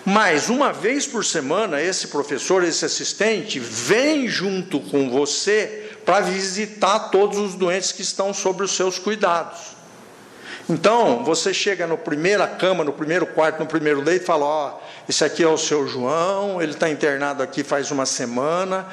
Mas, 0.03 0.49
uma 0.49 0.73
vez 0.73 1.05
por 1.05 1.23
semana, 1.23 1.79
esse 1.79 2.07
professor, 2.07 2.63
esse 2.63 2.83
assistente, 2.83 3.59
vem 3.59 4.27
junto 4.27 4.79
com 4.79 5.07
você 5.09 5.91
para 6.03 6.21
visitar 6.21 7.11
todos 7.11 7.37
os 7.37 7.53
doentes 7.53 7.91
que 7.91 8.01
estão 8.01 8.33
sob 8.33 8.63
os 8.63 8.71
seus 8.71 8.97
cuidados. 8.97 9.59
Então, 10.67 11.23
você 11.23 11.53
chega 11.53 11.85
no 11.85 11.97
primeira 11.97 12.47
cama, 12.47 12.83
no 12.83 12.93
primeiro 12.93 13.27
quarto, 13.27 13.59
no 13.59 13.67
primeiro 13.67 14.01
leito 14.01 14.23
e 14.23 14.25
fala: 14.25 14.45
Ó, 14.45 14.69
oh, 14.69 14.79
esse 15.09 15.23
aqui 15.23 15.43
é 15.43 15.47
o 15.47 15.57
seu 15.57 15.87
João, 15.87 16.61
ele 16.61 16.71
está 16.71 16.89
internado 16.89 17.43
aqui 17.43 17.63
faz 17.63 17.91
uma 17.91 18.05
semana, 18.05 18.85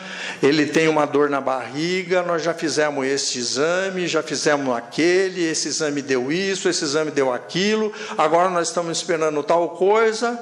ele 0.42 0.66
tem 0.66 0.88
uma 0.88 1.06
dor 1.06 1.28
na 1.30 1.40
barriga, 1.40 2.22
nós 2.22 2.42
já 2.42 2.54
fizemos 2.54 3.06
esse 3.06 3.38
exame, 3.38 4.06
já 4.06 4.22
fizemos 4.22 4.74
aquele, 4.76 5.44
esse 5.44 5.68
exame 5.68 6.02
deu 6.02 6.32
isso, 6.32 6.68
esse 6.68 6.84
exame 6.84 7.10
deu 7.10 7.32
aquilo, 7.32 7.92
agora 8.16 8.48
nós 8.48 8.68
estamos 8.68 8.96
esperando 8.96 9.42
tal 9.42 9.70
coisa 9.70 10.38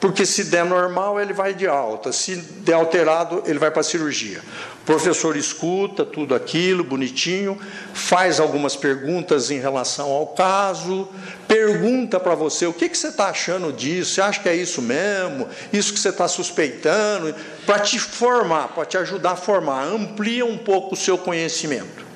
porque 0.00 0.24
se 0.24 0.44
der 0.44 0.64
normal, 0.64 1.20
ele 1.20 1.32
vai 1.32 1.52
de 1.54 1.66
alta, 1.66 2.12
se 2.12 2.36
der 2.36 2.74
alterado, 2.74 3.42
ele 3.46 3.58
vai 3.58 3.70
para 3.70 3.80
a 3.80 3.84
cirurgia. 3.84 4.40
O 4.82 4.86
professor 4.86 5.36
escuta 5.36 6.04
tudo 6.04 6.34
aquilo, 6.34 6.84
bonitinho, 6.84 7.58
faz 7.92 8.38
algumas 8.38 8.76
perguntas 8.76 9.50
em 9.50 9.58
relação 9.58 10.10
ao 10.10 10.28
caso, 10.28 11.08
pergunta 11.46 12.20
para 12.20 12.34
você 12.34 12.66
o 12.66 12.72
que, 12.72 12.88
que 12.88 12.96
você 12.96 13.08
está 13.08 13.28
achando 13.28 13.72
disso, 13.72 14.14
você 14.14 14.20
acha 14.20 14.40
que 14.40 14.48
é 14.48 14.54
isso 14.54 14.80
mesmo, 14.80 15.48
isso 15.72 15.92
que 15.92 15.98
você 15.98 16.10
está 16.10 16.28
suspeitando, 16.28 17.34
para 17.66 17.80
te 17.80 17.98
formar, 17.98 18.68
para 18.68 18.84
te 18.84 18.96
ajudar 18.96 19.32
a 19.32 19.36
formar, 19.36 19.84
amplia 19.84 20.46
um 20.46 20.56
pouco 20.56 20.94
o 20.94 20.96
seu 20.96 21.18
conhecimento. 21.18 22.06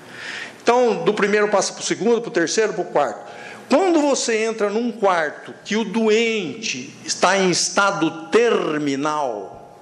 Então, 0.63 1.03
do 1.05 1.13
primeiro 1.13 1.49
passa 1.49 1.73
para 1.73 1.83
o 1.83 1.85
segundo, 1.85 2.21
para 2.21 2.29
o 2.29 2.33
terceiro, 2.33 2.73
para 2.73 2.83
o 2.83 2.85
quarto. 2.85 3.32
Quando 3.69 4.01
você 4.01 4.45
entra 4.45 4.69
num 4.69 4.93
quarto 4.93 5.55
que 5.65 5.77
o 5.77 5.85
doente 5.85 6.95
está 7.05 7.39
em 7.39 7.51
estado 7.51 8.29
terminal, 8.29 9.81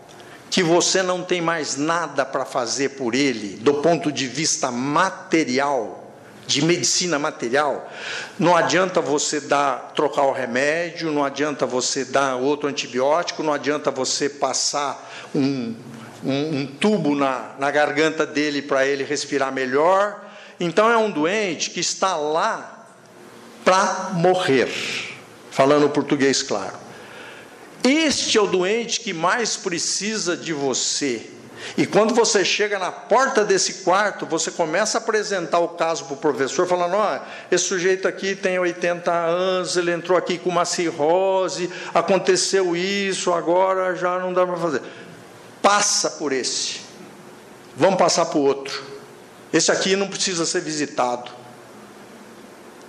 que 0.50 0.62
você 0.62 1.02
não 1.02 1.22
tem 1.22 1.40
mais 1.40 1.76
nada 1.76 2.24
para 2.24 2.44
fazer 2.44 2.90
por 2.90 3.14
ele, 3.14 3.56
do 3.56 3.74
ponto 3.74 4.10
de 4.10 4.26
vista 4.26 4.70
material, 4.70 6.12
de 6.46 6.64
medicina 6.64 7.16
material, 7.16 7.88
não 8.36 8.56
adianta 8.56 9.00
você 9.00 9.40
dar 9.40 9.92
trocar 9.94 10.22
o 10.22 10.32
remédio, 10.32 11.12
não 11.12 11.24
adianta 11.24 11.64
você 11.64 12.04
dar 12.04 12.34
outro 12.34 12.68
antibiótico, 12.68 13.44
não 13.44 13.52
adianta 13.52 13.92
você 13.92 14.28
passar 14.28 15.08
um, 15.32 15.76
um, 16.24 16.60
um 16.60 16.66
tubo 16.66 17.14
na, 17.14 17.52
na 17.58 17.70
garganta 17.70 18.26
dele 18.26 18.60
para 18.60 18.84
ele 18.84 19.04
respirar 19.04 19.52
melhor. 19.52 20.24
Então 20.58 20.90
é 20.90 20.96
um 20.96 21.10
doente 21.10 21.70
que 21.70 21.78
está 21.78 22.16
lá 22.16 22.79
para 23.64 24.10
morrer. 24.14 24.68
Falando 25.50 25.88
português 25.90 26.42
claro. 26.42 26.78
Este 27.82 28.36
é 28.36 28.40
o 28.40 28.46
doente 28.46 29.00
que 29.00 29.12
mais 29.12 29.56
precisa 29.56 30.36
de 30.36 30.52
você. 30.52 31.28
E 31.76 31.86
quando 31.86 32.14
você 32.14 32.44
chega 32.44 32.78
na 32.78 32.90
porta 32.90 33.44
desse 33.44 33.84
quarto, 33.84 34.24
você 34.24 34.50
começa 34.50 34.98
a 34.98 35.00
apresentar 35.00 35.58
o 35.58 35.68
caso 35.68 36.04
para 36.04 36.14
o 36.14 36.16
professor, 36.16 36.66
falando: 36.66 36.94
ó, 36.94 37.20
esse 37.50 37.64
sujeito 37.64 38.08
aqui 38.08 38.34
tem 38.34 38.58
80 38.58 39.12
anos, 39.12 39.76
ele 39.76 39.92
entrou 39.92 40.16
aqui 40.16 40.38
com 40.38 40.48
uma 40.48 40.64
cirrose, 40.64 41.70
aconteceu 41.92 42.74
isso, 42.74 43.32
agora 43.32 43.94
já 43.94 44.18
não 44.18 44.32
dá 44.32 44.46
para 44.46 44.56
fazer. 44.56 44.82
Passa 45.60 46.10
por 46.12 46.32
esse. 46.32 46.80
Vamos 47.76 47.98
passar 47.98 48.26
para 48.26 48.38
o 48.38 48.42
outro. 48.42 48.82
Esse 49.52 49.70
aqui 49.70 49.96
não 49.96 50.08
precisa 50.08 50.46
ser 50.46 50.60
visitado 50.60 51.30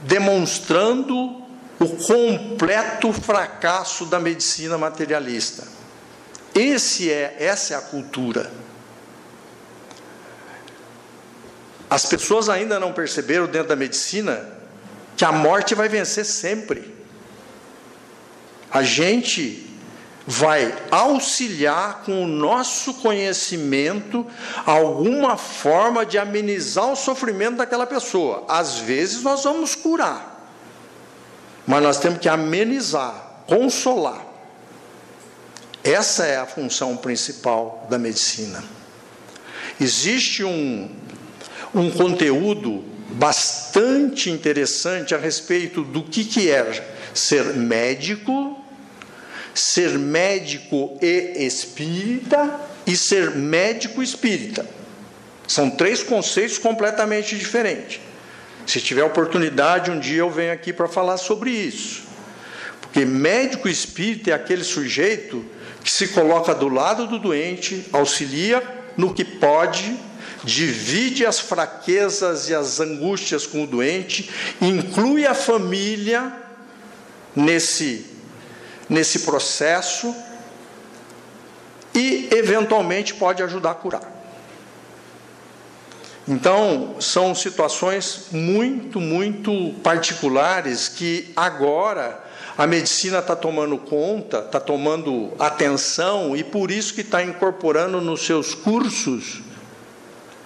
demonstrando 0.02 1.42
o 1.80 1.88
completo 2.06 3.12
fracasso 3.12 4.06
da 4.06 4.20
medicina 4.20 4.78
materialista. 4.78 5.68
Esse 6.54 7.12
é, 7.12 7.38
essa 7.40 7.74
é 7.74 7.78
a 7.78 7.82
cultura. 7.82 8.52
As 11.90 12.06
pessoas 12.06 12.50
ainda 12.50 12.80
não 12.80 12.94
perceberam 12.94 13.48
dentro 13.48 13.70
da 13.70 13.76
medicina 13.76 14.48
que 15.18 15.26
a 15.26 15.32
morte 15.32 15.76
vai 15.76 15.90
vencer 15.90 16.26
sempre. 16.26 16.96
A 18.72 18.84
gente 18.84 19.71
vai 20.26 20.74
auxiliar 20.92 22.04
com 22.06 22.24
o 22.24 22.28
nosso 22.28 22.96
conhecimento 22.96 24.26
alguma 24.66 25.36
forma 25.36 26.06
de 26.06 26.18
amenizar 26.18 26.92
o 26.92 26.96
sofrimento 26.96 27.58
daquela 27.58 27.88
pessoa. 27.88 28.46
Às 28.48 28.78
vezes 28.78 29.24
nós 29.24 29.44
vamos 29.44 29.76
curar, 29.76 30.48
mas 31.66 31.82
nós 31.82 32.00
temos 32.00 32.20
que 32.20 32.30
amenizar, 32.30 33.44
consolar. 33.48 34.26
Essa 35.84 36.26
é 36.26 36.38
a 36.38 36.46
função 36.46 36.96
principal 36.96 37.88
da 37.90 37.98
medicina. 37.98 38.64
Existe 39.80 40.44
um, 40.44 40.90
um 41.74 41.90
conteúdo 41.90 42.84
bastante 43.14 44.30
interessante 44.30 45.16
a 45.16 45.18
respeito 45.18 45.84
do 45.84 46.04
que, 46.04 46.24
que 46.24 46.52
é 46.52 46.88
ser 47.14 47.56
médico, 47.56 48.61
ser 49.54 49.98
médico 49.98 50.98
e 51.02 51.46
espírita 51.46 52.60
e 52.86 52.96
ser 52.96 53.32
médico 53.32 54.02
espírita. 54.02 54.66
São 55.48 55.70
três 55.70 56.02
conceitos 56.02 56.58
completamente 56.58 57.38
diferentes. 57.38 58.00
Se 58.66 58.80
tiver 58.80 59.04
oportunidade, 59.04 59.92
um 59.92 60.00
dia 60.00 60.20
eu 60.20 60.30
venho 60.30 60.54
aqui 60.54 60.72
para 60.72 60.88
falar 60.88 61.18
sobre 61.18 61.52
isso. 61.52 62.04
Porque 62.80 63.06
médico 63.06 63.68
espírita 63.68 64.32
é 64.32 64.34
aquele 64.34 64.64
sujeito 64.64 65.46
que 65.84 65.92
se 65.92 66.10
coloca 66.10 66.54
do 66.54 66.70
lado 66.70 67.08
do 67.08 67.20
doente, 67.20 67.86
auxilia 67.92 68.64
no 68.96 69.14
que 69.14 69.26
pode, 69.26 69.98
divide 70.44 71.26
as 71.26 71.40
fraquezas 71.40 72.50
e 72.50 72.56
as 72.56 72.80
angústias 72.80 73.46
com 73.46 73.64
o 73.64 73.68
doente, 73.68 74.30
inclui 74.62 75.26
a 75.26 75.34
família 75.34 76.34
nesse, 77.36 78.06
nesse 78.92 79.20
processo 79.20 80.14
e, 81.96 82.28
eventualmente, 82.30 83.14
pode 83.14 83.42
ajudar 83.42 83.72
a 83.72 83.76
curar. 83.76 84.02
Então, 86.28 86.98
são 87.00 87.34
situações 87.34 88.28
muito, 88.34 89.00
muito 89.00 89.74
particulares 89.82 90.90
que 90.90 91.32
agora 91.38 92.22
a 92.58 92.68
medicina 92.68 93.20
está 93.20 93.34
tomando 93.34 93.78
conta, 93.78 94.40
está 94.40 94.60
tomando 94.60 95.32
atenção 95.40 96.36
e 96.36 96.44
por 96.44 96.70
isso 96.70 96.94
que 96.94 97.02
está 97.02 97.24
incorporando 97.24 98.02
nos 98.02 98.26
seus 98.26 98.54
cursos 98.54 99.42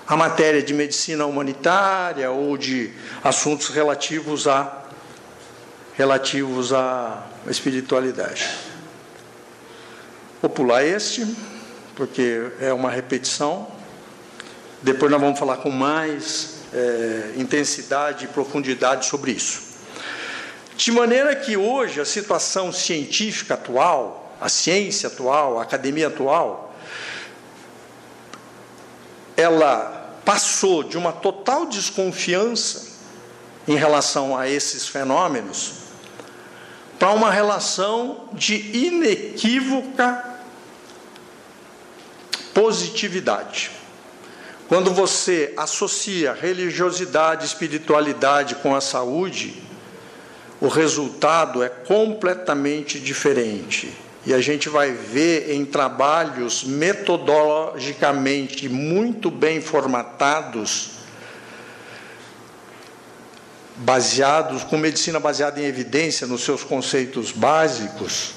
a 0.07 0.15
matéria 0.15 0.61
de 0.61 0.71
medicina 0.71 1.25
humanitária 1.25 2.29
ou 2.29 2.55
de 2.57 2.91
assuntos 3.23 3.69
relativos 3.69 4.47
a 4.47 4.84
relativos 5.97 6.73
à 6.73 7.25
espiritualidade. 7.47 8.49
Vou 10.41 10.49
pular 10.49 10.83
este, 10.83 11.25
porque 11.95 12.51
é 12.59 12.73
uma 12.73 12.89
repetição. 12.89 13.67
Depois 14.81 15.09
nós 15.11 15.21
vamos 15.21 15.39
falar 15.39 15.57
com 15.57 15.71
mais 15.71 16.55
é, 16.73 17.33
intensidade 17.37 18.25
e 18.25 18.27
profundidade 18.27 19.05
sobre 19.05 19.31
isso. 19.31 19.63
De 20.75 20.91
maneira 20.91 21.33
que 21.35 21.55
hoje 21.55 22.01
a 22.01 22.05
situação 22.05 22.71
científica 22.71 23.53
atual, 23.53 24.35
a 24.41 24.49
ciência 24.49 25.07
atual, 25.07 25.57
a 25.57 25.63
academia 25.63 26.07
atual, 26.07 26.75
ela 29.37 30.19
passou 30.25 30.83
de 30.83 30.97
uma 30.97 31.13
total 31.13 31.65
desconfiança 31.65 32.95
em 33.67 33.75
relação 33.75 34.37
a 34.37 34.49
esses 34.49 34.87
fenômenos 34.87 35.84
para 36.97 37.11
uma 37.11 37.31
relação 37.31 38.29
de 38.33 38.55
inequívoca 38.55 40.23
positividade. 42.53 43.71
Quando 44.67 44.91
você 44.91 45.53
associa 45.57 46.33
religiosidade, 46.33 47.45
espiritualidade 47.45 48.55
com 48.55 48.73
a 48.73 48.81
saúde, 48.81 49.61
o 50.59 50.67
resultado 50.67 51.61
é 51.61 51.69
completamente 51.69 52.99
diferente. 52.99 53.93
E 54.25 54.33
a 54.33 54.41
gente 54.41 54.69
vai 54.69 54.91
ver 54.91 55.51
em 55.51 55.63
trabalhos 55.65 56.63
metodologicamente 56.63 58.67
muito 58.67 59.29
bem 59.29 59.61
formatados, 59.61 60.93
baseados, 63.77 64.63
com 64.63 64.77
medicina 64.77 65.19
baseada 65.19 65.59
em 65.59 65.65
evidência 65.65 66.25
nos 66.25 66.43
seus 66.43 66.63
conceitos 66.63 67.31
básicos, 67.31 68.33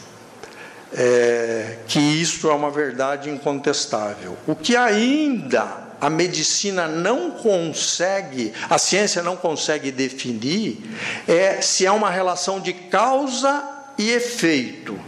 é, 0.93 1.79
que 1.87 1.99
isso 1.99 2.49
é 2.49 2.55
uma 2.55 2.71
verdade 2.71 3.31
incontestável. 3.31 4.37
O 4.47 4.55
que 4.55 4.75
ainda 4.75 5.89
a 6.01 6.09
medicina 6.09 6.87
não 6.87 7.33
consegue, 7.33 8.53
a 8.69 8.79
ciência 8.79 9.23
não 9.23 9.37
consegue 9.37 9.91
definir, 9.91 10.79
é 11.27 11.61
se 11.61 11.85
é 11.85 11.93
uma 11.93 12.11
relação 12.11 12.61
de 12.61 12.73
causa 12.73 13.63
e 13.97 14.11
efeito, 14.11 14.99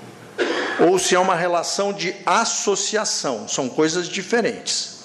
ou 0.81 0.99
se 0.99 1.15
é 1.15 1.19
uma 1.19 1.35
relação 1.35 1.93
de 1.93 2.15
associação, 2.27 3.47
são 3.49 3.69
coisas 3.69 4.09
diferentes. 4.09 5.01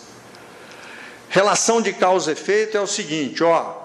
Relação 1.30 1.82
de 1.82 1.94
causa 1.94 2.32
e 2.32 2.34
efeito 2.34 2.78
é 2.78 2.82
o 2.82 2.88
seguinte, 2.88 3.44
ó, 3.44 3.85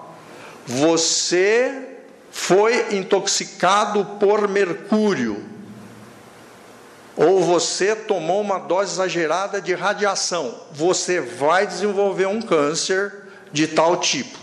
você 0.65 1.89
foi 2.31 2.95
intoxicado 2.95 4.05
por 4.19 4.47
mercúrio, 4.47 5.43
ou 7.15 7.41
você 7.43 7.95
tomou 7.95 8.41
uma 8.41 8.57
dose 8.57 8.93
exagerada 8.93 9.61
de 9.61 9.73
radiação, 9.73 10.55
você 10.71 11.19
vai 11.19 11.67
desenvolver 11.67 12.25
um 12.25 12.41
câncer 12.41 13.13
de 13.51 13.67
tal 13.67 13.97
tipo. 13.97 14.39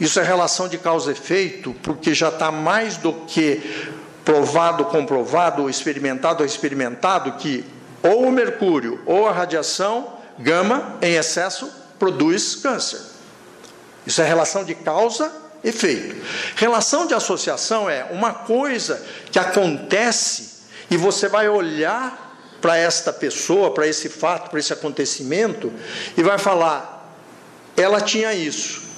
Isso 0.00 0.18
é 0.18 0.22
relação 0.22 0.68
de 0.68 0.78
causa 0.78 1.10
e 1.10 1.12
efeito, 1.12 1.74
porque 1.82 2.14
já 2.14 2.28
está 2.28 2.50
mais 2.50 2.96
do 2.96 3.12
que 3.12 3.90
provado, 4.24 4.84
comprovado, 4.86 5.68
experimentado 5.68 6.42
ou 6.42 6.46
experimentado 6.46 7.32
que 7.32 7.64
ou 8.02 8.26
o 8.26 8.32
mercúrio 8.32 9.00
ou 9.06 9.26
a 9.26 9.32
radiação 9.32 10.12
gama 10.38 10.96
em 11.02 11.14
excesso 11.14 11.70
produz 11.98 12.54
câncer. 12.54 13.00
Isso 14.06 14.22
é 14.22 14.26
relação 14.26 14.64
de 14.64 14.74
causa 14.74 15.47
efeito. 15.62 16.16
Relação 16.56 17.06
de 17.06 17.14
associação 17.14 17.88
é 17.88 18.04
uma 18.10 18.32
coisa 18.32 19.04
que 19.30 19.38
acontece 19.38 20.58
e 20.90 20.96
você 20.96 21.28
vai 21.28 21.48
olhar 21.48 22.26
para 22.60 22.76
esta 22.76 23.12
pessoa, 23.12 23.72
para 23.72 23.86
esse 23.86 24.08
fato, 24.08 24.50
para 24.50 24.58
esse 24.58 24.72
acontecimento, 24.72 25.72
e 26.16 26.22
vai 26.22 26.38
falar: 26.38 27.16
ela 27.76 28.00
tinha 28.00 28.32
isso. 28.32 28.88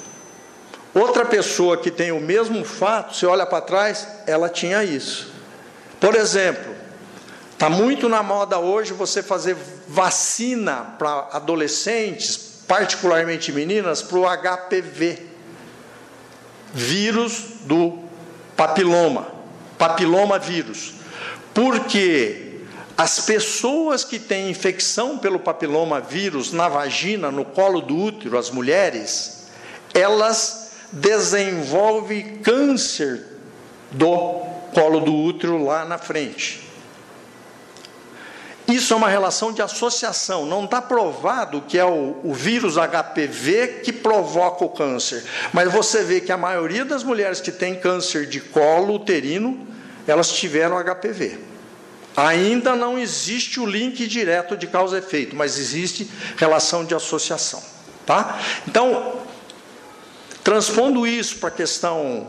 Outra 0.93 1.23
pessoa 1.23 1.77
que 1.77 1.89
tem 1.89 2.11
o 2.11 2.19
mesmo 2.19 2.65
fato, 2.65 3.15
você 3.15 3.25
olha 3.25 3.45
para 3.45 3.61
trás, 3.61 4.07
ela 4.27 4.49
tinha 4.49 4.83
isso. 4.83 5.31
Por 5.99 6.15
exemplo, 6.15 6.75
está 7.53 7.69
muito 7.69 8.09
na 8.09 8.21
moda 8.21 8.59
hoje 8.59 8.91
você 8.91 9.23
fazer 9.23 9.55
vacina 9.87 10.95
para 10.97 11.29
adolescentes, 11.31 12.35
particularmente 12.67 13.51
meninas, 13.51 14.01
para 14.01 14.17
o 14.17 14.25
HPV, 14.25 15.30
vírus 16.73 17.43
do 17.61 17.99
papiloma, 18.55 19.27
papiloma 19.77 20.39
vírus. 20.39 20.93
Porque 21.53 22.59
as 22.97 23.21
pessoas 23.21 24.03
que 24.03 24.19
têm 24.19 24.49
infecção 24.49 25.17
pelo 25.17 25.39
papiloma 25.39 25.99
vírus 25.99 26.51
na 26.51 26.69
vagina, 26.69 27.31
no 27.31 27.43
colo 27.43 27.81
do 27.81 27.97
útero, 27.97 28.37
as 28.37 28.49
mulheres, 28.49 29.47
elas 29.93 30.71
desenvolvem 30.91 32.37
câncer 32.37 33.25
do 33.91 34.41
colo 34.73 34.99
do 34.99 35.13
útero 35.13 35.63
lá 35.63 35.85
na 35.85 35.97
frente. 35.97 36.70
Isso 38.71 38.93
é 38.93 38.95
uma 38.95 39.09
relação 39.09 39.51
de 39.51 39.61
associação. 39.61 40.45
Não 40.45 40.65
está 40.65 40.81
provado 40.81 41.61
que 41.61 41.77
é 41.77 41.85
o, 41.85 42.19
o, 42.23 42.33
vírus 42.33 42.75
HPV 42.75 43.81
que 43.83 43.91
provoca 43.91 44.63
o 44.63 44.69
câncer. 44.69 45.23
Mas 45.51 45.71
você 45.71 46.03
vê 46.03 46.21
que 46.21 46.31
a 46.31 46.37
maioria 46.37 46.85
das 46.85 47.03
mulheres 47.03 47.41
que 47.41 47.51
têm 47.51 47.75
câncer 47.75 48.25
de 48.25 48.39
colo 48.39 48.95
uterino 48.95 49.67
elas 50.07 50.31
tiveram 50.31 50.77
HPV. 50.83 51.39
Ainda 52.15 52.75
não 52.75 52.97
existe 52.97 53.59
o 53.59 53.65
link 53.65 54.05
direto 54.07 54.57
de 54.57 54.67
causa 54.67 54.97
e 54.97 54.99
efeito, 54.99 55.35
mas 55.35 55.57
existe 55.57 56.09
relação 56.37 56.83
de 56.83 56.93
associação. 56.93 57.63
Tá? 58.05 58.39
Então, 58.67 59.21
transpondo 60.43 61.07
isso 61.07 61.37
para 61.37 61.49
a 61.49 61.51
questão 61.51 62.27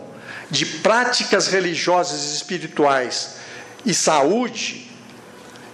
de 0.50 0.66
práticas 0.66 1.48
religiosas 1.48 2.32
e 2.32 2.36
espirituais 2.36 3.36
e 3.84 3.92
saúde, 3.92 4.91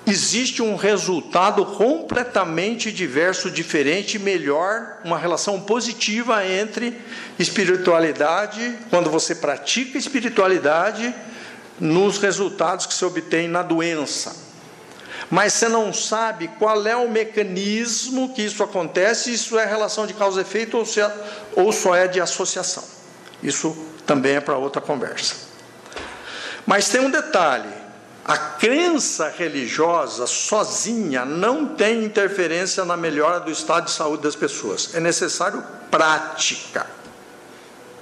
existe 0.09 0.63
um 0.63 0.75
resultado 0.75 1.65
completamente 1.67 2.91
diverso, 2.91 3.51
diferente, 3.51 4.19
melhor, 4.19 4.99
uma 5.05 5.19
relação 5.19 5.61
positiva 5.61 6.47
entre 6.47 6.99
espiritualidade, 7.39 8.79
quando 8.89 9.11
você 9.11 9.35
pratica 9.35 9.99
espiritualidade 9.99 11.15
nos 11.79 12.19
resultados 12.19 12.87
que 12.87 12.95
se 12.95 13.05
obtém 13.05 13.49
na 13.49 13.63
doença. 13.63 14.35
Mas 15.31 15.53
você 15.53 15.69
não 15.69 15.93
sabe 15.93 16.49
qual 16.59 16.87
é 16.87 16.97
o 16.97 17.11
mecanismo 17.11 18.33
que 18.33 18.43
isso 18.43 18.63
acontece, 18.63 19.33
isso 19.33 19.59
é 19.59 19.67
relação 19.67 20.07
de 20.07 20.15
causa 20.15 20.41
e 20.41 20.43
efeito 20.43 20.79
ou, 20.79 20.87
se, 20.87 21.01
é, 21.01 21.13
ou 21.55 21.71
só 21.71 21.95
é 21.95 22.09
de 22.09 22.19
associação. 22.19 22.85
Isso 23.43 23.77
também 24.07 24.37
é 24.37 24.41
para 24.41 24.57
outra 24.57 24.81
conversa. 24.81 25.35
Mas 26.67 26.89
tem 26.89 27.01
um 27.01 27.11
detalhe: 27.11 27.69
a 28.29 28.37
crença 28.37 29.33
religiosa 29.35 30.27
sozinha 30.27 31.25
não 31.25 31.65
tem 31.65 32.05
interferência 32.05 32.85
na 32.85 32.95
melhora 32.95 33.41
do 33.41 33.51
estado 33.51 33.87
de 33.87 33.91
saúde 33.91 34.23
das 34.23 34.37
pessoas. 34.37 34.95
É 34.95 35.01
necessário 35.01 35.65
prática. 35.91 36.87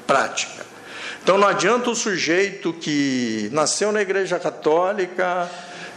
Prática. 0.05 0.67
Então 1.23 1.39
não 1.39 1.47
adianta 1.47 1.91
o 1.91 1.95
sujeito 1.95 2.73
que 2.73 3.49
nasceu 3.53 3.93
na 3.93 4.03
igreja 4.03 4.37
católica, 4.41 5.49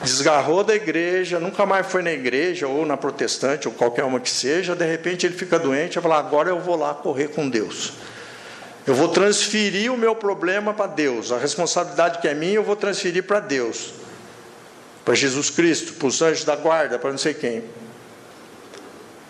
desgarrou 0.03 0.63
da 0.63 0.75
igreja, 0.75 1.39
nunca 1.39 1.65
mais 1.65 1.87
foi 1.87 2.03
na 2.03 2.11
igreja, 2.11 2.67
ou 2.67 2.85
na 2.85 2.95
protestante, 2.95 3.67
ou 3.67 3.73
qualquer 3.73 4.03
uma 4.03 4.19
que 4.19 4.29
seja, 4.29 4.75
de 4.75 4.85
repente 4.85 5.25
ele 5.25 5.35
fica 5.35 5.57
doente 5.57 5.97
e 5.97 6.01
fala: 6.03 6.19
agora 6.19 6.51
eu 6.51 6.59
vou 6.59 6.75
lá 6.75 6.93
correr 6.93 7.29
com 7.29 7.49
Deus. 7.49 7.93
Eu 8.85 8.93
vou 8.93 9.07
transferir 9.07 9.91
o 9.91 9.97
meu 9.97 10.15
problema 10.15 10.71
para 10.71 10.85
Deus. 10.85 11.31
A 11.31 11.39
responsabilidade 11.39 12.19
que 12.19 12.27
é 12.27 12.35
minha, 12.35 12.53
eu 12.53 12.63
vou 12.63 12.75
transferir 12.75 13.23
para 13.23 13.39
Deus 13.39 13.98
para 15.09 15.15
Jesus 15.15 15.49
Cristo, 15.49 15.93
para 15.93 16.07
os 16.07 16.21
anjos 16.21 16.43
da 16.43 16.55
guarda, 16.55 16.99
para 16.99 17.09
não 17.09 17.17
sei 17.17 17.33
quem. 17.33 17.63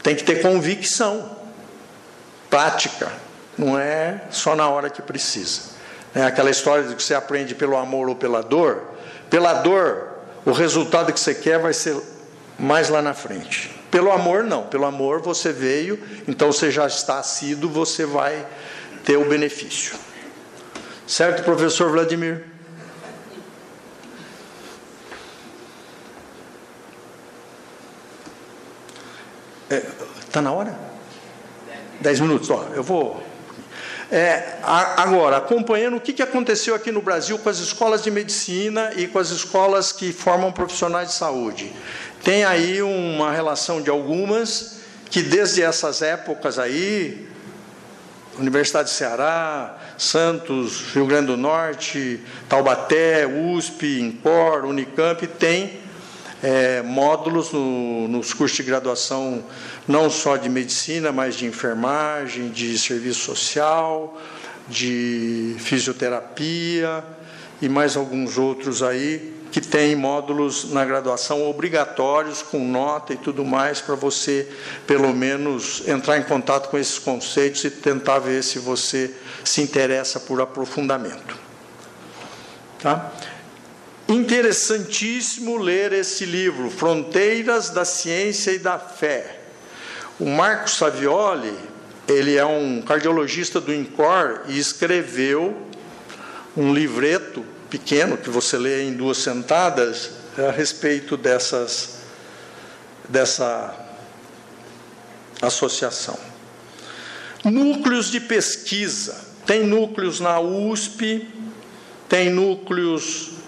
Tem 0.03 0.14
que 0.14 0.26
ter 0.26 0.41
convicção, 0.41 1.38
prática, 2.49 3.10
não 3.57 3.80
é 3.80 4.23
só 4.30 4.57
na 4.57 4.68
hora 4.68 4.89
que 4.89 5.01
precisa. 5.01 5.61
É 6.14 6.23
aquela 6.23 6.49
história 6.49 6.84
de 6.84 6.95
que 6.95 7.01
você 7.01 7.14
aprende 7.14 7.56
pelo 7.56 7.77
amor 7.77 8.10
ou 8.10 8.15
pela 8.18 8.43
dor. 8.43 8.89
Pela 9.30 9.53
dor, 9.53 10.15
o 10.45 10.51
resultado 10.51 11.14
que 11.14 11.19
você 11.22 11.34
quer 11.34 11.57
vai 11.60 11.72
ser 11.72 11.95
mais 12.60 12.89
lá 12.89 13.01
na 13.01 13.14
frente. 13.14 13.73
Pelo 13.89 14.11
amor, 14.11 14.43
não. 14.43 14.64
Pelo 14.64 14.84
amor, 14.84 15.22
você 15.22 15.53
veio, 15.53 15.97
então 16.27 16.51
você 16.51 16.69
já 16.69 16.88
está 16.88 17.23
sido, 17.23 17.69
você 17.69 18.06
vai 18.06 18.45
ter 19.06 19.15
o 19.15 19.30
benefício. 19.30 19.95
Certo, 21.07 21.41
professor 21.41 21.89
Vladimir? 21.89 22.49
Está 29.69 30.06
é, 30.30 30.31
tá 30.31 30.41
na 30.41 30.51
hora? 30.51 30.77
Dez 31.99 32.19
minutos, 32.19 32.49
ó, 32.49 32.68
eu 32.76 32.84
vou. 32.84 33.22
É, 34.11 34.57
agora, 34.64 35.38
acompanhando 35.38 35.97
o 35.97 36.01
que 36.01 36.22
aconteceu 36.22 36.73
aqui 36.73 36.91
no 36.91 37.01
Brasil 37.01 37.38
com 37.38 37.49
as 37.49 37.60
escolas 37.60 38.01
de 38.01 38.10
medicina 38.10 38.91
e 38.95 39.07
com 39.07 39.19
as 39.19 39.30
escolas 39.30 39.91
que 39.91 40.11
formam 40.14 40.51
profissionais 40.51 41.10
de 41.10 41.15
saúde. 41.15 41.72
Tem 42.23 42.43
aí 42.43 42.81
uma 42.81 43.31
relação 43.31 43.81
de 43.81 43.89
algumas 43.89 44.80
que 45.11 45.22
desde 45.22 45.61
essas 45.61 46.01
épocas 46.01 46.57
aí, 46.57 47.27
Universidade 48.38 48.89
de 48.89 48.95
Ceará, 48.95 49.77
Santos, 49.97 50.93
Rio 50.93 51.06
Grande 51.06 51.27
do 51.27 51.38
Norte, 51.38 52.19
Taubaté, 52.47 53.27
USP, 53.27 53.99
Incor, 53.99 54.65
Unicamp, 54.65 55.26
tem 55.27 55.80
é, 56.41 56.81
módulos 56.81 57.51
no, 57.51 58.07
nos 58.07 58.33
cursos 58.33 58.57
de 58.57 58.63
graduação, 58.63 59.43
não 59.87 60.09
só 60.09 60.37
de 60.37 60.49
medicina, 60.49 61.11
mas 61.11 61.35
de 61.35 61.45
enfermagem, 61.45 62.49
de 62.49 62.77
serviço 62.77 63.21
social, 63.21 64.17
de 64.67 65.55
fisioterapia 65.59 67.03
e 67.61 67.67
mais 67.67 67.97
alguns 67.97 68.37
outros 68.37 68.81
aí 68.81 69.35
que 69.51 69.59
tem 69.59 69.95
módulos 69.95 70.71
na 70.71 70.85
graduação 70.85 71.49
obrigatórios 71.49 72.43
com 72.43 72.59
nota 72.59 73.13
e 73.13 73.17
tudo 73.17 73.43
mais 73.43 73.81
para 73.81 73.95
você 73.95 74.47
pelo 74.85 75.11
menos 75.11 75.87
entrar 75.87 76.19
em 76.19 76.23
contato 76.23 76.69
com 76.69 76.77
esses 76.77 76.99
conceitos 76.99 77.63
e 77.63 77.71
tentar 77.71 78.19
ver 78.19 78.43
se 78.43 78.59
você 78.59 79.11
se 79.43 79.61
interessa 79.61 80.19
por 80.19 80.39
aprofundamento. 80.39 81.35
Tá? 82.79 83.11
Interessantíssimo 84.10 85.57
ler 85.57 85.94
esse 85.94 86.26
livro, 86.26 86.72
Fronteiras 86.72 87.69
da 87.69 87.86
Ciência 87.86 88.49
e 88.52 88.57
da 88.57 88.80
Fé. 88.80 89.40
O 90.19 90.26
Marcos 90.26 90.77
Savioli, 90.77 91.53
ele 92.07 92.36
é 92.36 92.44
um 92.44 92.81
cardiologista 92.81 93.61
do 93.61 93.72
INCOR 93.72 94.45
e 94.48 94.57
escreveu 94.57 95.56
um 96.57 96.73
livreto 96.73 97.45
pequeno 97.69 98.18
que 98.18 98.31
você 98.31 98.57
lê 98.57 98.84
em 98.84 98.94
duas 98.94 99.19
sentadas 99.19 100.10
a 100.36 100.49
respeito 100.49 101.15
dessas 101.15 101.99
dessa 103.07 103.76
associação. 105.40 106.18
Núcleos 107.44 108.10
de 108.10 108.19
pesquisa. 108.19 109.30
Tem 109.45 109.65
núcleos 109.65 110.19
na 110.19 110.40
USP, 110.40 111.27
tem 112.07 112.30
núcleos 112.30 113.38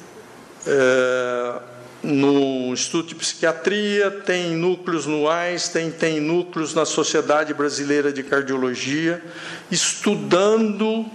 é, 0.65 1.59
no 2.03 2.73
Instituto 2.73 3.09
de 3.09 3.15
Psiquiatria, 3.15 4.09
tem 4.11 4.55
núcleos 4.55 5.05
no 5.05 5.29
Einstein, 5.29 5.91
tem 5.91 6.19
núcleos 6.19 6.73
na 6.73 6.85
Sociedade 6.85 7.53
Brasileira 7.53 8.11
de 8.11 8.23
Cardiologia, 8.23 9.23
estudando 9.69 11.05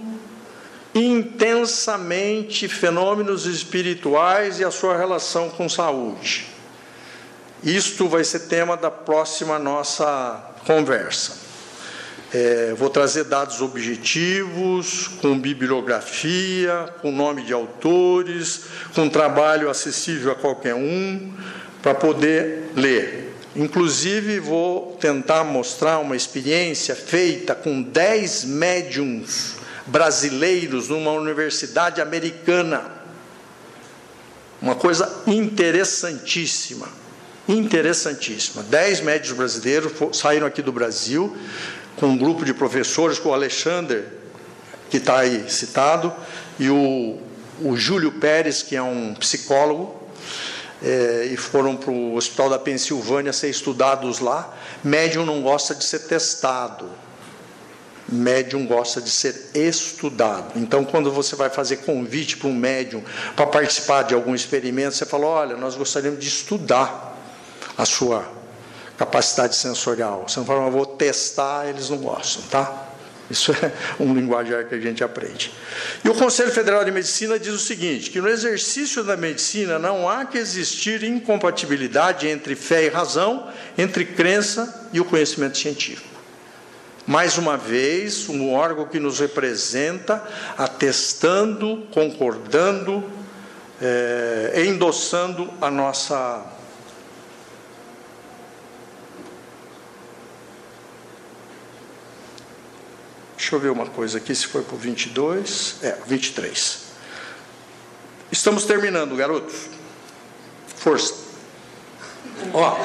intensamente 0.95 2.67
fenômenos 2.67 3.45
espirituais 3.45 4.59
e 4.59 4.65
a 4.65 4.71
sua 4.71 4.97
relação 4.97 5.49
com 5.49 5.67
saúde. 5.67 6.47
Isto 7.63 8.07
vai 8.07 8.23
ser 8.23 8.41
tema 8.41 8.77
da 8.77 8.89
próxima 8.89 9.59
nossa 9.59 10.53
conversa. 10.65 11.46
É, 12.33 12.73
vou 12.73 12.89
trazer 12.89 13.23
dados 13.23 13.61
objetivos, 13.61 15.07
com 15.21 15.39
bibliografia, 15.39 16.93
com 17.01 17.09
nome 17.09 17.43
de 17.43 17.53
autores, 17.53 18.63
com 18.93 19.07
trabalho 19.07 19.69
acessível 19.69 20.33
a 20.33 20.35
qualquer 20.35 20.75
um, 20.75 21.31
para 21.81 21.95
poder 21.95 22.71
ler. 22.75 23.33
Inclusive, 23.55 24.39
vou 24.39 24.97
tentar 24.99 25.45
mostrar 25.45 25.99
uma 25.99 26.17
experiência 26.17 26.95
feita 26.95 27.55
com 27.55 27.81
10 27.81 28.43
médiums 28.43 29.55
brasileiros 29.85 30.89
numa 30.89 31.11
universidade 31.11 32.01
americana. 32.01 32.91
Uma 34.61 34.75
coisa 34.75 35.23
interessantíssima. 35.25 36.89
Interessantíssima. 37.47 38.61
Dez 38.63 38.99
médios 38.99 39.31
brasileiros 39.31 39.93
saíram 40.11 40.45
aqui 40.45 40.61
do 40.61 40.73
Brasil, 40.73 41.35
com 41.97 42.07
um 42.07 42.17
grupo 42.17 42.45
de 42.45 42.53
professores, 42.53 43.19
com 43.19 43.29
o 43.29 43.33
Alexander, 43.33 44.05
que 44.89 44.97
está 44.97 45.19
aí 45.19 45.49
citado, 45.49 46.13
e 46.59 46.69
o, 46.69 47.19
o 47.61 47.75
Júlio 47.75 48.13
Pérez, 48.13 48.61
que 48.63 48.75
é 48.75 48.81
um 48.81 49.13
psicólogo, 49.15 49.95
é, 50.81 51.29
e 51.31 51.37
foram 51.37 51.75
para 51.75 51.89
o 51.89 52.15
Hospital 52.15 52.51
da 52.51 52.59
Pensilvânia 52.59 53.33
ser 53.33 53.49
estudados 53.49 54.19
lá. 54.19 54.55
Médium 54.83 55.25
não 55.25 55.41
gosta 55.41 55.73
de 55.73 55.83
ser 55.83 55.99
testado. 55.99 56.89
Médium 58.07 58.65
gosta 58.65 59.01
de 59.01 59.09
ser 59.09 59.49
estudado. 59.55 60.57
Então, 60.57 60.85
quando 60.85 61.11
você 61.11 61.35
vai 61.35 61.49
fazer 61.49 61.77
convite 61.77 62.37
para 62.37 62.47
um 62.47 62.53
médium 62.53 63.03
para 63.35 63.47
participar 63.47 64.03
de 64.03 64.13
algum 64.13 64.33
experimento, 64.33 64.95
você 64.95 65.05
fala: 65.05 65.25
olha, 65.25 65.57
nós 65.57 65.75
gostaríamos 65.75 66.19
de 66.19 66.27
estudar 66.27 67.17
a 67.77 67.85
sua 67.85 68.36
capacidade 68.97 69.55
sensorial. 69.55 70.25
Você 70.27 70.39
não 70.39 70.45
fala, 70.45 70.69
vou 70.69 70.85
testar, 70.85 71.67
eles 71.67 71.89
não 71.89 71.97
gostam, 71.97 72.43
tá? 72.49 72.87
Isso 73.29 73.51
é 73.51 73.71
um 74.01 74.13
linguajar 74.13 74.65
que 74.65 74.75
a 74.75 74.79
gente 74.79 75.03
aprende. 75.03 75.51
E 76.03 76.09
o 76.09 76.15
Conselho 76.15 76.51
Federal 76.51 76.83
de 76.83 76.91
Medicina 76.91 77.37
diz 77.37 77.53
o 77.53 77.59
seguinte: 77.59 78.09
que 78.09 78.21
no 78.21 78.27
exercício 78.27 79.03
da 79.03 79.17
medicina 79.17 79.77
não 79.77 80.09
há 80.09 80.25
que 80.25 80.37
existir 80.37 81.03
incompatibilidade 81.03 82.27
entre 82.27 82.55
fé 82.55 82.85
e 82.85 82.89
razão, 82.89 83.51
entre 83.77 84.05
crença 84.05 84.89
e 84.93 84.99
o 84.99 85.05
conhecimento 85.05 85.57
científico. 85.57 86.07
Mais 87.05 87.37
uma 87.37 87.55
vez, 87.55 88.27
um 88.27 88.53
órgão 88.53 88.85
que 88.85 88.99
nos 88.99 89.19
representa, 89.19 90.21
atestando, 90.57 91.87
concordando, 91.93 93.01
é, 93.81 94.65
endossando 94.65 95.49
a 95.61 95.71
nossa 95.71 96.56
Deixa 103.47 103.55
eu 103.55 103.61
ver 103.61 103.69
uma 103.69 103.85
coisa 103.85 104.17
aqui, 104.17 104.35
se 104.35 104.45
foi 104.45 104.61
para 104.61 104.75
o 104.75 104.77
22. 104.77 105.77
É, 105.81 105.95
23. 106.05 106.79
Estamos 108.29 108.65
terminando, 108.65 109.15
garotos. 109.15 109.69
Força. 110.75 111.13
Ó. 112.53 112.77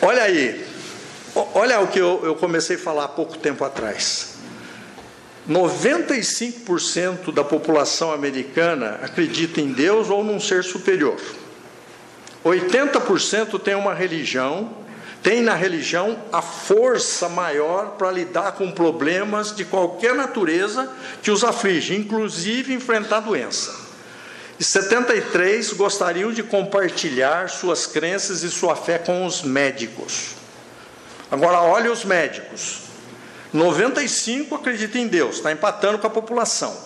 Olha 0.00 0.22
aí. 0.22 0.66
Olha 1.34 1.78
o 1.80 1.88
que 1.88 1.98
eu, 1.98 2.22
eu 2.24 2.34
comecei 2.36 2.76
a 2.76 2.78
falar 2.78 3.04
há 3.04 3.08
pouco 3.08 3.36
tempo 3.36 3.62
atrás. 3.62 4.36
95% 5.46 7.34
da 7.34 7.44
população 7.44 8.14
americana 8.14 8.98
acredita 9.02 9.60
em 9.60 9.70
Deus 9.74 10.08
ou 10.08 10.24
num 10.24 10.40
ser 10.40 10.64
superior. 10.64 11.20
80% 12.42 13.60
tem 13.60 13.74
uma 13.74 13.92
religião, 13.92 14.83
tem 15.24 15.40
na 15.40 15.54
religião 15.54 16.22
a 16.30 16.42
força 16.42 17.30
maior 17.30 17.92
para 17.92 18.10
lidar 18.10 18.52
com 18.52 18.70
problemas 18.70 19.56
de 19.56 19.64
qualquer 19.64 20.14
natureza 20.14 20.92
que 21.22 21.30
os 21.30 21.42
aflige, 21.42 21.96
inclusive 21.96 22.74
enfrentar 22.74 23.20
doença. 23.20 23.74
E 24.60 24.62
73 24.62 25.72
gostariam 25.72 26.30
de 26.30 26.42
compartilhar 26.42 27.48
suas 27.48 27.86
crenças 27.86 28.42
e 28.42 28.50
sua 28.50 28.76
fé 28.76 28.98
com 28.98 29.24
os 29.24 29.42
médicos. 29.42 30.32
Agora, 31.30 31.62
olhe 31.62 31.88
os 31.88 32.04
médicos. 32.04 32.82
95 33.50 34.54
acreditam 34.56 35.00
em 35.00 35.08
Deus, 35.08 35.36
está 35.36 35.50
empatando 35.50 35.98
com 35.98 36.06
a 36.06 36.10
população. 36.10 36.76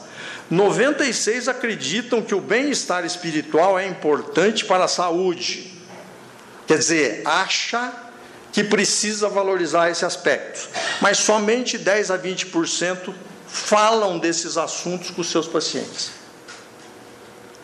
96 0.49 1.49
acreditam 1.49 2.23
que 2.23 2.37
o 2.37 2.41
bem-estar 2.41 3.05
espiritual 3.05 3.77
é 3.77 3.85
importante 3.85 4.65
para 4.65 4.85
a 4.85 4.89
saúde. 4.89 5.73
Quer 6.69 6.79
dizer, 6.79 7.23
acha 7.25 8.08
que 8.53 8.65
precisa 8.65 9.29
valorizar 9.29 9.91
esse 9.91 10.05
aspecto. 10.05 10.69
Mas 11.01 11.19
somente 11.19 11.79
10 11.79 12.11
a 12.11 12.19
20% 12.19 13.15
falam 13.47 14.19
desses 14.19 14.57
assuntos 14.57 15.11
com 15.11 15.23
seus 15.23 15.47
pacientes. 15.47 16.11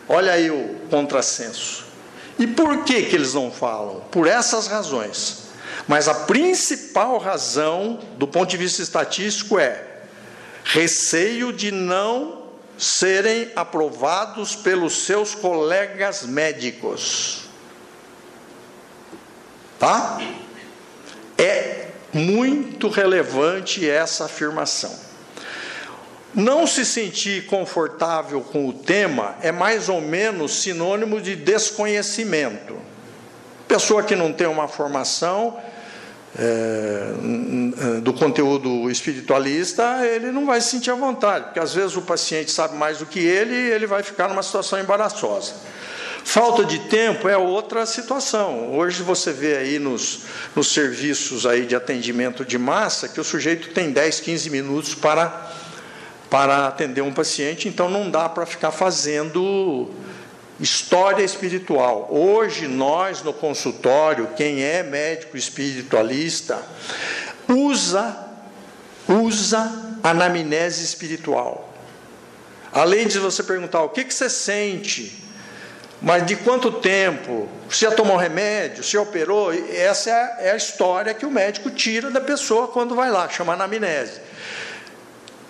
Olha 0.07 0.33
aí 0.33 0.51
o 0.51 0.75
contrassenso. 0.89 1.85
E 2.37 2.45
por 2.45 2.83
que, 2.83 3.03
que 3.03 3.15
eles 3.15 3.33
não 3.33 3.51
falam? 3.51 4.01
Por 4.11 4.27
essas 4.27 4.67
razões. 4.67 5.45
Mas 5.87 6.07
a 6.07 6.13
principal 6.13 7.17
razão, 7.17 7.99
do 8.17 8.27
ponto 8.27 8.49
de 8.49 8.57
vista 8.57 8.81
estatístico, 8.81 9.59
é 9.59 9.83
receio 10.63 11.53
de 11.53 11.71
não 11.71 12.45
serem 12.77 13.51
aprovados 13.55 14.55
pelos 14.55 15.05
seus 15.05 15.33
colegas 15.33 16.23
médicos. 16.23 17.43
Tá? 19.79 20.19
É 21.37 21.87
muito 22.13 22.87
relevante 22.87 23.87
essa 23.89 24.25
afirmação. 24.25 25.05
Não 26.33 26.67
se 26.67 26.85
sentir 26.85 27.45
confortável 27.45 28.41
com 28.41 28.67
o 28.67 28.73
tema 28.73 29.35
é 29.41 29.51
mais 29.51 29.87
ou 29.87 30.01
menos 30.01 30.61
sinônimo 30.61 31.21
de 31.21 31.35
desconhecimento. 31.35 32.75
Pessoa 33.67 34.03
que 34.03 34.15
não 34.15 34.33
tem 34.33 34.45
uma 34.45 34.67
formação 34.67 35.57
é, 36.37 37.99
do 38.01 38.13
conteúdo 38.13 38.91
espiritualista, 38.91 40.05
ele 40.05 40.31
não 40.31 40.45
vai 40.45 40.59
se 40.59 40.71
sentir 40.71 40.91
à 40.91 40.95
vontade, 40.95 41.45
porque 41.45 41.59
às 41.59 41.73
vezes 41.73 41.95
o 41.95 42.01
paciente 42.01 42.51
sabe 42.51 42.75
mais 42.75 42.97
do 42.97 43.05
que 43.05 43.19
ele 43.19 43.53
e 43.53 43.71
ele 43.71 43.87
vai 43.87 44.03
ficar 44.03 44.27
numa 44.27 44.43
situação 44.43 44.77
embaraçosa. 44.77 45.53
Falta 46.25 46.65
de 46.65 46.79
tempo 46.79 47.29
é 47.29 47.37
outra 47.37 47.85
situação. 47.85 48.75
Hoje 48.75 49.03
você 49.03 49.31
vê 49.31 49.57
aí 49.57 49.79
nos, 49.79 50.21
nos 50.55 50.73
serviços 50.73 51.45
aí 51.45 51.67
de 51.67 51.75
atendimento 51.75 52.43
de 52.43 52.57
massa 52.57 53.07
que 53.07 53.21
o 53.21 53.23
sujeito 53.23 53.69
tem 53.69 53.91
10, 53.91 54.21
15 54.21 54.49
minutos 54.49 54.95
para 54.95 55.51
para 56.27 56.67
atender 56.67 57.01
um 57.01 57.13
paciente, 57.13 57.69
então 57.69 57.87
não 57.87 58.09
dá 58.09 58.27
para 58.27 58.45
ficar 58.47 58.71
fazendo 58.71 59.91
história 60.59 61.23
espiritual. 61.23 62.09
Hoje 62.11 62.67
nós 62.67 63.21
no 63.21 63.31
consultório, 63.31 64.27
quem 64.35 64.63
é 64.63 64.81
médico 64.81 65.37
espiritualista, 65.37 66.61
usa 67.47 68.27
usa 69.07 69.71
anamnese 70.03 70.83
espiritual. 70.83 71.71
Além 72.73 73.07
de 73.07 73.19
você 73.19 73.43
perguntar 73.43 73.83
o 73.83 73.89
que, 73.89 74.03
que 74.03 74.13
você 74.13 74.29
sente, 74.29 75.24
mas 76.01 76.25
de 76.25 76.35
quanto 76.35 76.71
tempo, 76.71 77.47
já 77.69 77.91
tomou 77.91 78.17
remédio, 78.17 78.83
se 78.83 78.97
operou, 78.97 79.51
essa 79.53 80.09
é 80.09 80.13
a, 80.13 80.37
é 80.39 80.51
a 80.51 80.55
história 80.55 81.13
que 81.13 81.25
o 81.25 81.31
médico 81.31 81.69
tira 81.69 82.11
da 82.11 82.21
pessoa 82.21 82.67
quando 82.67 82.95
vai 82.95 83.09
lá, 83.09 83.27
chama 83.29 83.53
anamnese. 83.53 84.19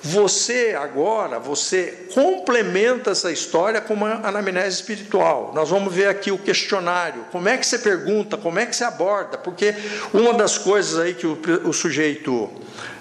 Você 0.07 0.77
agora, 0.79 1.39
você 1.39 2.07
complementa 2.13 3.09
essa 3.09 3.31
história 3.31 3.81
com 3.81 3.95
uma 3.95 4.21
anamnese 4.23 4.75
espiritual. 4.75 5.51
Nós 5.55 5.69
vamos 5.69 5.91
ver 5.91 6.07
aqui 6.07 6.31
o 6.31 6.37
questionário. 6.37 7.25
Como 7.31 7.49
é 7.49 7.57
que 7.57 7.65
você 7.65 7.79
pergunta? 7.79 8.37
Como 8.37 8.59
é 8.59 8.67
que 8.67 8.75
você 8.75 8.83
aborda? 8.83 9.35
Porque 9.35 9.73
uma 10.13 10.31
das 10.35 10.59
coisas 10.59 10.99
aí 10.99 11.15
que 11.15 11.25
o, 11.25 11.39
o 11.63 11.73
sujeito 11.73 12.51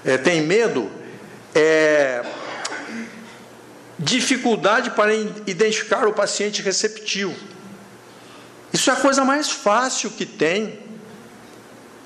é, 0.02 0.16
tem 0.16 0.40
medo 0.40 0.90
é 1.54 2.22
dificuldade 3.98 4.90
para 4.90 5.14
identificar 5.14 6.06
o 6.06 6.12
paciente 6.12 6.62
receptivo. 6.62 7.34
Isso 8.72 8.90
é 8.90 8.94
a 8.94 8.96
coisa 8.96 9.24
mais 9.24 9.50
fácil 9.50 10.10
que 10.10 10.26
tem. 10.26 10.80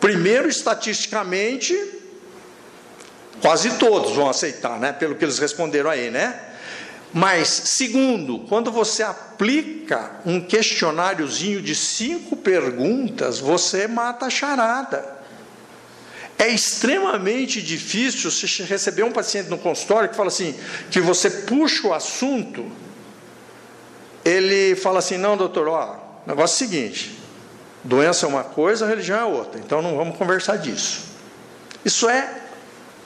Primeiro, 0.01 0.48
estatisticamente, 0.48 1.74
Quase 3.40 3.78
todos 3.78 4.16
vão 4.16 4.28
aceitar, 4.28 4.78
né? 4.78 4.93
Pelo 4.93 5.15
que 5.15 5.24
eles 5.24 5.39
responderam 5.39 5.90
aí, 5.90 6.10
né? 6.10 6.40
Mas, 7.12 7.48
segundo, 7.48 8.40
quando 8.40 8.70
você 8.70 9.02
aplica 9.02 10.20
um 10.27 10.40
questionáriozinho 10.40 11.62
de 11.62 11.74
cinco 11.74 12.36
perguntas, 12.36 13.39
você 13.39 13.86
mata 13.86 14.27
a 14.27 14.31
charada. 14.31 15.18
É 16.39 16.47
extremamente 16.48 17.60
difícil 17.60 18.31
você 18.31 18.62
receber 18.62 19.02
um 19.02 19.10
paciente 19.10 19.51
no 19.51 19.59
consultório 19.59 20.09
que 20.09 20.15
fala 20.15 20.28
assim, 20.28 20.55
que 20.89 21.01
você 21.01 21.28
puxa 21.28 21.89
o 21.89 21.93
assunto, 21.93 22.70
ele 24.24 24.77
fala 24.77 25.01
assim, 25.01 25.16
não, 25.16 25.36
doutor, 25.36 25.66
ó, 25.66 25.97
negócio 26.24 26.65
é 26.65 26.66
o 26.66 26.70
seguinte, 26.70 27.19
doença 27.82 28.24
é 28.24 28.28
uma 28.28 28.44
coisa, 28.44 28.86
religião 28.86 29.19
é 29.19 29.24
outra, 29.24 29.59
então 29.59 29.82
não 29.82 29.97
vamos 29.97 30.16
conversar 30.16 30.59
disso. 30.59 31.09
Isso 31.85 32.09
é 32.09 32.43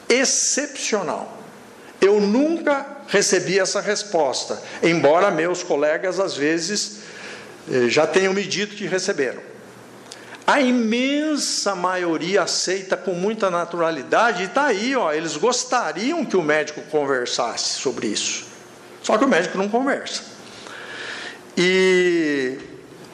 excepcional. 0.09 1.39
Eu 2.01 2.21
nunca 2.21 2.85
recebi 3.09 3.59
essa 3.59 3.81
resposta, 3.81 4.61
embora 4.83 5.31
meus 5.31 5.63
colegas 5.63 6.21
às 6.21 6.35
vezes 6.35 6.99
eh, 7.71 7.89
já 7.89 8.07
tenham 8.07 8.35
me 8.35 8.43
dito 8.43 8.75
que 8.75 8.87
receberam. 8.87 9.52
A 10.53 10.61
imensa 10.61 11.75
maioria 11.75 12.43
aceita 12.43 12.95
com 12.95 13.15
muita 13.15 13.51
naturalidade 13.51 14.43
e 14.43 14.45
está 14.45 14.67
aí, 14.67 14.95
ó, 14.95 15.11
eles 15.11 15.35
gostariam 15.35 16.27
que 16.27 16.37
o 16.37 16.43
médico 16.43 16.83
conversasse 16.91 17.81
sobre 17.81 18.09
isso. 18.09 18.45
Só 19.03 19.17
que 19.17 19.25
o 19.25 19.29
médico 19.29 19.57
não 19.57 19.67
conversa. 19.67 20.23
E 21.57 22.59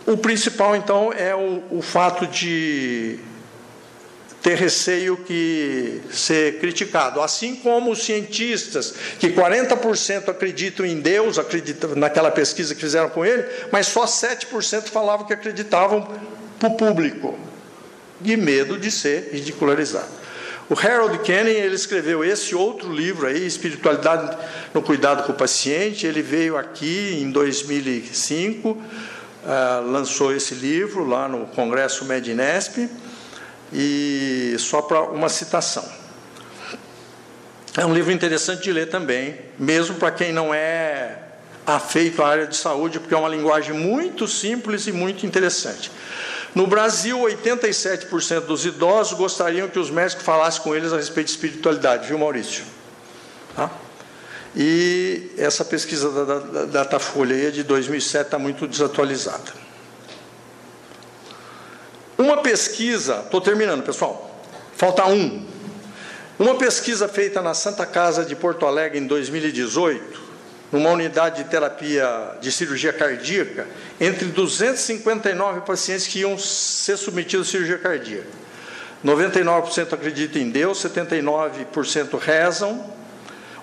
o 0.05 0.16
principal, 0.16 0.74
então, 0.74 1.12
é 1.12 1.32
o, 1.32 1.62
o 1.70 1.81
fato 1.81 2.27
de 2.27 3.20
ter 4.43 4.56
receio 4.56 5.16
que 5.19 6.02
ser 6.10 6.59
criticado. 6.59 7.20
Assim 7.20 7.55
como 7.55 7.93
os 7.93 8.02
cientistas, 8.02 8.93
que 9.20 9.28
40% 9.28 10.28
acreditam 10.28 10.85
em 10.85 11.01
Deus, 11.01 11.39
acreditam 11.39 11.94
naquela 11.94 12.32
pesquisa 12.32 12.74
que 12.74 12.81
fizeram 12.81 13.10
com 13.10 13.24
ele, 13.24 13.47
mas 13.70 13.86
só 13.86 14.06
7% 14.06 14.89
falavam 14.89 15.24
que 15.24 15.32
acreditavam 15.32 16.36
para 16.59 16.69
o 16.69 16.77
público, 16.77 17.39
de 18.21 18.37
medo 18.37 18.79
de 18.79 18.91
ser 18.91 19.31
ridicularizado. 19.33 20.19
O 20.69 20.79
Harold 20.79 21.21
Kenny 21.21 21.51
ele 21.51 21.75
escreveu 21.75 22.23
esse 22.23 22.55
outro 22.55 22.93
livro 22.93 23.27
aí, 23.27 23.47
Espiritualidade 23.47 24.37
no 24.75 24.83
Cuidado 24.83 25.23
com 25.23 25.33
o 25.33 25.35
Paciente. 25.35 26.07
Ele 26.07 26.21
veio 26.21 26.59
aqui 26.59 27.19
em 27.23 27.31
2005, 27.31 28.69
uh, 28.69 28.83
ah, 29.47 29.83
lançou 29.83 30.35
esse 30.35 30.55
livro 30.55 31.07
lá 31.07 31.27
no 31.27 31.47
Congresso 31.47 32.05
Medinesp. 32.05 32.87
E 33.73 34.57
só 34.59 34.83
para 34.83 35.03
uma 35.03 35.31
citação. 35.31 35.85
É 37.77 37.87
um 37.87 37.95
livro 37.95 38.13
interessante 38.13 38.63
de 38.63 38.73
ler 38.73 38.89
também, 38.89 39.37
mesmo 39.59 39.95
para 39.97 40.11
quem 40.11 40.33
não 40.33 40.53
é 40.53 41.19
afeito 41.65 42.23
à 42.23 42.29
área 42.29 42.47
de 42.47 42.57
saúde, 42.57 42.99
porque 42.99 43.15
é 43.15 43.17
uma 43.17 43.29
linguagem 43.29 43.75
muito 43.75 44.27
simples 44.27 44.87
e 44.87 44.93
muito 44.93 45.25
interessante. 45.25 45.91
No 46.59 46.67
Brasil, 46.67 47.21
87% 47.21 48.41
dos 48.41 48.67
idosos 48.67 49.17
gostariam 49.17 49.69
que 49.69 49.79
os 49.79 49.91
médicos 49.91 50.25
falassem 50.25 50.61
com 50.61 50.75
eles 50.75 50.93
a 50.93 50.97
respeito 50.97 51.29
de 51.29 51.35
espiritualidade, 51.35 52.09
viu, 52.09 52.19
Maurício? 52.19 52.65
Tá? 53.55 53.71
E 54.57 55.31
essa 55.39 55.65
pesquisa 55.65 56.11
da, 56.11 56.39
da 56.41 56.65
Datafolha 56.65 57.53
de 57.53 57.63
2007 57.63 58.25
está 58.25 58.41
muito 58.41 58.67
desatualizada. 58.67 59.53
Uma 62.19 62.39
pesquisa, 62.39 63.21
estou 63.25 63.41
terminando, 63.41 63.85
pessoal, 63.85 64.43
falta 64.77 65.07
um. 65.07 65.47
Uma 66.41 66.57
pesquisa 66.57 67.07
feita 67.07 67.41
na 67.41 67.55
Santa 67.55 67.87
Casa 67.87 68.25
de 68.25 68.35
Porto 68.35 68.67
Alegre 68.67 68.99
em 68.99 69.07
2018, 69.07 70.21
numa 70.70 70.90
unidade 70.90 71.43
de 71.43 71.51
terapia 71.51 72.36
de 72.40 72.53
cirurgia 72.53 72.93
cardíaca, 72.93 73.66
entre 74.01 74.27
259 74.27 75.62
pacientes 75.62 76.07
que 76.07 76.20
iam 76.20 76.39
ser 76.39 76.97
submetidos 76.97 77.49
à 77.49 77.51
cirurgia 77.51 77.78
cardíaca. 77.78 78.27
99% 79.05 79.93
acreditam 79.93 80.43
em 80.43 80.51
Deus, 80.51 80.82
79% 80.82 82.19
rezam, 82.19 82.99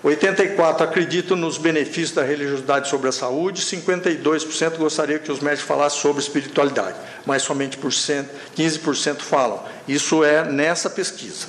84 0.01 0.83
acreditam 0.83 1.35
nos 1.35 1.57
benefícios 1.57 2.11
da 2.11 2.23
religiosidade 2.23 2.87
sobre 2.87 3.09
a 3.09 3.11
saúde, 3.11 3.61
52% 3.61 4.77
gostaria 4.77 5.17
que 5.17 5.31
os 5.31 5.39
médicos 5.39 5.67
falassem 5.67 5.99
sobre 5.99 6.21
espiritualidade, 6.21 6.95
mas 7.25 7.41
somente 7.41 7.77
por 7.77 7.91
cento, 7.91 8.29
15% 8.55 9.21
falam. 9.21 9.63
Isso 9.87 10.23
é 10.23 10.43
nessa 10.43 10.89
pesquisa. 10.89 11.47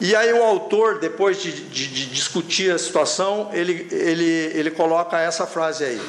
E 0.00 0.14
aí 0.14 0.32
o 0.32 0.42
autor, 0.42 0.98
depois 0.98 1.40
de, 1.40 1.52
de, 1.52 1.86
de 1.86 2.06
discutir 2.06 2.72
a 2.72 2.78
situação, 2.78 3.50
ele, 3.52 3.86
ele, 3.90 4.24
ele 4.54 4.70
coloca 4.70 5.18
essa 5.18 5.46
frase 5.46 5.84
aí, 5.84 6.00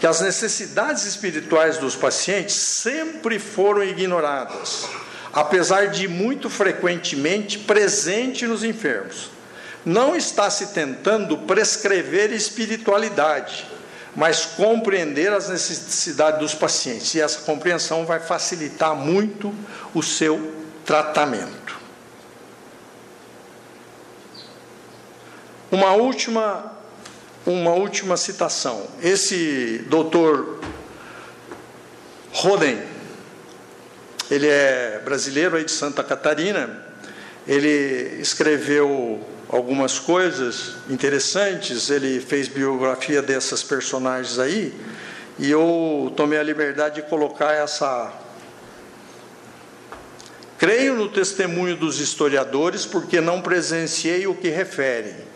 que 0.00 0.06
as 0.06 0.20
necessidades 0.20 1.04
espirituais 1.04 1.78
dos 1.78 1.96
pacientes 1.96 2.54
sempre 2.54 3.38
foram 3.38 3.82
ignoradas, 3.82 4.86
apesar 5.32 5.88
de 5.88 6.06
muito 6.06 6.48
frequentemente 6.48 7.58
presente 7.58 8.46
nos 8.46 8.62
enfermos. 8.62 9.30
Não 9.84 10.16
está 10.16 10.48
se 10.48 10.68
tentando 10.68 11.36
prescrever 11.38 12.32
espiritualidade, 12.32 13.66
mas 14.16 14.46
compreender 14.46 15.32
as 15.32 15.48
necessidades 15.48 16.38
dos 16.38 16.54
pacientes. 16.54 17.14
E 17.14 17.20
essa 17.20 17.40
compreensão 17.40 18.06
vai 18.06 18.20
facilitar 18.20 18.94
muito 18.94 19.52
o 19.92 20.02
seu 20.02 20.54
tratamento. 20.86 21.63
Uma 25.74 25.92
última, 25.94 26.72
uma 27.44 27.72
última 27.72 28.16
citação. 28.16 28.86
Esse 29.02 29.84
doutor 29.88 30.60
Roden, 32.32 32.80
ele 34.30 34.46
é 34.46 35.02
brasileiro 35.04 35.56
aí 35.56 35.64
de 35.64 35.72
Santa 35.72 36.04
Catarina, 36.04 36.80
ele 37.44 38.20
escreveu 38.20 39.20
algumas 39.48 39.98
coisas 39.98 40.76
interessantes, 40.88 41.90
ele 41.90 42.20
fez 42.20 42.46
biografia 42.46 43.20
dessas 43.20 43.64
personagens 43.64 44.38
aí, 44.38 44.72
e 45.40 45.50
eu 45.50 46.12
tomei 46.16 46.38
a 46.38 46.42
liberdade 46.44 47.02
de 47.02 47.08
colocar 47.08 47.52
essa. 47.52 48.12
Creio 50.56 50.94
no 50.94 51.08
testemunho 51.08 51.76
dos 51.76 51.98
historiadores, 51.98 52.86
porque 52.86 53.20
não 53.20 53.42
presenciei 53.42 54.24
o 54.28 54.36
que 54.36 54.50
referem 54.50 55.33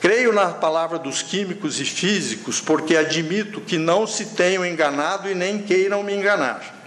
Creio 0.00 0.32
na 0.32 0.48
palavra 0.48 0.98
dos 0.98 1.20
químicos 1.20 1.78
e 1.78 1.84
físicos, 1.84 2.58
porque 2.58 2.96
admito 2.96 3.60
que 3.60 3.76
não 3.76 4.06
se 4.06 4.26
tenham 4.26 4.64
enganado 4.64 5.30
e 5.30 5.34
nem 5.34 5.58
queiram 5.58 6.02
me 6.02 6.14
enganar. 6.14 6.80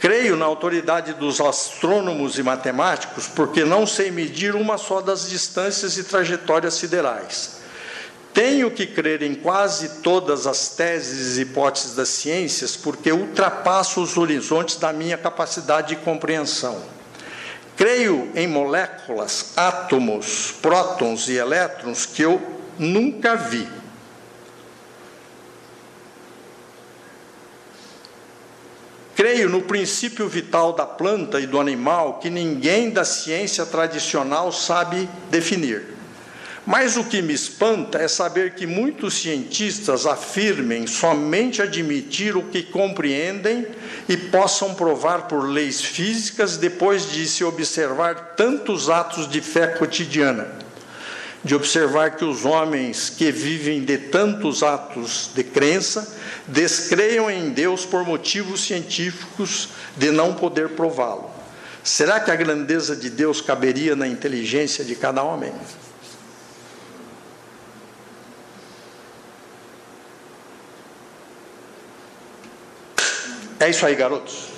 Creio 0.00 0.34
na 0.34 0.46
autoridade 0.46 1.12
dos 1.12 1.40
astrônomos 1.40 2.38
e 2.38 2.42
matemáticos, 2.42 3.28
porque 3.28 3.64
não 3.64 3.86
sei 3.86 4.10
medir 4.10 4.56
uma 4.56 4.78
só 4.78 5.00
das 5.00 5.30
distâncias 5.30 5.96
e 5.96 6.02
trajetórias 6.02 6.74
siderais. 6.74 7.60
Tenho 8.34 8.70
que 8.70 8.86
crer 8.86 9.22
em 9.22 9.34
quase 9.34 10.00
todas 10.02 10.46
as 10.46 10.70
teses 10.70 11.36
e 11.36 11.42
hipóteses 11.42 11.94
das 11.94 12.08
ciências, 12.08 12.74
porque 12.74 13.12
ultrapasso 13.12 14.02
os 14.02 14.16
horizontes 14.16 14.76
da 14.76 14.92
minha 14.92 15.18
capacidade 15.18 15.94
de 15.94 15.96
compreensão. 15.96 16.82
Creio 17.80 18.30
em 18.34 18.46
moléculas, 18.46 19.54
átomos, 19.56 20.52
prótons 20.60 21.30
e 21.30 21.38
elétrons 21.38 22.04
que 22.04 22.20
eu 22.20 22.38
nunca 22.78 23.34
vi. 23.34 23.66
Creio 29.16 29.48
no 29.48 29.62
princípio 29.62 30.28
vital 30.28 30.74
da 30.74 30.84
planta 30.84 31.40
e 31.40 31.46
do 31.46 31.58
animal 31.58 32.18
que 32.18 32.28
ninguém 32.28 32.90
da 32.90 33.02
ciência 33.02 33.64
tradicional 33.64 34.52
sabe 34.52 35.08
definir. 35.30 35.99
Mas 36.66 36.96
o 36.96 37.04
que 37.04 37.22
me 37.22 37.32
espanta 37.32 37.98
é 37.98 38.06
saber 38.06 38.54
que 38.54 38.66
muitos 38.66 39.14
cientistas 39.14 40.04
afirmem 40.04 40.86
somente 40.86 41.62
admitir 41.62 42.36
o 42.36 42.42
que 42.42 42.62
compreendem 42.62 43.66
e 44.08 44.16
possam 44.16 44.74
provar 44.74 45.26
por 45.26 45.48
leis 45.48 45.80
físicas 45.80 46.58
depois 46.58 47.10
de 47.10 47.26
se 47.26 47.42
observar 47.44 48.34
tantos 48.36 48.90
atos 48.90 49.26
de 49.26 49.40
fé 49.40 49.68
cotidiana, 49.68 50.48
de 51.42 51.54
observar 51.54 52.16
que 52.16 52.26
os 52.26 52.44
homens 52.44 53.08
que 53.08 53.32
vivem 53.32 53.82
de 53.82 53.96
tantos 53.96 54.62
atos 54.62 55.30
de 55.34 55.42
crença 55.42 56.14
descreiam 56.46 57.30
em 57.30 57.48
Deus 57.50 57.86
por 57.86 58.04
motivos 58.04 58.60
científicos 58.60 59.70
de 59.96 60.10
não 60.10 60.34
poder 60.34 60.70
prová-lo. 60.70 61.30
Será 61.82 62.20
que 62.20 62.30
a 62.30 62.36
grandeza 62.36 62.94
de 62.94 63.08
Deus 63.08 63.40
caberia 63.40 63.96
na 63.96 64.06
inteligência 64.06 64.84
de 64.84 64.94
cada 64.94 65.22
homem? 65.22 65.52
É 73.60 73.68
isso 73.68 73.84
aí, 73.84 73.94
garotos. 73.94 74.49